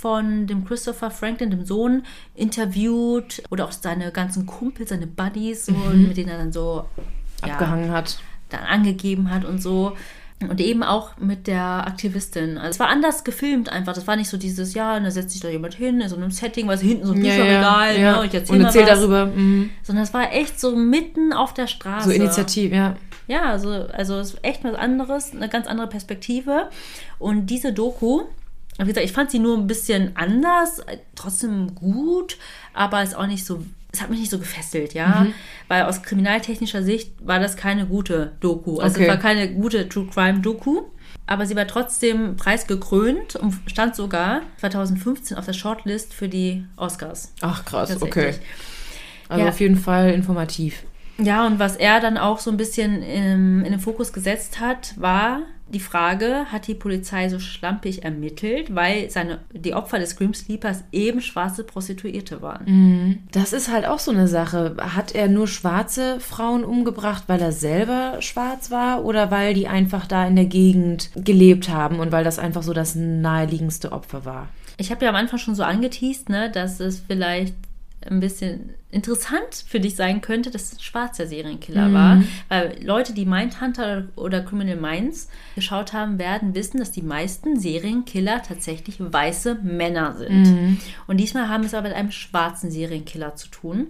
von 0.01 0.47
dem 0.47 0.65
Christopher 0.65 1.11
Franklin, 1.11 1.51
dem 1.51 1.63
Sohn, 1.63 2.03
interviewt 2.33 3.43
oder 3.51 3.65
auch 3.65 3.71
seine 3.71 4.11
ganzen 4.11 4.47
Kumpels, 4.47 4.89
seine 4.89 5.05
Buddies, 5.05 5.67
so, 5.67 5.73
mit 5.73 6.17
denen 6.17 6.29
er 6.29 6.39
dann 6.39 6.51
so 6.51 6.85
ja, 7.45 7.53
Abgehangen 7.53 7.91
hat. 7.91 8.17
dann 8.49 8.63
angegeben 8.63 9.29
hat 9.29 9.45
und 9.45 9.61
so. 9.61 9.95
Und 10.49 10.59
eben 10.59 10.81
auch 10.81 11.17
mit 11.17 11.45
der 11.45 11.85
Aktivistin. 11.85 12.57
Also 12.57 12.71
es 12.71 12.79
war 12.79 12.89
anders 12.89 13.23
gefilmt 13.23 13.69
einfach. 13.69 13.93
Das 13.93 14.07
war 14.07 14.15
nicht 14.15 14.27
so 14.27 14.37
dieses, 14.37 14.73
ja, 14.73 14.99
da 14.99 15.11
setzt 15.11 15.33
sich 15.33 15.41
da 15.41 15.49
jemand 15.49 15.75
hin 15.75 16.01
in 16.01 16.09
so 16.09 16.15
einem 16.15 16.31
Setting, 16.31 16.67
weil 16.67 16.79
hinten 16.79 17.05
so 17.05 17.13
ein 17.13 17.21
Bücherregal, 17.21 17.99
ja. 17.99 18.13
ne, 18.13 18.19
und 18.21 18.25
ich 18.25 18.33
erzähl 18.33 18.55
Und 18.55 18.65
erzähl 18.65 18.85
darüber. 18.87 19.27
Mhm. 19.27 19.69
Sondern 19.83 20.03
es 20.03 20.15
war 20.15 20.33
echt 20.33 20.59
so 20.59 20.75
mitten 20.75 21.31
auf 21.31 21.53
der 21.53 21.67
Straße. 21.67 22.09
So 22.09 22.15
Initiativ, 22.15 22.71
ja. 22.71 22.95
Ja, 23.27 23.43
also, 23.43 23.69
also 23.69 24.17
es 24.17 24.33
ist 24.33 24.39
echt 24.43 24.63
was 24.63 24.73
anderes, 24.73 25.31
eine 25.31 25.47
ganz 25.47 25.67
andere 25.67 25.85
Perspektive. 25.85 26.69
Und 27.19 27.45
diese 27.45 27.71
Doku, 27.71 28.23
wie 28.79 28.85
gesagt, 28.85 29.05
ich 29.05 29.11
fand 29.13 29.29
sie 29.31 29.39
nur 29.39 29.57
ein 29.57 29.67
bisschen 29.67 30.15
anders, 30.15 30.81
trotzdem 31.15 31.75
gut, 31.75 32.37
aber 32.73 33.03
ist 33.03 33.15
auch 33.15 33.27
nicht 33.27 33.45
so, 33.45 33.63
es 33.91 34.01
hat 34.01 34.09
mich 34.09 34.19
nicht 34.19 34.31
so 34.31 34.39
gefesselt, 34.39 34.93
ja. 34.93 35.21
Mhm. 35.25 35.33
Weil 35.67 35.83
aus 35.83 36.01
kriminaltechnischer 36.01 36.81
Sicht 36.81 37.11
war 37.25 37.39
das 37.39 37.57
keine 37.57 37.85
gute 37.85 38.31
Doku. 38.39 38.79
Also 38.79 38.95
Okay. 38.95 39.03
es 39.03 39.09
war 39.09 39.17
keine 39.17 39.53
gute 39.53 39.87
True 39.89 40.07
Crime 40.13 40.39
Doku. 40.39 40.83
aber 41.27 41.45
sie 41.45 41.55
war 41.55 41.67
trotzdem 41.67 42.35
preisgekrönt 42.37 43.35
und 43.35 43.53
stand 43.67 43.95
sogar 43.95 44.41
2015 44.57 45.37
auf 45.37 45.45
der 45.45 45.53
Shortlist 45.53 46.13
für 46.13 46.27
die 46.27 46.65
Oscars. 46.77 47.33
Ach 47.41 47.63
krass, 47.65 48.01
okay. 48.01 48.35
Also 49.29 49.43
Ja. 49.45 49.49
auf 49.49 49.59
jeden 49.59 49.77
Fall 49.77 50.11
informativ. 50.11 50.83
Ja, 51.21 51.45
und 51.45 51.59
was 51.59 51.75
er 51.75 51.99
dann 51.99 52.17
auch 52.17 52.39
so 52.39 52.49
ein 52.49 52.57
bisschen 52.57 53.01
in, 53.03 53.63
in 53.63 53.71
den 53.71 53.79
Fokus 53.79 54.11
gesetzt 54.11 54.59
hat, 54.59 54.93
war 54.97 55.41
die 55.71 55.79
Frage, 55.79 56.45
hat 56.51 56.67
die 56.67 56.75
Polizei 56.75 57.29
so 57.29 57.39
schlampig 57.39 58.03
ermittelt, 58.03 58.75
weil 58.75 59.09
seine, 59.09 59.39
die 59.53 59.73
Opfer 59.73 59.99
des 59.99 60.15
Grim 60.17 60.33
Sleepers 60.33 60.83
eben 60.91 61.21
schwarze 61.21 61.63
Prostituierte 61.63 62.41
waren. 62.41 63.23
Das 63.31 63.53
ist 63.53 63.71
halt 63.71 63.85
auch 63.85 63.99
so 63.99 64.11
eine 64.11 64.27
Sache. 64.27 64.75
Hat 64.79 65.15
er 65.15 65.29
nur 65.29 65.47
schwarze 65.47 66.19
Frauen 66.19 66.63
umgebracht, 66.63 67.23
weil 67.27 67.41
er 67.41 67.51
selber 67.51 68.17
schwarz 68.19 68.69
war 68.69 69.05
oder 69.05 69.31
weil 69.31 69.53
die 69.53 69.67
einfach 69.67 70.07
da 70.07 70.27
in 70.27 70.35
der 70.35 70.45
Gegend 70.45 71.09
gelebt 71.15 71.69
haben 71.69 71.99
und 71.99 72.11
weil 72.11 72.23
das 72.23 72.39
einfach 72.39 72.63
so 72.63 72.73
das 72.73 72.95
naheliegendste 72.95 73.91
Opfer 73.91 74.25
war? 74.25 74.49
Ich 74.77 74.91
habe 74.91 75.05
ja 75.05 75.09
am 75.09 75.15
Anfang 75.15 75.39
schon 75.39 75.55
so 75.55 75.63
angeteased, 75.63 76.29
ne, 76.29 76.49
dass 76.51 76.79
es 76.79 77.03
vielleicht 77.07 77.55
ein 78.09 78.19
bisschen 78.19 78.71
interessant 78.89 79.63
für 79.67 79.79
dich 79.79 79.95
sein 79.95 80.21
könnte, 80.21 80.51
dass 80.51 80.63
es 80.63 80.77
ein 80.77 80.81
schwarzer 80.81 81.27
Serienkiller 81.27 81.93
war. 81.93 82.23
Weil 82.49 82.83
Leute, 82.83 83.13
die 83.13 83.25
Mindhunter 83.25 84.07
oder 84.15 84.41
Criminal 84.41 84.75
Minds 84.77 85.29
geschaut 85.55 85.93
haben, 85.93 86.17
werden 86.19 86.55
wissen, 86.55 86.79
dass 86.79 86.91
die 86.91 87.03
meisten 87.03 87.59
Serienkiller 87.59 88.41
tatsächlich 88.41 88.97
weiße 88.99 89.55
Männer 89.63 90.15
sind. 90.17 90.45
Und 91.07 91.17
diesmal 91.17 91.47
haben 91.47 91.61
wir 91.61 91.67
es 91.67 91.73
aber 91.73 91.89
mit 91.89 91.97
einem 91.97 92.11
schwarzen 92.11 92.71
Serienkiller 92.71 93.35
zu 93.35 93.49
tun. 93.49 93.87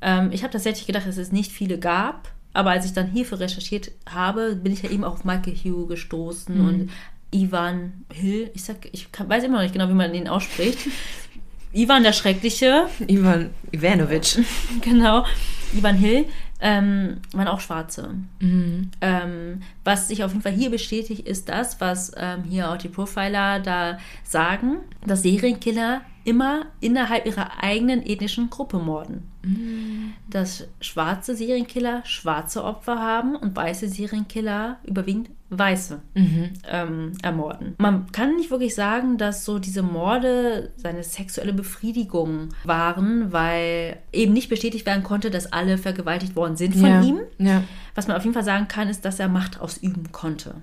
Ähm, 0.00 0.30
ich 0.32 0.42
habe 0.42 0.52
tatsächlich 0.52 0.86
gedacht, 0.86 1.06
dass 1.06 1.16
es 1.16 1.32
nicht 1.32 1.52
viele 1.52 1.78
gab. 1.78 2.32
Aber 2.52 2.70
als 2.70 2.86
ich 2.86 2.94
dann 2.94 3.08
hierfür 3.08 3.38
recherchiert 3.40 3.90
habe, 4.08 4.56
bin 4.56 4.72
ich 4.72 4.82
ja 4.82 4.90
eben 4.90 5.04
auch 5.04 5.14
auf 5.14 5.24
Michael 5.24 5.54
Hugh 5.54 5.86
gestoßen 5.86 6.58
und 6.66 6.90
Ivan 7.30 8.04
Hill. 8.10 8.50
Ich 8.54 8.64
sag, 8.64 8.88
ich 8.92 9.12
kann, 9.12 9.28
weiß 9.28 9.44
immer 9.44 9.56
noch 9.56 9.62
nicht 9.62 9.74
genau, 9.74 9.88
wie 9.90 9.94
man 9.94 10.14
ihn 10.14 10.26
ausspricht. 10.26 10.78
Ivan 11.72 12.02
der 12.02 12.12
Schreckliche, 12.12 12.88
Ivan 13.06 13.50
Ivanovic. 13.72 14.44
genau, 14.80 15.24
Ivan 15.72 15.96
Hill, 15.96 16.26
ähm, 16.60 17.18
waren 17.32 17.48
auch 17.48 17.60
Schwarze. 17.60 18.14
Ähm, 19.00 19.62
was 19.84 20.08
sich 20.08 20.24
auf 20.24 20.32
jeden 20.32 20.42
Fall 20.42 20.52
hier 20.52 20.70
bestätigt, 20.70 21.26
ist 21.26 21.48
das, 21.48 21.80
was 21.80 22.12
ähm, 22.16 22.44
hier 22.44 22.70
auch 22.70 22.78
die 22.78 22.88
Profiler 22.88 23.60
da 23.60 23.98
sagen, 24.24 24.78
dass 25.06 25.22
Serienkiller 25.22 26.00
immer 26.24 26.66
innerhalb 26.80 27.26
ihrer 27.26 27.62
eigenen 27.62 28.04
ethnischen 28.04 28.50
Gruppe 28.50 28.78
morden. 28.78 29.22
Dass 30.28 30.66
schwarze 30.80 31.36
Serienkiller 31.36 32.04
schwarze 32.04 32.64
Opfer 32.64 32.98
haben 32.98 33.36
und 33.36 33.54
weiße 33.54 33.88
Serienkiller 33.88 34.78
überwiegend 34.84 35.30
Weiße 35.50 36.00
ähm, 36.68 37.12
ermorden. 37.22 37.74
Man 37.78 38.10
kann 38.12 38.36
nicht 38.36 38.50
wirklich 38.50 38.74
sagen, 38.74 39.16
dass 39.16 39.44
so 39.44 39.58
diese 39.58 39.82
Morde 39.82 40.70
seine 40.76 41.04
sexuelle 41.04 41.52
Befriedigung 41.52 42.48
waren, 42.64 43.32
weil 43.32 43.98
eben 44.12 44.32
nicht 44.32 44.48
bestätigt 44.48 44.86
werden 44.86 45.02
konnte, 45.02 45.30
dass 45.30 45.52
alle 45.52 45.78
vergewaltigt 45.78 46.34
worden 46.34 46.56
sind 46.56 46.74
von 46.74 46.88
ja. 46.88 47.02
ihm. 47.02 47.20
Ja. 47.38 47.62
Was 47.94 48.08
man 48.08 48.16
auf 48.18 48.24
jeden 48.24 48.34
Fall 48.34 48.44
sagen 48.44 48.68
kann, 48.68 48.90
ist, 48.90 49.06
dass 49.06 49.18
er 49.20 49.28
Macht 49.28 49.58
ausüben 49.58 50.12
konnte, 50.12 50.56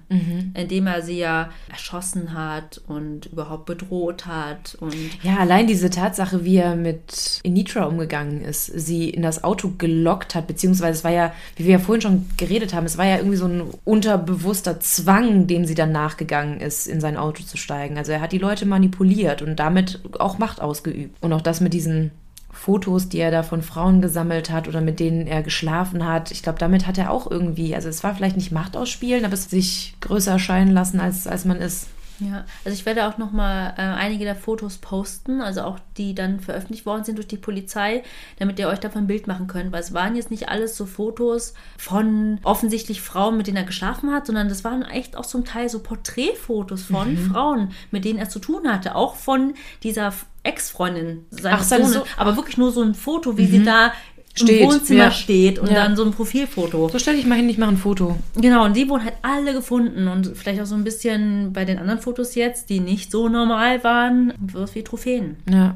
indem 0.54 0.86
er 0.86 1.02
sie 1.02 1.18
ja 1.18 1.50
erschossen 1.68 2.34
hat 2.34 2.80
und 2.88 3.26
überhaupt 3.26 3.66
bedroht 3.66 4.28
hat 4.28 4.76
und 4.80 4.94
Ja, 5.24 5.38
allein 5.38 5.66
diese 5.66 5.90
Tatsache, 5.90 6.46
wie 6.46 6.58
er 6.58 6.76
mit 6.76 7.40
Initra 7.42 7.86
umgegangen 7.86 8.42
ist, 8.42 8.68
sie 8.68 9.10
in 9.10 9.24
das 9.24 9.44
Auto 9.44 9.74
gelockt 9.80 10.36
hat, 10.36 10.46
beziehungsweise 10.46 11.00
es 11.00 11.04
war 11.04 11.12
ja, 11.12 11.34
wie 11.56 11.64
wir 11.64 11.72
ja 11.72 11.80
vorhin 11.80 12.02
schon 12.02 12.26
geredet 12.38 12.76
haben, 12.76 12.86
es 12.86 13.00
war 13.00 13.06
ja 13.06 13.18
irgendwie 13.18 13.38
so 13.38 13.48
ein 13.48 13.64
unterbewusster 13.84 14.73
Zwang, 14.80 15.48
dem 15.48 15.66
sie 15.66 15.76
dann 15.76 15.92
nachgegangen 15.92 16.60
ist, 16.60 16.88
in 16.88 17.02
sein 17.02 17.18
Auto 17.18 17.44
zu 17.44 17.58
steigen. 17.58 17.98
Also 17.98 18.12
er 18.12 18.22
hat 18.22 18.32
die 18.32 18.38
Leute 18.38 18.66
manipuliert 18.66 19.42
und 19.42 19.58
damit 19.58 20.00
auch 20.20 20.38
Macht 20.38 20.62
ausgeübt. 20.62 21.18
Und 21.22 21.34
auch 21.34 21.42
das 21.42 21.62
mit 21.62 21.74
diesen 21.74 22.12
Fotos, 22.52 23.10
die 23.10 23.20
er 23.20 23.32
da 23.32 23.44
von 23.44 23.62
Frauen 23.62 24.02
gesammelt 24.02 24.50
hat 24.52 24.68
oder 24.68 24.80
mit 24.80 25.00
denen 25.00 25.28
er 25.28 25.42
geschlafen 25.42 26.06
hat. 26.06 26.32
Ich 26.32 26.44
glaube, 26.44 26.60
damit 26.60 26.88
hat 26.88 26.98
er 26.98 27.12
auch 27.12 27.30
irgendwie, 27.30 27.76
also 27.76 27.90
es 27.90 28.04
war 28.04 28.16
vielleicht 28.16 28.38
nicht 28.38 28.52
Macht 28.52 28.78
ausspielen, 28.78 29.26
aber 29.26 29.34
es 29.34 29.50
sich 29.50 29.96
größer 30.02 30.34
erscheinen 30.34 30.72
lassen, 30.72 31.00
als, 31.00 31.28
als 31.28 31.46
man 31.46 31.58
ist. 31.58 31.88
Ja, 32.20 32.46
also 32.64 32.76
ich 32.78 32.86
werde 32.86 33.08
auch 33.08 33.18
noch 33.18 33.32
mal 33.32 33.74
äh, 33.78 33.82
einige 33.82 34.24
der 34.24 34.36
Fotos 34.36 34.78
posten, 34.78 35.42
also 35.42 35.62
auch 35.62 35.80
die 35.98 36.14
dann 36.16 36.40
veröffentlicht 36.40 36.86
worden 36.86 37.04
sind 37.04 37.18
durch 37.18 37.28
die 37.28 37.38
Polizei, 37.38 38.04
damit 38.38 38.60
ihr 38.60 38.68
euch 38.68 38.80
davon 38.80 39.04
ein 39.04 39.08
Bild 39.08 39.26
machen 39.28 39.48
könnt, 39.48 39.72
weil 39.72 39.82
es 39.82 39.94
waren 39.94 40.16
jetzt 40.16 40.32
nicht 40.32 40.48
alles 40.50 40.78
so 40.78 40.86
Fotos 40.86 41.54
von 41.78 42.40
offensichtlich 42.44 43.02
Frauen, 43.02 43.36
mit 43.38 43.48
denen 43.48 43.58
er 43.58 43.64
geschlafen 43.64 44.12
hat, 44.12 44.28
sondern 44.28 44.48
das 44.48 44.64
waren 44.64 44.84
echt 44.84 45.18
auch 45.18 45.26
zum 45.26 45.44
Teil 45.44 45.70
so 45.70 45.80
Porträtfotos 45.80 46.84
von 46.84 47.18
Frauen, 47.18 47.72
mit 47.92 48.06
denen 48.06 48.20
er 48.20 48.30
zu 48.30 48.40
tun 48.40 48.68
hatte, 48.72 48.96
auch 48.96 49.16
von 49.16 49.54
dieser 49.82 50.14
Ex-Freundin 50.44 51.26
seines 51.30 51.62
Ach, 51.72 51.78
Sohnes, 51.78 51.94
So- 51.94 52.06
aber 52.18 52.36
wirklich 52.36 52.58
nur 52.58 52.72
so 52.72 52.82
ein 52.84 52.94
Foto, 52.96 53.38
wie 53.38 53.46
sie 53.48 53.64
da 53.64 53.94
Steht, 54.36 54.62
im 54.62 54.68
Wohnzimmer 54.68 55.04
ja. 55.06 55.12
steht 55.12 55.60
und 55.60 55.68
Ja. 55.68 55.76
dann 55.76 55.96
so 55.96 56.04
ein 56.04 56.12
Profilfoto. 56.12 56.90
So 56.90 56.98
stell 57.00 57.16
dich 57.16 57.26
mal 57.26 57.36
hin, 57.36 57.48
ich 57.50 57.58
mache 57.60 57.70
ein 57.70 57.78
Foto. 57.78 58.18
Genau, 58.36 58.66
und 58.66 58.76
die 58.76 58.90
wurden 58.90 59.04
halt 59.04 59.16
alle 59.22 59.54
gefunden 59.54 60.08
und 60.08 60.32
vielleicht 60.36 60.60
auch 60.62 60.66
so 60.66 60.74
ein 60.76 60.84
bisschen 60.84 61.54
bei 61.54 61.66
den 61.66 61.78
anderen 61.78 62.00
Fotos 62.00 62.34
jetzt, 62.34 62.70
die 62.70 62.80
nicht 62.80 63.12
so 63.12 63.30
normal 63.30 63.84
waren, 63.84 64.34
sowas 64.52 64.74
wie 64.74 64.84
Trophäen. 64.84 65.38
Ja. 65.50 65.76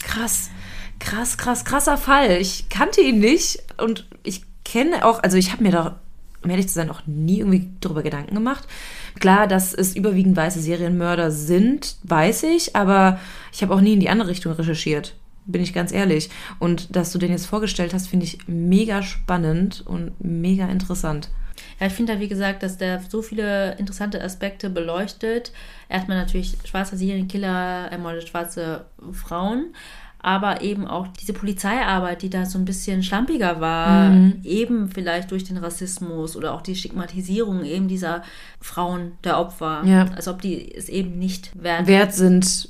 Krass. 0.00 0.50
Krass, 1.00 1.36
krass, 1.36 1.64
krasser 1.64 1.96
Fall. 1.96 2.40
Ich 2.40 2.68
kannte 2.68 3.00
ihn 3.00 3.18
nicht 3.18 3.62
und 3.78 4.06
ich 4.22 4.42
kenne 4.64 5.04
auch, 5.04 5.22
also 5.22 5.36
ich 5.36 5.50
habe 5.50 5.62
mir 5.64 5.72
da, 5.72 6.00
um 6.44 6.50
ehrlich 6.50 6.68
zu 6.68 6.74
sein, 6.74 6.90
auch 6.90 7.02
nie 7.06 7.38
irgendwie 7.40 7.70
darüber 7.80 8.02
Gedanken 8.02 8.34
gemacht. 8.34 8.68
Klar, 9.18 9.48
dass 9.48 9.74
es 9.74 9.96
überwiegend 9.96 10.36
weiße 10.36 10.60
Serienmörder 10.60 11.30
sind, 11.32 11.96
weiß 12.04 12.44
ich, 12.44 12.76
aber 12.76 13.18
ich 13.52 13.62
habe 13.62 13.74
auch 13.74 13.80
nie 13.80 13.94
in 13.94 14.00
die 14.00 14.08
andere 14.10 14.28
Richtung 14.28 14.52
recherchiert. 14.52 15.14
Bin 15.46 15.62
ich 15.62 15.72
ganz 15.72 15.92
ehrlich. 15.92 16.30
Und 16.58 16.94
dass 16.94 17.12
du 17.12 17.18
den 17.18 17.30
jetzt 17.30 17.46
vorgestellt 17.46 17.92
hast, 17.94 18.08
finde 18.08 18.26
ich 18.26 18.38
mega 18.46 19.02
spannend 19.02 19.82
und 19.86 20.12
mega 20.22 20.66
interessant. 20.68 21.28
Ja, 21.78 21.86
ich 21.86 21.92
finde 21.92 22.14
da, 22.14 22.20
wie 22.20 22.28
gesagt, 22.28 22.62
dass 22.62 22.78
der 22.78 23.00
so 23.08 23.20
viele 23.22 23.76
interessante 23.78 24.22
Aspekte 24.22 24.70
beleuchtet. 24.70 25.52
Erstmal 25.88 26.18
natürlich 26.18 26.56
schwarzer 26.64 26.96
Serienkiller, 26.96 27.88
ermordet 27.90 28.28
schwarze 28.28 28.84
Frauen, 29.12 29.74
aber 30.22 30.60
eben 30.62 30.86
auch 30.86 31.08
diese 31.08 31.32
Polizeiarbeit, 31.32 32.20
die 32.22 32.30
da 32.30 32.44
so 32.44 32.58
ein 32.58 32.64
bisschen 32.66 33.02
schlampiger 33.02 33.60
war, 33.60 34.14
eben 34.44 34.90
vielleicht 34.90 35.30
durch 35.30 35.44
den 35.44 35.56
Rassismus 35.56 36.36
oder 36.36 36.52
auch 36.52 36.60
die 36.62 36.76
Stigmatisierung 36.76 37.64
eben 37.64 37.88
dieser 37.88 38.22
Frauen, 38.60 39.12
der 39.24 39.38
Opfer, 39.38 39.82
Ja. 39.84 40.04
als 40.14 40.28
ob 40.28 40.42
die 40.42 40.74
es 40.74 40.88
eben 40.90 41.18
nicht 41.18 41.50
wert, 41.62 41.86
Wert 41.86 42.14
sind, 42.14 42.68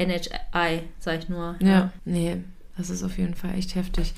NHI, 0.00 0.82
sag 0.98 1.18
ich 1.18 1.28
nur. 1.28 1.56
Ja, 1.60 1.92
nee, 2.04 2.38
das 2.76 2.90
ist 2.90 3.02
auf 3.02 3.18
jeden 3.18 3.34
Fall 3.34 3.54
echt 3.54 3.74
heftig. 3.74 4.14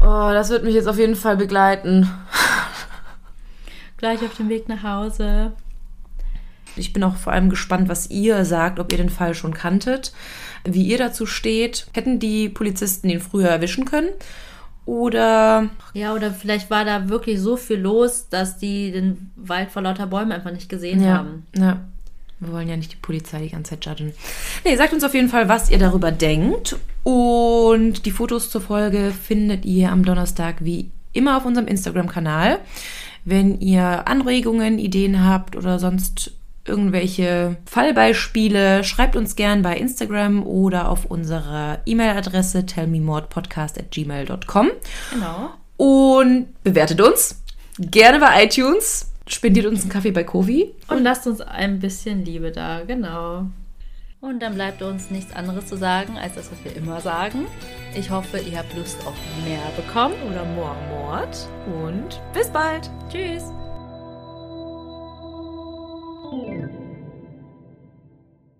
Oh, 0.00 0.30
das 0.32 0.48
wird 0.48 0.64
mich 0.64 0.74
jetzt 0.74 0.88
auf 0.88 0.98
jeden 0.98 1.16
Fall 1.16 1.36
begleiten. 1.36 2.08
Gleich 3.98 4.22
auf 4.22 4.34
dem 4.36 4.48
Weg 4.48 4.68
nach 4.68 4.82
Hause. 4.82 5.52
Ich 6.76 6.92
bin 6.92 7.04
auch 7.04 7.16
vor 7.16 7.32
allem 7.32 7.50
gespannt, 7.50 7.88
was 7.88 8.08
ihr 8.08 8.44
sagt, 8.44 8.78
ob 8.78 8.90
ihr 8.92 8.98
den 8.98 9.10
Fall 9.10 9.34
schon 9.34 9.52
kanntet, 9.52 10.12
wie 10.64 10.84
ihr 10.84 10.96
dazu 10.96 11.26
steht. 11.26 11.86
Hätten 11.92 12.18
die 12.18 12.48
Polizisten 12.48 13.10
ihn 13.10 13.20
früher 13.20 13.48
erwischen 13.48 13.84
können? 13.84 14.08
Oder 14.86 15.68
Ja, 15.92 16.14
oder 16.14 16.30
vielleicht 16.32 16.70
war 16.70 16.84
da 16.84 17.08
wirklich 17.10 17.40
so 17.40 17.56
viel 17.56 17.78
los, 17.78 18.28
dass 18.30 18.56
die 18.56 18.90
den 18.92 19.30
Wald 19.36 19.70
vor 19.70 19.82
lauter 19.82 20.06
Bäumen 20.06 20.32
einfach 20.32 20.52
nicht 20.52 20.70
gesehen 20.70 21.02
ja, 21.02 21.18
haben. 21.18 21.46
ja. 21.54 21.80
Wir 22.40 22.52
wollen 22.52 22.68
ja 22.68 22.76
nicht 22.76 22.92
die 22.92 22.96
Polizei 22.96 23.38
die 23.40 23.50
ganze 23.50 23.70
Zeit 23.70 23.84
judgen. 23.86 24.12
Nee, 24.64 24.74
sagt 24.76 24.92
uns 24.94 25.04
auf 25.04 25.14
jeden 25.14 25.28
Fall, 25.28 25.48
was 25.48 25.70
ihr 25.70 25.78
darüber 25.78 26.10
denkt. 26.10 26.76
Und 27.04 28.04
die 28.06 28.10
Fotos 28.10 28.50
zur 28.50 28.60
Folge 28.62 29.12
findet 29.12 29.64
ihr 29.64 29.92
am 29.92 30.04
Donnerstag 30.04 30.56
wie 30.60 30.90
immer 31.12 31.36
auf 31.36 31.44
unserem 31.44 31.68
Instagram-Kanal. 31.68 32.58
Wenn 33.24 33.60
ihr 33.60 34.08
Anregungen, 34.08 34.78
Ideen 34.78 35.24
habt 35.24 35.54
oder 35.56 35.78
sonst 35.78 36.32
irgendwelche 36.66 37.56
Fallbeispiele, 37.66 38.82
schreibt 38.84 39.16
uns 39.16 39.34
gern 39.36 39.62
bei 39.62 39.76
Instagram 39.76 40.46
oder 40.46 40.88
auf 40.88 41.04
unserer 41.06 41.80
E-Mail-Adresse 41.84 42.64
tellmemordpodcast.gmail.com 42.66 44.68
Genau. 45.12 45.50
und 45.76 46.46
bewertet 46.62 47.00
uns 47.00 47.42
gerne 47.78 48.20
bei 48.20 48.44
iTunes 48.44 49.09
spendiert 49.26 49.66
uns 49.66 49.82
einen 49.82 49.90
Kaffee 49.90 50.10
bei 50.10 50.24
Kovi. 50.24 50.74
Und 50.88 51.02
lasst 51.02 51.26
uns 51.26 51.40
ein 51.40 51.78
bisschen 51.78 52.24
Liebe 52.24 52.50
da, 52.50 52.82
genau. 52.84 53.46
Und 54.20 54.40
dann 54.40 54.54
bleibt 54.54 54.82
uns 54.82 55.10
nichts 55.10 55.34
anderes 55.34 55.66
zu 55.66 55.76
sagen, 55.76 56.18
als 56.18 56.34
das, 56.34 56.50
was 56.52 56.62
wir 56.62 56.76
immer 56.76 57.00
sagen. 57.00 57.46
Ich 57.94 58.10
hoffe, 58.10 58.38
ihr 58.38 58.58
habt 58.58 58.76
Lust 58.76 58.98
auf 59.06 59.14
mehr 59.46 59.60
bekommen 59.76 60.14
oder 60.28 60.44
more 60.44 60.76
Mord. 60.90 61.48
Und 61.84 62.20
bis 62.34 62.48
bald. 62.48 62.90
Tschüss. 63.10 63.44